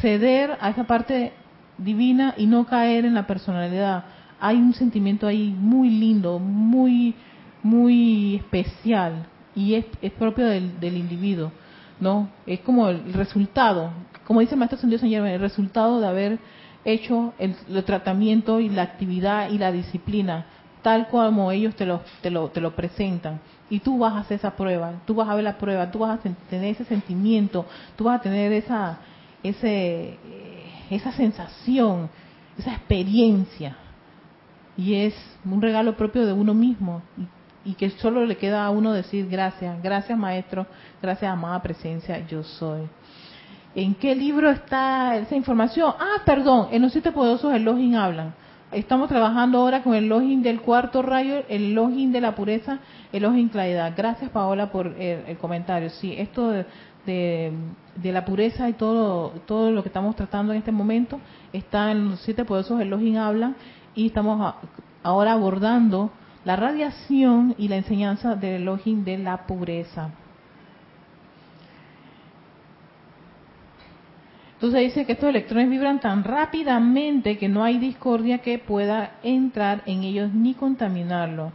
ceder 0.01 0.57
a 0.59 0.69
esa 0.69 0.83
parte 0.83 1.31
divina 1.77 2.33
y 2.37 2.45
no 2.45 2.65
caer 2.65 3.05
en 3.05 3.13
la 3.13 3.25
personalidad. 3.25 4.03
Hay 4.41 4.57
un 4.57 4.73
sentimiento 4.73 5.27
ahí 5.27 5.55
muy 5.57 5.89
lindo, 5.89 6.39
muy, 6.39 7.15
muy 7.63 8.35
especial 8.35 9.27
y 9.55 9.75
es, 9.75 9.85
propio 10.19 10.45
del, 10.45 10.97
individuo, 10.97 11.53
¿no? 12.01 12.27
Es 12.45 12.59
como 12.59 12.89
el 12.89 13.13
resultado, 13.13 13.91
como 14.25 14.41
dice 14.41 14.55
el 14.55 14.59
maestro 14.59 14.77
San 14.77 14.89
Dios 14.89 15.01
el 15.03 15.39
resultado 15.39 16.01
de 16.01 16.07
haber 16.07 16.39
hecho 16.83 17.33
el, 17.39 17.55
el 17.69 17.83
tratamiento 17.85 18.59
y 18.59 18.67
la 18.67 18.81
actividad 18.81 19.49
y 19.51 19.57
la 19.57 19.71
disciplina 19.71 20.47
tal 20.83 21.07
como 21.07 21.51
ellos 21.51 21.75
te 21.75 21.85
lo, 21.85 22.01
te, 22.21 22.29
lo, 22.29 22.49
te 22.49 22.61
lo 22.61 22.75
presentan. 22.75 23.39
Y 23.69 23.79
tú 23.79 23.97
vas 23.97 24.13
a 24.13 24.19
hacer 24.19 24.37
esa 24.37 24.51
prueba, 24.51 24.93
tú 25.05 25.15
vas 25.15 25.27
a 25.27 25.33
ver 25.33 25.45
la 25.45 25.57
prueba, 25.57 25.89
tú 25.89 25.99
vas 25.99 26.19
a 26.19 26.21
tener 26.21 26.75
ese 26.75 26.85
sentimiento, 26.85 27.65
tú 27.95 28.03
vas 28.03 28.19
a 28.19 28.21
tener 28.21 28.51
esa, 28.51 28.99
ese, 29.41 30.19
eh, 30.23 30.63
esa 30.91 31.11
sensación, 31.13 32.09
esa 32.57 32.71
experiencia. 32.73 33.77
Y 34.77 34.95
es 34.95 35.15
un 35.45 35.61
regalo 35.61 35.95
propio 35.95 36.25
de 36.25 36.33
uno 36.33 36.53
mismo. 36.53 37.01
Y, 37.65 37.73
que 37.75 37.89
solo 37.91 38.25
le 38.25 38.35
queda 38.35 38.65
a 38.65 38.69
uno 38.69 38.91
decir 38.91 39.29
gracias, 39.29 39.81
gracias 39.81 40.19
maestro, 40.19 40.67
gracias 41.01 41.31
amada 41.31 41.61
presencia, 41.61 42.27
yo 42.27 42.43
soy. 42.43 42.81
¿En 43.73 43.95
qué 43.95 44.13
libro 44.13 44.49
está 44.51 45.15
esa 45.15 45.35
información? 45.35 45.93
Ah, 45.97 46.21
perdón, 46.25 46.67
en 46.71 46.81
los 46.81 46.91
siete 46.91 47.13
poderosos 47.13 47.53
el 47.53 47.63
login 47.63 47.95
hablan. 47.95 48.33
Estamos 48.73 49.09
trabajando 49.09 49.59
ahora 49.59 49.83
con 49.83 49.93
el 49.93 50.07
login 50.07 50.41
del 50.41 50.61
cuarto 50.61 51.01
rayo, 51.01 51.43
el 51.49 51.73
login 51.73 52.11
de 52.11 52.21
la 52.21 52.35
pureza, 52.35 52.79
el 53.11 53.23
login 53.23 53.49
claridad. 53.49 53.93
Gracias 53.95 54.31
Paola 54.31 54.71
por 54.71 54.87
el, 54.87 55.23
el 55.27 55.37
comentario. 55.37 55.89
Sí, 55.89 56.13
esto 56.17 56.49
de, 56.49 56.65
de, 57.05 58.11
la 58.11 58.25
pureza 58.25 58.69
y 58.69 58.73
todo 58.73 59.31
todo 59.45 59.71
lo 59.71 59.83
que 59.83 59.89
estamos 59.89 60.15
tratando 60.15 60.53
en 60.53 60.59
este 60.59 60.71
momento 60.71 61.19
está 61.51 61.91
en 61.91 62.11
los 62.11 62.21
siete 62.21 62.45
poderosos 62.45 62.79
el 62.79 62.89
login 62.89 63.17
hablan 63.17 63.55
y 63.93 64.07
estamos 64.07 64.55
ahora 65.03 65.33
abordando 65.33 66.11
la 66.45 66.55
radiación 66.55 67.55
y 67.57 67.67
la 67.67 67.77
enseñanza 67.77 68.35
del 68.35 68.65
login 68.65 69.03
de 69.03 69.17
la 69.17 69.45
pureza. 69.45 70.11
Entonces 74.63 74.93
dice 74.93 75.05
que 75.05 75.11
estos 75.11 75.27
electrones 75.27 75.69
vibran 75.69 75.99
tan 75.99 76.23
rápidamente 76.23 77.37
que 77.37 77.49
no 77.49 77.65
hay 77.65 77.79
discordia 77.79 78.37
que 78.37 78.59
pueda 78.59 79.17
entrar 79.21 79.83
en 79.85 80.03
ellos 80.03 80.33
ni 80.33 80.53
contaminarlo. 80.53 81.51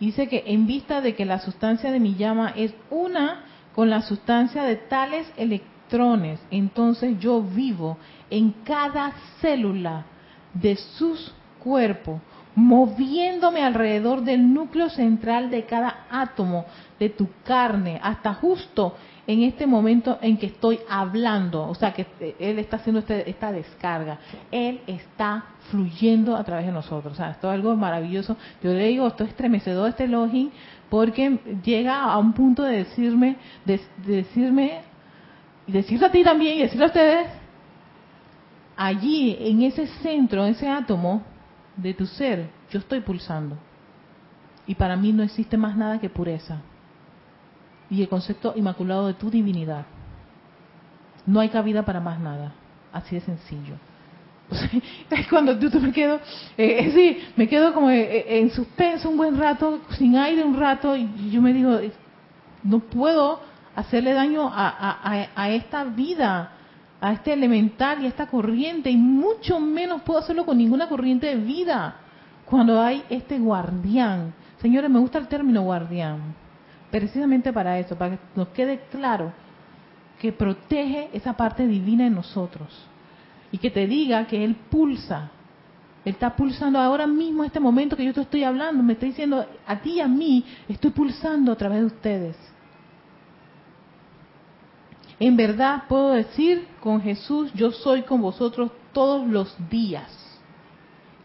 Dice 0.00 0.26
que 0.26 0.42
en 0.48 0.66
vista 0.66 1.00
de 1.00 1.14
que 1.14 1.24
la 1.24 1.38
sustancia 1.38 1.92
de 1.92 2.00
mi 2.00 2.16
llama 2.16 2.52
es 2.56 2.74
una 2.90 3.44
con 3.76 3.90
la 3.90 4.02
sustancia 4.02 4.64
de 4.64 4.74
tales 4.74 5.32
electrones, 5.36 6.40
entonces 6.50 7.20
yo 7.20 7.40
vivo 7.40 7.96
en 8.28 8.50
cada 8.64 9.12
célula 9.40 10.06
de 10.54 10.74
sus 10.74 11.32
cuerpos, 11.60 12.20
moviéndome 12.56 13.62
alrededor 13.62 14.22
del 14.22 14.52
núcleo 14.52 14.90
central 14.90 15.48
de 15.48 15.64
cada 15.64 16.06
átomo 16.10 16.64
de 16.98 17.08
tu 17.08 17.28
carne, 17.44 18.00
hasta 18.02 18.34
justo 18.34 18.96
en 19.26 19.42
este 19.42 19.66
momento 19.66 20.18
en 20.20 20.36
que 20.36 20.46
estoy 20.46 20.80
hablando, 20.88 21.68
o 21.68 21.74
sea 21.74 21.92
que 21.92 22.06
Él 22.40 22.58
está 22.58 22.76
haciendo 22.76 23.00
este, 23.00 23.28
esta 23.30 23.52
descarga, 23.52 24.18
Él 24.50 24.80
está 24.86 25.44
fluyendo 25.70 26.36
a 26.36 26.42
través 26.42 26.66
de 26.66 26.72
nosotros, 26.72 27.12
o 27.12 27.16
sea, 27.16 27.30
esto 27.30 27.48
es 27.48 27.54
algo 27.54 27.76
maravilloso. 27.76 28.36
Yo 28.62 28.72
le 28.72 28.88
digo, 28.88 29.06
esto 29.06 29.24
es 29.24 29.30
estremecedor 29.30 29.90
este 29.90 30.08
login, 30.08 30.50
porque 30.90 31.38
llega 31.64 32.02
a 32.02 32.18
un 32.18 32.32
punto 32.32 32.64
de 32.64 32.78
decirme, 32.78 33.36
de, 33.64 33.80
de 34.04 34.16
decirme, 34.16 34.80
y 35.66 35.72
decirlo 35.72 36.06
a 36.06 36.10
ti 36.10 36.24
también, 36.24 36.58
y 36.58 36.62
decirlo 36.62 36.86
a 36.86 36.88
ustedes, 36.88 37.26
allí, 38.76 39.36
en 39.38 39.62
ese 39.62 39.86
centro, 39.86 40.44
en 40.44 40.52
ese 40.52 40.68
átomo 40.68 41.22
de 41.76 41.94
tu 41.94 42.06
ser, 42.06 42.48
yo 42.70 42.80
estoy 42.80 43.00
pulsando. 43.00 43.56
Y 44.66 44.74
para 44.74 44.96
mí 44.96 45.12
no 45.12 45.22
existe 45.22 45.56
más 45.56 45.76
nada 45.76 46.00
que 46.00 46.08
pureza 46.08 46.62
y 47.92 48.00
el 48.00 48.08
concepto 48.08 48.54
inmaculado 48.56 49.06
de 49.06 49.14
tu 49.14 49.30
divinidad. 49.30 49.84
No 51.26 51.40
hay 51.40 51.50
cabida 51.50 51.84
para 51.84 52.00
más 52.00 52.18
nada. 52.18 52.54
Así 52.90 53.14
de 53.14 53.20
sencillo. 53.20 53.74
cuando 55.30 55.58
yo, 55.58 55.68
me 55.78 55.92
quedo, 55.92 56.18
eh, 56.56 56.90
sí, 56.94 57.32
me 57.36 57.46
quedo 57.48 57.74
como 57.74 57.90
eh, 57.90 58.38
en 58.40 58.50
suspenso 58.50 59.10
un 59.10 59.18
buen 59.18 59.38
rato, 59.38 59.80
sin 59.98 60.16
aire 60.16 60.42
un 60.42 60.58
rato, 60.58 60.96
y 60.96 61.30
yo 61.30 61.42
me 61.42 61.52
digo, 61.52 61.78
no 62.62 62.78
puedo 62.80 63.40
hacerle 63.76 64.14
daño 64.14 64.48
a, 64.48 64.68
a, 64.68 65.28
a 65.34 65.50
esta 65.50 65.84
vida, 65.84 66.50
a 66.98 67.12
este 67.12 67.34
elemental 67.34 68.02
y 68.02 68.06
a 68.06 68.08
esta 68.08 68.26
corriente, 68.26 68.90
y 68.90 68.96
mucho 68.96 69.60
menos 69.60 70.00
puedo 70.00 70.18
hacerlo 70.18 70.46
con 70.46 70.56
ninguna 70.56 70.88
corriente 70.88 71.26
de 71.26 71.36
vida, 71.36 71.96
cuando 72.46 72.80
hay 72.80 73.04
este 73.10 73.38
guardián. 73.38 74.32
Señores, 74.62 74.90
me 74.90 74.98
gusta 74.98 75.18
el 75.18 75.28
término 75.28 75.62
guardián 75.62 76.42
precisamente 76.92 77.52
para 77.52 77.78
eso, 77.78 77.96
para 77.96 78.16
que 78.16 78.22
nos 78.36 78.48
quede 78.48 78.82
claro 78.90 79.32
que 80.20 80.30
protege 80.30 81.08
esa 81.12 81.32
parte 81.32 81.66
divina 81.66 82.06
en 82.06 82.14
nosotros 82.14 82.68
y 83.50 83.58
que 83.58 83.70
te 83.70 83.86
diga 83.88 84.26
que 84.26 84.44
Él 84.44 84.54
pulsa. 84.70 85.30
Él 86.04 86.12
está 86.12 86.36
pulsando 86.36 86.78
ahora 86.78 87.06
mismo, 87.06 87.44
este 87.44 87.58
momento 87.58 87.96
que 87.96 88.04
yo 88.04 88.12
te 88.12 88.20
estoy 88.20 88.44
hablando, 88.44 88.82
me 88.82 88.92
está 88.92 89.06
diciendo 89.06 89.44
a 89.66 89.80
ti 89.80 89.94
y 89.94 90.00
a 90.00 90.06
mí, 90.06 90.44
estoy 90.68 90.90
pulsando 90.90 91.50
a 91.50 91.56
través 91.56 91.80
de 91.80 91.86
ustedes. 91.86 92.36
En 95.18 95.36
verdad 95.36 95.84
puedo 95.88 96.10
decir 96.10 96.66
con 96.80 97.00
Jesús, 97.00 97.52
yo 97.54 97.70
soy 97.70 98.02
con 98.02 98.20
vosotros 98.20 98.70
todos 98.92 99.26
los 99.26 99.56
días. 99.70 100.10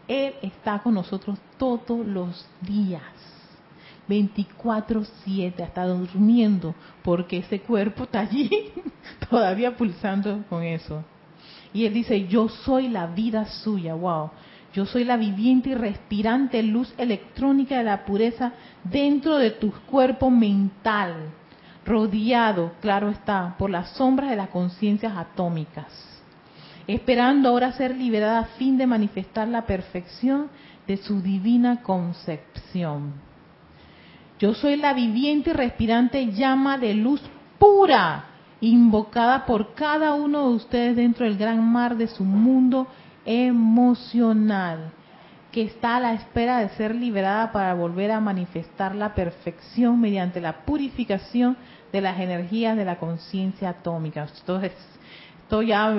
Él 0.06 0.34
está 0.40 0.78
con 0.78 0.94
nosotros 0.94 1.38
todos 1.58 2.06
los 2.06 2.48
días. 2.62 3.17
24/7, 4.08 5.62
hasta 5.62 5.86
durmiendo, 5.86 6.74
porque 7.02 7.38
ese 7.38 7.60
cuerpo 7.60 8.04
está 8.04 8.20
allí 8.20 8.50
todavía 9.30 9.76
pulsando 9.76 10.44
con 10.48 10.62
eso. 10.62 11.04
Y 11.72 11.84
él 11.84 11.94
dice, 11.94 12.26
yo 12.26 12.48
soy 12.48 12.88
la 12.88 13.06
vida 13.06 13.44
suya, 13.46 13.94
wow. 13.94 14.30
Yo 14.74 14.86
soy 14.86 15.04
la 15.04 15.16
viviente 15.16 15.70
y 15.70 15.74
respirante 15.74 16.62
luz 16.62 16.92
electrónica 16.98 17.78
de 17.78 17.84
la 17.84 18.04
pureza 18.04 18.52
dentro 18.84 19.38
de 19.38 19.50
tu 19.50 19.72
cuerpo 19.86 20.30
mental, 20.30 21.30
rodeado, 21.84 22.72
claro 22.80 23.08
está, 23.08 23.56
por 23.58 23.70
las 23.70 23.90
sombras 23.90 24.30
de 24.30 24.36
las 24.36 24.50
conciencias 24.50 25.16
atómicas, 25.16 25.86
esperando 26.86 27.48
ahora 27.48 27.72
ser 27.72 27.96
liberada 27.96 28.40
a 28.40 28.44
fin 28.44 28.76
de 28.76 28.86
manifestar 28.86 29.48
la 29.48 29.62
perfección 29.66 30.48
de 30.86 30.98
su 30.98 31.22
divina 31.22 31.82
concepción. 31.82 33.27
Yo 34.38 34.54
soy 34.54 34.76
la 34.76 34.92
viviente 34.92 35.50
y 35.50 35.52
respirante 35.52 36.32
llama 36.32 36.78
de 36.78 36.94
luz 36.94 37.20
pura, 37.58 38.26
invocada 38.60 39.46
por 39.46 39.74
cada 39.74 40.14
uno 40.14 40.48
de 40.48 40.54
ustedes 40.54 40.96
dentro 40.96 41.24
del 41.24 41.36
gran 41.36 41.64
mar 41.64 41.96
de 41.96 42.06
su 42.06 42.24
mundo 42.24 42.86
emocional, 43.24 44.92
que 45.50 45.62
está 45.62 45.96
a 45.96 46.00
la 46.00 46.12
espera 46.12 46.58
de 46.58 46.68
ser 46.70 46.94
liberada 46.94 47.50
para 47.50 47.74
volver 47.74 48.12
a 48.12 48.20
manifestar 48.20 48.94
la 48.94 49.14
perfección 49.14 50.00
mediante 50.00 50.40
la 50.40 50.64
purificación 50.64 51.56
de 51.92 52.00
las 52.00 52.20
energías 52.20 52.76
de 52.76 52.84
la 52.84 52.96
conciencia 52.96 53.70
atómica. 53.70 54.28
Entonces, 54.38 54.72
esto 55.42 55.62
ya 55.62 55.92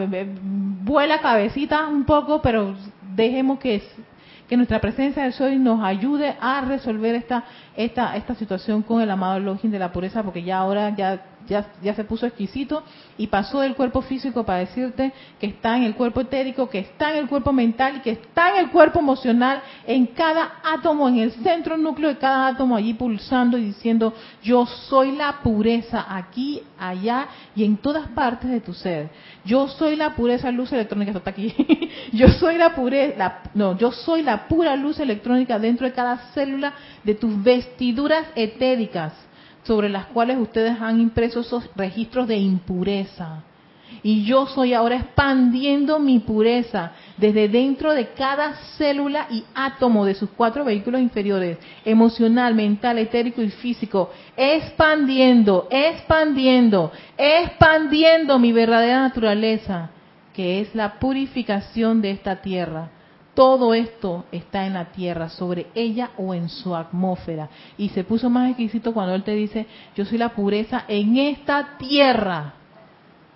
vuela 0.83 1.19
cabecita 1.19 1.87
un 1.87 2.05
poco, 2.05 2.41
pero 2.41 2.75
dejemos 3.15 3.59
que 3.59 3.83
que 4.49 4.57
nuestra 4.57 4.81
presencia 4.81 5.29
de 5.29 5.43
hoy 5.43 5.59
nos 5.59 5.83
ayude 5.83 6.35
a 6.41 6.61
resolver 6.61 7.13
esta 7.13 7.43
esta 7.77 8.17
esta 8.17 8.33
situación 8.33 8.81
con 8.81 8.99
el 8.99 9.11
amado 9.11 9.39
login 9.39 9.69
de 9.69 9.77
la 9.77 9.91
pureza, 9.91 10.23
porque 10.23 10.41
ya 10.41 10.57
ahora 10.57 10.89
ya 10.95 11.21
ya, 11.47 11.67
ya 11.81 11.93
se 11.95 12.03
puso 12.03 12.25
exquisito 12.25 12.83
y 13.17 13.27
pasó 13.27 13.61
del 13.61 13.75
cuerpo 13.75 14.01
físico 14.01 14.45
para 14.45 14.59
decirte 14.59 15.11
que 15.39 15.47
está 15.47 15.77
en 15.77 15.83
el 15.83 15.95
cuerpo 15.95 16.21
etérico, 16.21 16.69
que 16.69 16.79
está 16.79 17.11
en 17.11 17.17
el 17.17 17.27
cuerpo 17.27 17.51
mental 17.51 17.97
y 17.97 17.99
que 18.01 18.11
está 18.11 18.51
en 18.51 18.65
el 18.65 18.71
cuerpo 18.71 18.99
emocional, 18.99 19.61
en 19.85 20.07
cada 20.07 20.59
átomo, 20.63 21.07
en 21.07 21.19
el 21.19 21.31
centro 21.31 21.77
núcleo 21.77 22.09
de 22.09 22.17
cada 22.17 22.47
átomo, 22.47 22.75
allí 22.75 22.93
pulsando 22.93 23.57
y 23.57 23.65
diciendo, 23.65 24.13
yo 24.43 24.65
soy 24.65 25.13
la 25.13 25.41
pureza 25.41 26.05
aquí, 26.07 26.61
allá 26.77 27.27
y 27.55 27.63
en 27.63 27.77
todas 27.77 28.07
partes 28.09 28.49
de 28.49 28.61
tu 28.61 28.73
ser. 28.73 29.09
Yo 29.45 29.67
soy 29.67 29.95
la 29.95 30.15
pureza 30.15 30.51
luz 30.51 30.71
electrónica, 30.71 31.11
está 31.11 31.29
aquí. 31.31 31.53
yo 32.13 32.27
soy 32.29 32.57
la 32.57 32.75
pureza, 32.75 33.41
no, 33.53 33.77
yo 33.77 33.91
soy 33.91 34.21
la 34.21 34.47
pura 34.47 34.75
luz 34.75 34.99
electrónica 34.99 35.59
dentro 35.59 35.87
de 35.87 35.93
cada 35.93 36.17
célula 36.33 36.73
de 37.03 37.15
tus 37.15 37.41
vestiduras 37.43 38.27
etéricas 38.35 39.13
sobre 39.63 39.89
las 39.89 40.05
cuales 40.07 40.37
ustedes 40.37 40.79
han 40.79 40.99
impreso 40.99 41.41
esos 41.41 41.69
registros 41.75 42.27
de 42.27 42.37
impureza. 42.37 43.43
Y 44.01 44.23
yo 44.23 44.45
soy 44.45 44.73
ahora 44.73 44.97
expandiendo 44.97 45.99
mi 45.99 46.19
pureza 46.19 46.91
desde 47.17 47.49
dentro 47.49 47.93
de 47.93 48.09
cada 48.09 48.53
célula 48.77 49.27
y 49.29 49.43
átomo 49.53 50.05
de 50.05 50.13
sus 50.13 50.29
cuatro 50.29 50.63
vehículos 50.63 51.01
inferiores, 51.01 51.57
emocional, 51.83 52.55
mental, 52.55 52.97
etérico 52.97 53.41
y 53.41 53.49
físico, 53.49 54.11
expandiendo, 54.37 55.67
expandiendo, 55.69 56.91
expandiendo 57.17 58.39
mi 58.39 58.53
verdadera 58.53 59.01
naturaleza, 59.01 59.89
que 60.33 60.61
es 60.61 60.73
la 60.75 60.99
purificación 60.99 62.01
de 62.01 62.11
esta 62.11 62.37
tierra 62.41 62.91
todo 63.39 63.73
esto 63.73 64.25
está 64.33 64.67
en 64.67 64.73
la 64.73 64.91
tierra, 64.91 65.29
sobre 65.29 65.67
ella 65.73 66.09
o 66.17 66.33
en 66.33 66.49
su 66.49 66.75
atmósfera. 66.75 67.47
Y 67.77 67.87
se 67.87 68.03
puso 68.03 68.29
más 68.29 68.49
exquisito 68.49 68.93
cuando 68.93 69.15
él 69.15 69.23
te 69.23 69.31
dice, 69.31 69.65
yo 69.95 70.03
soy 70.03 70.17
la 70.17 70.35
pureza 70.35 70.83
en 70.89 71.15
esta 71.15 71.77
tierra. 71.77 72.55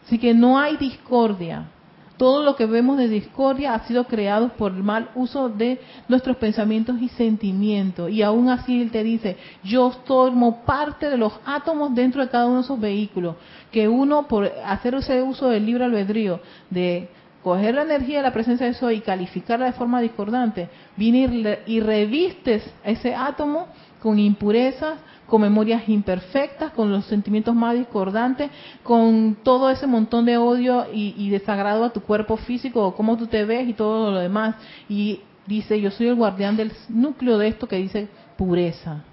Así 0.06 0.20
que 0.20 0.34
no 0.34 0.60
hay 0.60 0.76
discordia. 0.76 1.70
todo 2.18 2.44
lo 2.44 2.58
que 2.58 2.66
vemos 2.66 2.98
de 2.98 3.08
discordia 3.08 3.74
ha 3.74 3.88
sido 3.88 4.04
creado 4.04 4.50
por 4.50 4.74
el 4.74 4.84
mal 4.84 5.10
uso 5.16 5.48
de 5.48 5.80
nuestros 6.10 6.36
pensamientos 6.36 7.02
y 7.02 7.08
sentimientos. 7.08 8.12
Y 8.12 8.24
aún 8.24 8.50
así 8.50 8.82
Él 8.82 8.92
te 8.92 9.04
dice, 9.04 9.38
yo 9.64 9.90
formo 10.06 10.66
parte 10.66 11.10
de 11.10 11.16
los 11.16 11.32
átomos 11.46 11.96
dentro 11.96 12.22
de 12.22 12.30
cada 12.30 12.48
uno 12.48 12.58
de 12.58 12.64
esos 12.64 12.80
vehículos. 12.80 13.38
Que 13.72 13.88
uno, 13.88 14.28
por 14.28 14.52
hacer 14.66 14.96
ese 14.96 15.22
uso 15.22 15.48
del 15.48 15.66
libre 15.66 15.86
albedrío, 15.86 16.42
de 16.70 17.10
coger 17.44 17.76
la 17.76 17.84
energía 17.84 18.18
de 18.18 18.24
la 18.24 18.34
presencia 18.34 18.66
de 18.66 18.74
Soy 18.74 18.96
y 18.96 19.02
calificarla 19.02 19.66
de 19.66 19.74
forma 19.74 20.02
discordante, 20.02 20.70
viene 20.96 21.60
y 21.68 21.80
revistes 21.82 22.64
ese 22.84 23.14
átomo 23.14 23.68
con 24.02 24.18
impurezas, 24.18 25.00
con 25.28 25.42
memorias 25.42 25.88
imperfectas, 25.88 26.72
con 26.72 26.92
los 26.92 27.06
sentimientos 27.06 27.56
más 27.56 27.76
discordantes, 27.76 28.50
con 28.84 29.38
todo 29.44 29.70
ese 29.70 29.88
montón 29.88 30.26
de 30.26 30.38
odio 30.38 30.86
y, 30.94 31.30
desagrado 31.30 31.86
a 31.86 31.94
tu 31.94 32.02
cuerpo 32.02 32.38
físico, 32.38 32.94
cómo 32.96 33.18
tú 33.18 33.28
te 33.28 33.46
ves 33.46 33.68
y 33.68 33.74
todo 33.74 34.12
lo 34.12 34.20
demás. 34.20 34.56
Y 34.88 35.22
dice, 35.46 35.80
yo 35.80 35.92
soy 35.92 36.08
el 36.08 36.16
guardián 36.16 36.56
del 36.56 36.72
núcleo 36.90 37.38
de 37.38 37.48
esto 37.48 37.68
que 37.68 37.78
dice 37.78 38.08
pureza. 38.38 39.04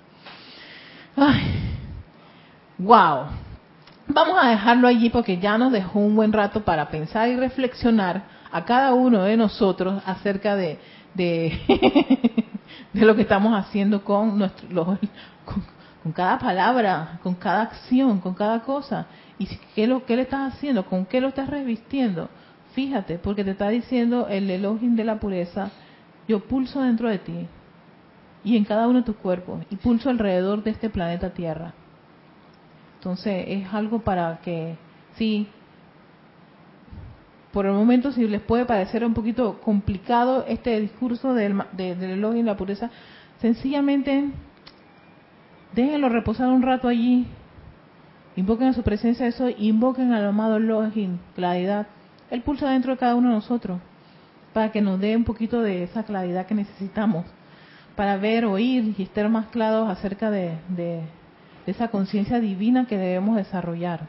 Ay, 1.16 1.42
wow. 2.78 3.49
Vamos 4.12 4.38
a 4.42 4.48
dejarlo 4.48 4.88
allí 4.88 5.08
porque 5.08 5.38
ya 5.38 5.56
nos 5.56 5.70
dejó 5.70 6.00
un 6.00 6.16
buen 6.16 6.32
rato 6.32 6.64
para 6.64 6.88
pensar 6.88 7.28
y 7.28 7.36
reflexionar 7.36 8.24
a 8.50 8.64
cada 8.64 8.92
uno 8.92 9.22
de 9.22 9.36
nosotros 9.36 10.02
acerca 10.04 10.56
de, 10.56 10.80
de, 11.14 11.60
lo 12.94 13.14
que 13.14 13.22
estamos 13.22 13.56
haciendo 13.56 14.02
con, 14.02 14.36
nuestro, 14.36 14.98
con 16.02 16.12
cada 16.12 16.40
palabra, 16.40 17.20
con 17.22 17.34
cada 17.34 17.62
acción, 17.62 18.20
con 18.20 18.34
cada 18.34 18.60
cosa. 18.62 19.06
¿Y 19.38 19.46
qué, 19.76 19.86
lo, 19.86 20.04
qué 20.04 20.16
le 20.16 20.22
estás 20.22 20.54
haciendo? 20.54 20.86
¿Con 20.86 21.06
qué 21.06 21.20
lo 21.20 21.28
estás 21.28 21.48
revistiendo? 21.48 22.28
Fíjate, 22.74 23.18
porque 23.18 23.44
te 23.44 23.52
está 23.52 23.68
diciendo 23.68 24.26
el 24.28 24.50
elogio 24.50 24.90
de 24.90 25.04
la 25.04 25.20
pureza, 25.20 25.70
yo 26.26 26.40
pulso 26.40 26.82
dentro 26.82 27.08
de 27.08 27.18
ti 27.18 27.46
y 28.42 28.56
en 28.56 28.64
cada 28.64 28.88
uno 28.88 29.00
de 29.00 29.04
tus 29.04 29.16
cuerpos 29.16 29.62
y 29.70 29.76
pulso 29.76 30.10
alrededor 30.10 30.64
de 30.64 30.72
este 30.72 30.90
planeta 30.90 31.30
Tierra. 31.30 31.74
Entonces 33.00 33.46
es 33.48 33.72
algo 33.72 34.00
para 34.00 34.40
que, 34.42 34.76
sí, 35.14 35.48
por 37.50 37.64
el 37.64 37.72
momento 37.72 38.12
si 38.12 38.28
les 38.28 38.42
puede 38.42 38.66
parecer 38.66 39.06
un 39.06 39.14
poquito 39.14 39.58
complicado 39.62 40.44
este 40.46 40.78
discurso 40.78 41.32
del, 41.32 41.62
del 41.72 42.02
elogio 42.02 42.40
y 42.40 42.42
la 42.42 42.58
pureza, 42.58 42.90
sencillamente 43.40 44.28
déjenlo 45.74 46.10
reposar 46.10 46.50
un 46.50 46.60
rato 46.60 46.88
allí, 46.88 47.26
invoquen 48.36 48.68
a 48.68 48.72
su 48.74 48.82
presencia 48.82 49.26
eso, 49.26 49.48
invoquen 49.48 50.12
al 50.12 50.26
amado 50.26 50.56
Elohim, 50.56 51.16
claridad, 51.34 51.86
Él 52.30 52.42
pulsa 52.42 52.68
dentro 52.68 52.92
de 52.92 52.98
cada 52.98 53.14
uno 53.14 53.30
de 53.30 53.36
nosotros, 53.36 53.80
para 54.52 54.72
que 54.72 54.82
nos 54.82 55.00
dé 55.00 55.16
un 55.16 55.24
poquito 55.24 55.62
de 55.62 55.84
esa 55.84 56.02
claridad 56.02 56.44
que 56.44 56.54
necesitamos, 56.54 57.24
para 57.96 58.18
ver, 58.18 58.44
oír 58.44 58.94
y 58.98 59.02
estar 59.04 59.26
más 59.30 59.46
claros 59.46 59.88
acerca 59.88 60.30
de, 60.30 60.58
de 60.68 61.00
esa 61.66 61.88
conciencia 61.88 62.40
divina 62.40 62.86
que 62.86 62.98
debemos 62.98 63.36
desarrollar. 63.36 64.06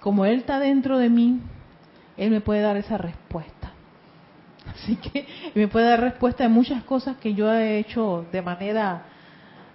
Como 0.00 0.24
Él 0.24 0.40
está 0.40 0.58
dentro 0.58 0.98
de 0.98 1.10
mí, 1.10 1.40
Él 2.16 2.30
me 2.30 2.40
puede 2.40 2.60
dar 2.60 2.76
esa 2.76 2.98
respuesta. 2.98 3.72
Así 4.66 4.96
que 4.96 5.26
me 5.54 5.68
puede 5.68 5.86
dar 5.86 6.00
respuesta 6.00 6.44
de 6.44 6.48
muchas 6.48 6.82
cosas 6.84 7.16
que 7.18 7.34
yo 7.34 7.52
he 7.52 7.78
hecho 7.78 8.26
de 8.32 8.42
manera 8.42 9.02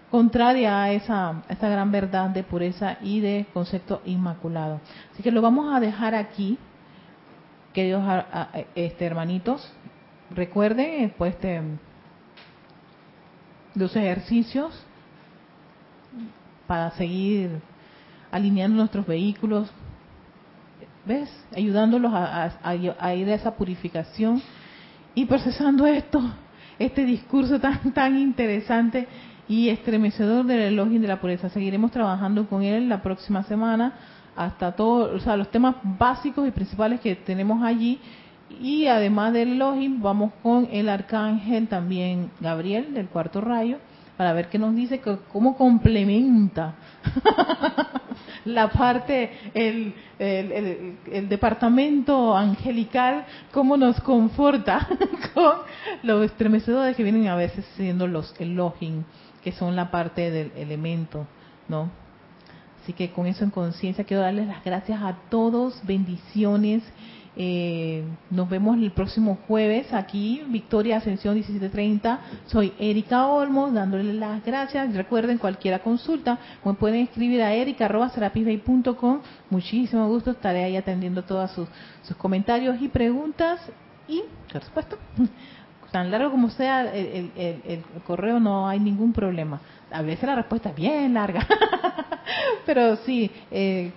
contraria 0.09 0.83
a 0.83 0.91
esa, 0.91 1.43
esa 1.47 1.69
gran 1.69 1.91
verdad 1.91 2.29
de 2.29 2.43
pureza 2.43 2.97
y 3.01 3.21
de 3.21 3.45
concepto 3.53 4.01
inmaculado. 4.05 4.81
Así 5.13 5.23
que 5.23 5.31
lo 5.31 5.41
vamos 5.41 5.73
a 5.73 5.79
dejar 5.79 6.15
aquí, 6.15 6.57
queridos 7.73 8.03
este, 8.75 9.05
hermanitos. 9.05 9.73
Recuerden, 10.29 11.13
pues, 11.17 11.35
este, 11.35 11.61
los 13.73 13.95
ejercicios 13.95 14.85
para 16.67 16.91
seguir 16.91 17.49
alineando 18.31 18.77
nuestros 18.77 19.05
vehículos, 19.05 19.69
¿ves? 21.05 21.29
Ayudándolos 21.55 22.11
a, 22.13 22.75
ir 22.75 22.93
a 22.99 23.13
esa 23.13 23.55
purificación 23.55 24.41
y 25.13 25.25
procesando 25.25 25.85
esto, 25.85 26.21
este 26.79 27.05
discurso 27.05 27.59
tan, 27.59 27.91
tan 27.93 28.17
interesante 28.17 29.07
y 29.47 29.69
estremecedor 29.69 30.45
del 30.45 30.61
elogio 30.61 30.99
de 30.99 31.07
la 31.07 31.19
pureza. 31.19 31.49
Seguiremos 31.49 31.91
trabajando 31.91 32.47
con 32.47 32.63
él 32.63 32.87
la 32.87 33.01
próxima 33.01 33.43
semana 33.43 33.93
hasta 34.35 34.71
todos, 34.71 35.13
o 35.13 35.19
sea, 35.19 35.35
los 35.35 35.51
temas 35.51 35.75
básicos 35.83 36.47
y 36.47 36.51
principales 36.51 37.01
que 37.01 37.15
tenemos 37.15 37.61
allí. 37.63 37.99
Y 38.61 38.87
además 38.87 39.33
del 39.33 39.53
elogio, 39.53 39.91
vamos 39.97 40.31
con 40.41 40.67
el 40.71 40.89
arcángel 40.89 41.67
también 41.67 42.31
Gabriel 42.39 42.93
del 42.93 43.07
cuarto 43.07 43.41
rayo 43.41 43.77
para 44.17 44.33
ver 44.33 44.49
qué 44.49 44.59
nos 44.59 44.75
dice, 44.75 45.01
cómo 45.31 45.55
complementa 45.55 46.75
la 48.45 48.69
parte, 48.69 49.31
el, 49.53 49.93
el, 50.19 50.97
el, 51.11 51.29
departamento 51.29 52.35
angelical, 52.35 53.25
cómo 53.51 53.77
nos 53.77 53.99
conforta 54.01 54.87
con 55.33 55.53
los 56.03 56.25
estremecedores 56.25 56.95
que 56.95 57.03
vienen 57.03 57.27
a 57.27 57.35
veces 57.35 57.65
siendo 57.75 58.07
los 58.07 58.33
Elohim 58.39 59.03
que 59.43 59.51
son 59.51 59.75
la 59.75 59.91
parte 59.91 60.31
del 60.31 60.51
elemento, 60.55 61.25
¿no? 61.67 61.89
Así 62.81 62.93
que 62.93 63.11
con 63.11 63.27
eso 63.27 63.43
en 63.43 63.51
conciencia 63.51 64.03
quiero 64.03 64.23
darles 64.23 64.47
las 64.47 64.63
gracias 64.63 65.01
a 65.01 65.15
todos, 65.29 65.81
bendiciones. 65.85 66.83
Eh, 67.43 68.03
nos 68.29 68.47
vemos 68.47 68.77
el 68.77 68.91
próximo 68.91 69.39
jueves 69.47 69.91
aquí, 69.93 70.43
Victoria 70.49 70.97
Ascensión 70.97 71.33
1730. 71.33 72.19
Soy 72.45 72.71
Erika 72.77 73.25
Olmos, 73.25 73.73
dándoles 73.73 74.13
las 74.13 74.45
gracias. 74.45 74.93
Recuerden, 74.93 75.39
cualquier 75.39 75.81
consulta, 75.81 76.37
me 76.63 76.75
pueden 76.75 77.01
escribir 77.01 77.41
a 77.41 77.51
erica.com. 77.51 79.21
Muchísimo 79.49 80.07
gusto, 80.07 80.29
estaré 80.29 80.65
ahí 80.65 80.77
atendiendo 80.77 81.23
todos 81.23 81.49
sus, 81.49 81.67
sus 82.03 82.15
comentarios 82.15 82.79
y 82.79 82.89
preguntas. 82.89 83.59
Y, 84.07 84.21
por 84.53 84.63
supuesto, 84.63 84.99
tan 85.91 86.11
largo 86.11 86.29
como 86.29 86.51
sea 86.51 86.93
el, 86.93 87.83
correo, 88.05 88.39
no 88.39 88.69
hay 88.69 88.79
ningún 88.79 89.13
problema. 89.13 89.59
A 89.91 90.03
veces 90.03 90.25
la 90.25 90.35
respuesta 90.35 90.69
es 90.69 90.75
bien 90.75 91.15
larga, 91.15 91.47
pero 92.67 92.97
sí, 92.97 93.31
eh, 93.49 93.91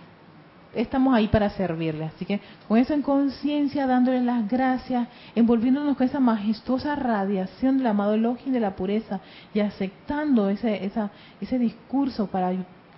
estamos 0.75 1.15
ahí 1.15 1.29
para 1.29 1.51
servirle. 1.51 2.07
Así 2.07 2.25
que 2.25 2.41
con 2.69 2.79
eso 2.79 2.95
en 2.95 3.03
conciencia, 3.03 3.87
dándole 3.87 4.21
las 4.21 4.49
gracias, 4.49 5.09
envolviéndonos 5.35 5.97
con 5.97 6.07
esa 6.07 6.21
majestuosa 6.21 6.95
radiación 6.97 7.79
del 7.79 7.87
amado 7.87 8.15
Elohim 8.15 8.53
de 8.53 8.61
la 8.61 8.77
pureza 8.77 9.21
y 9.53 9.61
aceptando 9.61 10.49
ese, 10.49 10.85
esa, 10.85 11.11
ese 11.41 11.59
discurso 11.59 12.27
para 12.27 12.53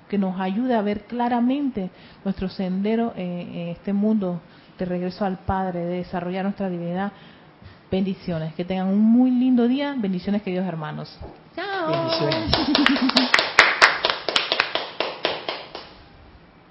que 0.09 0.19
nos 0.19 0.41
ayude 0.41 0.75
a 0.75 0.83
ver 0.83 1.05
claramente 1.05 1.91
nuestro 2.25 2.49
sendero 2.49 3.13
en 3.17 3.69
este 3.69 3.93
mundo 3.93 4.41
de 4.79 4.85
regreso 4.85 5.25
al 5.25 5.39
Padre, 5.39 5.85
de 5.85 5.97
desarrollar 5.99 6.45
nuestra 6.45 6.69
divinidad 6.69 7.13
Bendiciones. 7.91 8.55
Que 8.55 8.65
tengan 8.65 8.89
un 8.89 9.01
muy 9.01 9.31
lindo 9.31 9.69
día. 9.69 9.95
Bendiciones, 9.97 10.43
queridos 10.43 10.67
hermanos. 10.67 11.17
Chao. 11.55 11.89
Bendiciones. 11.89 13.21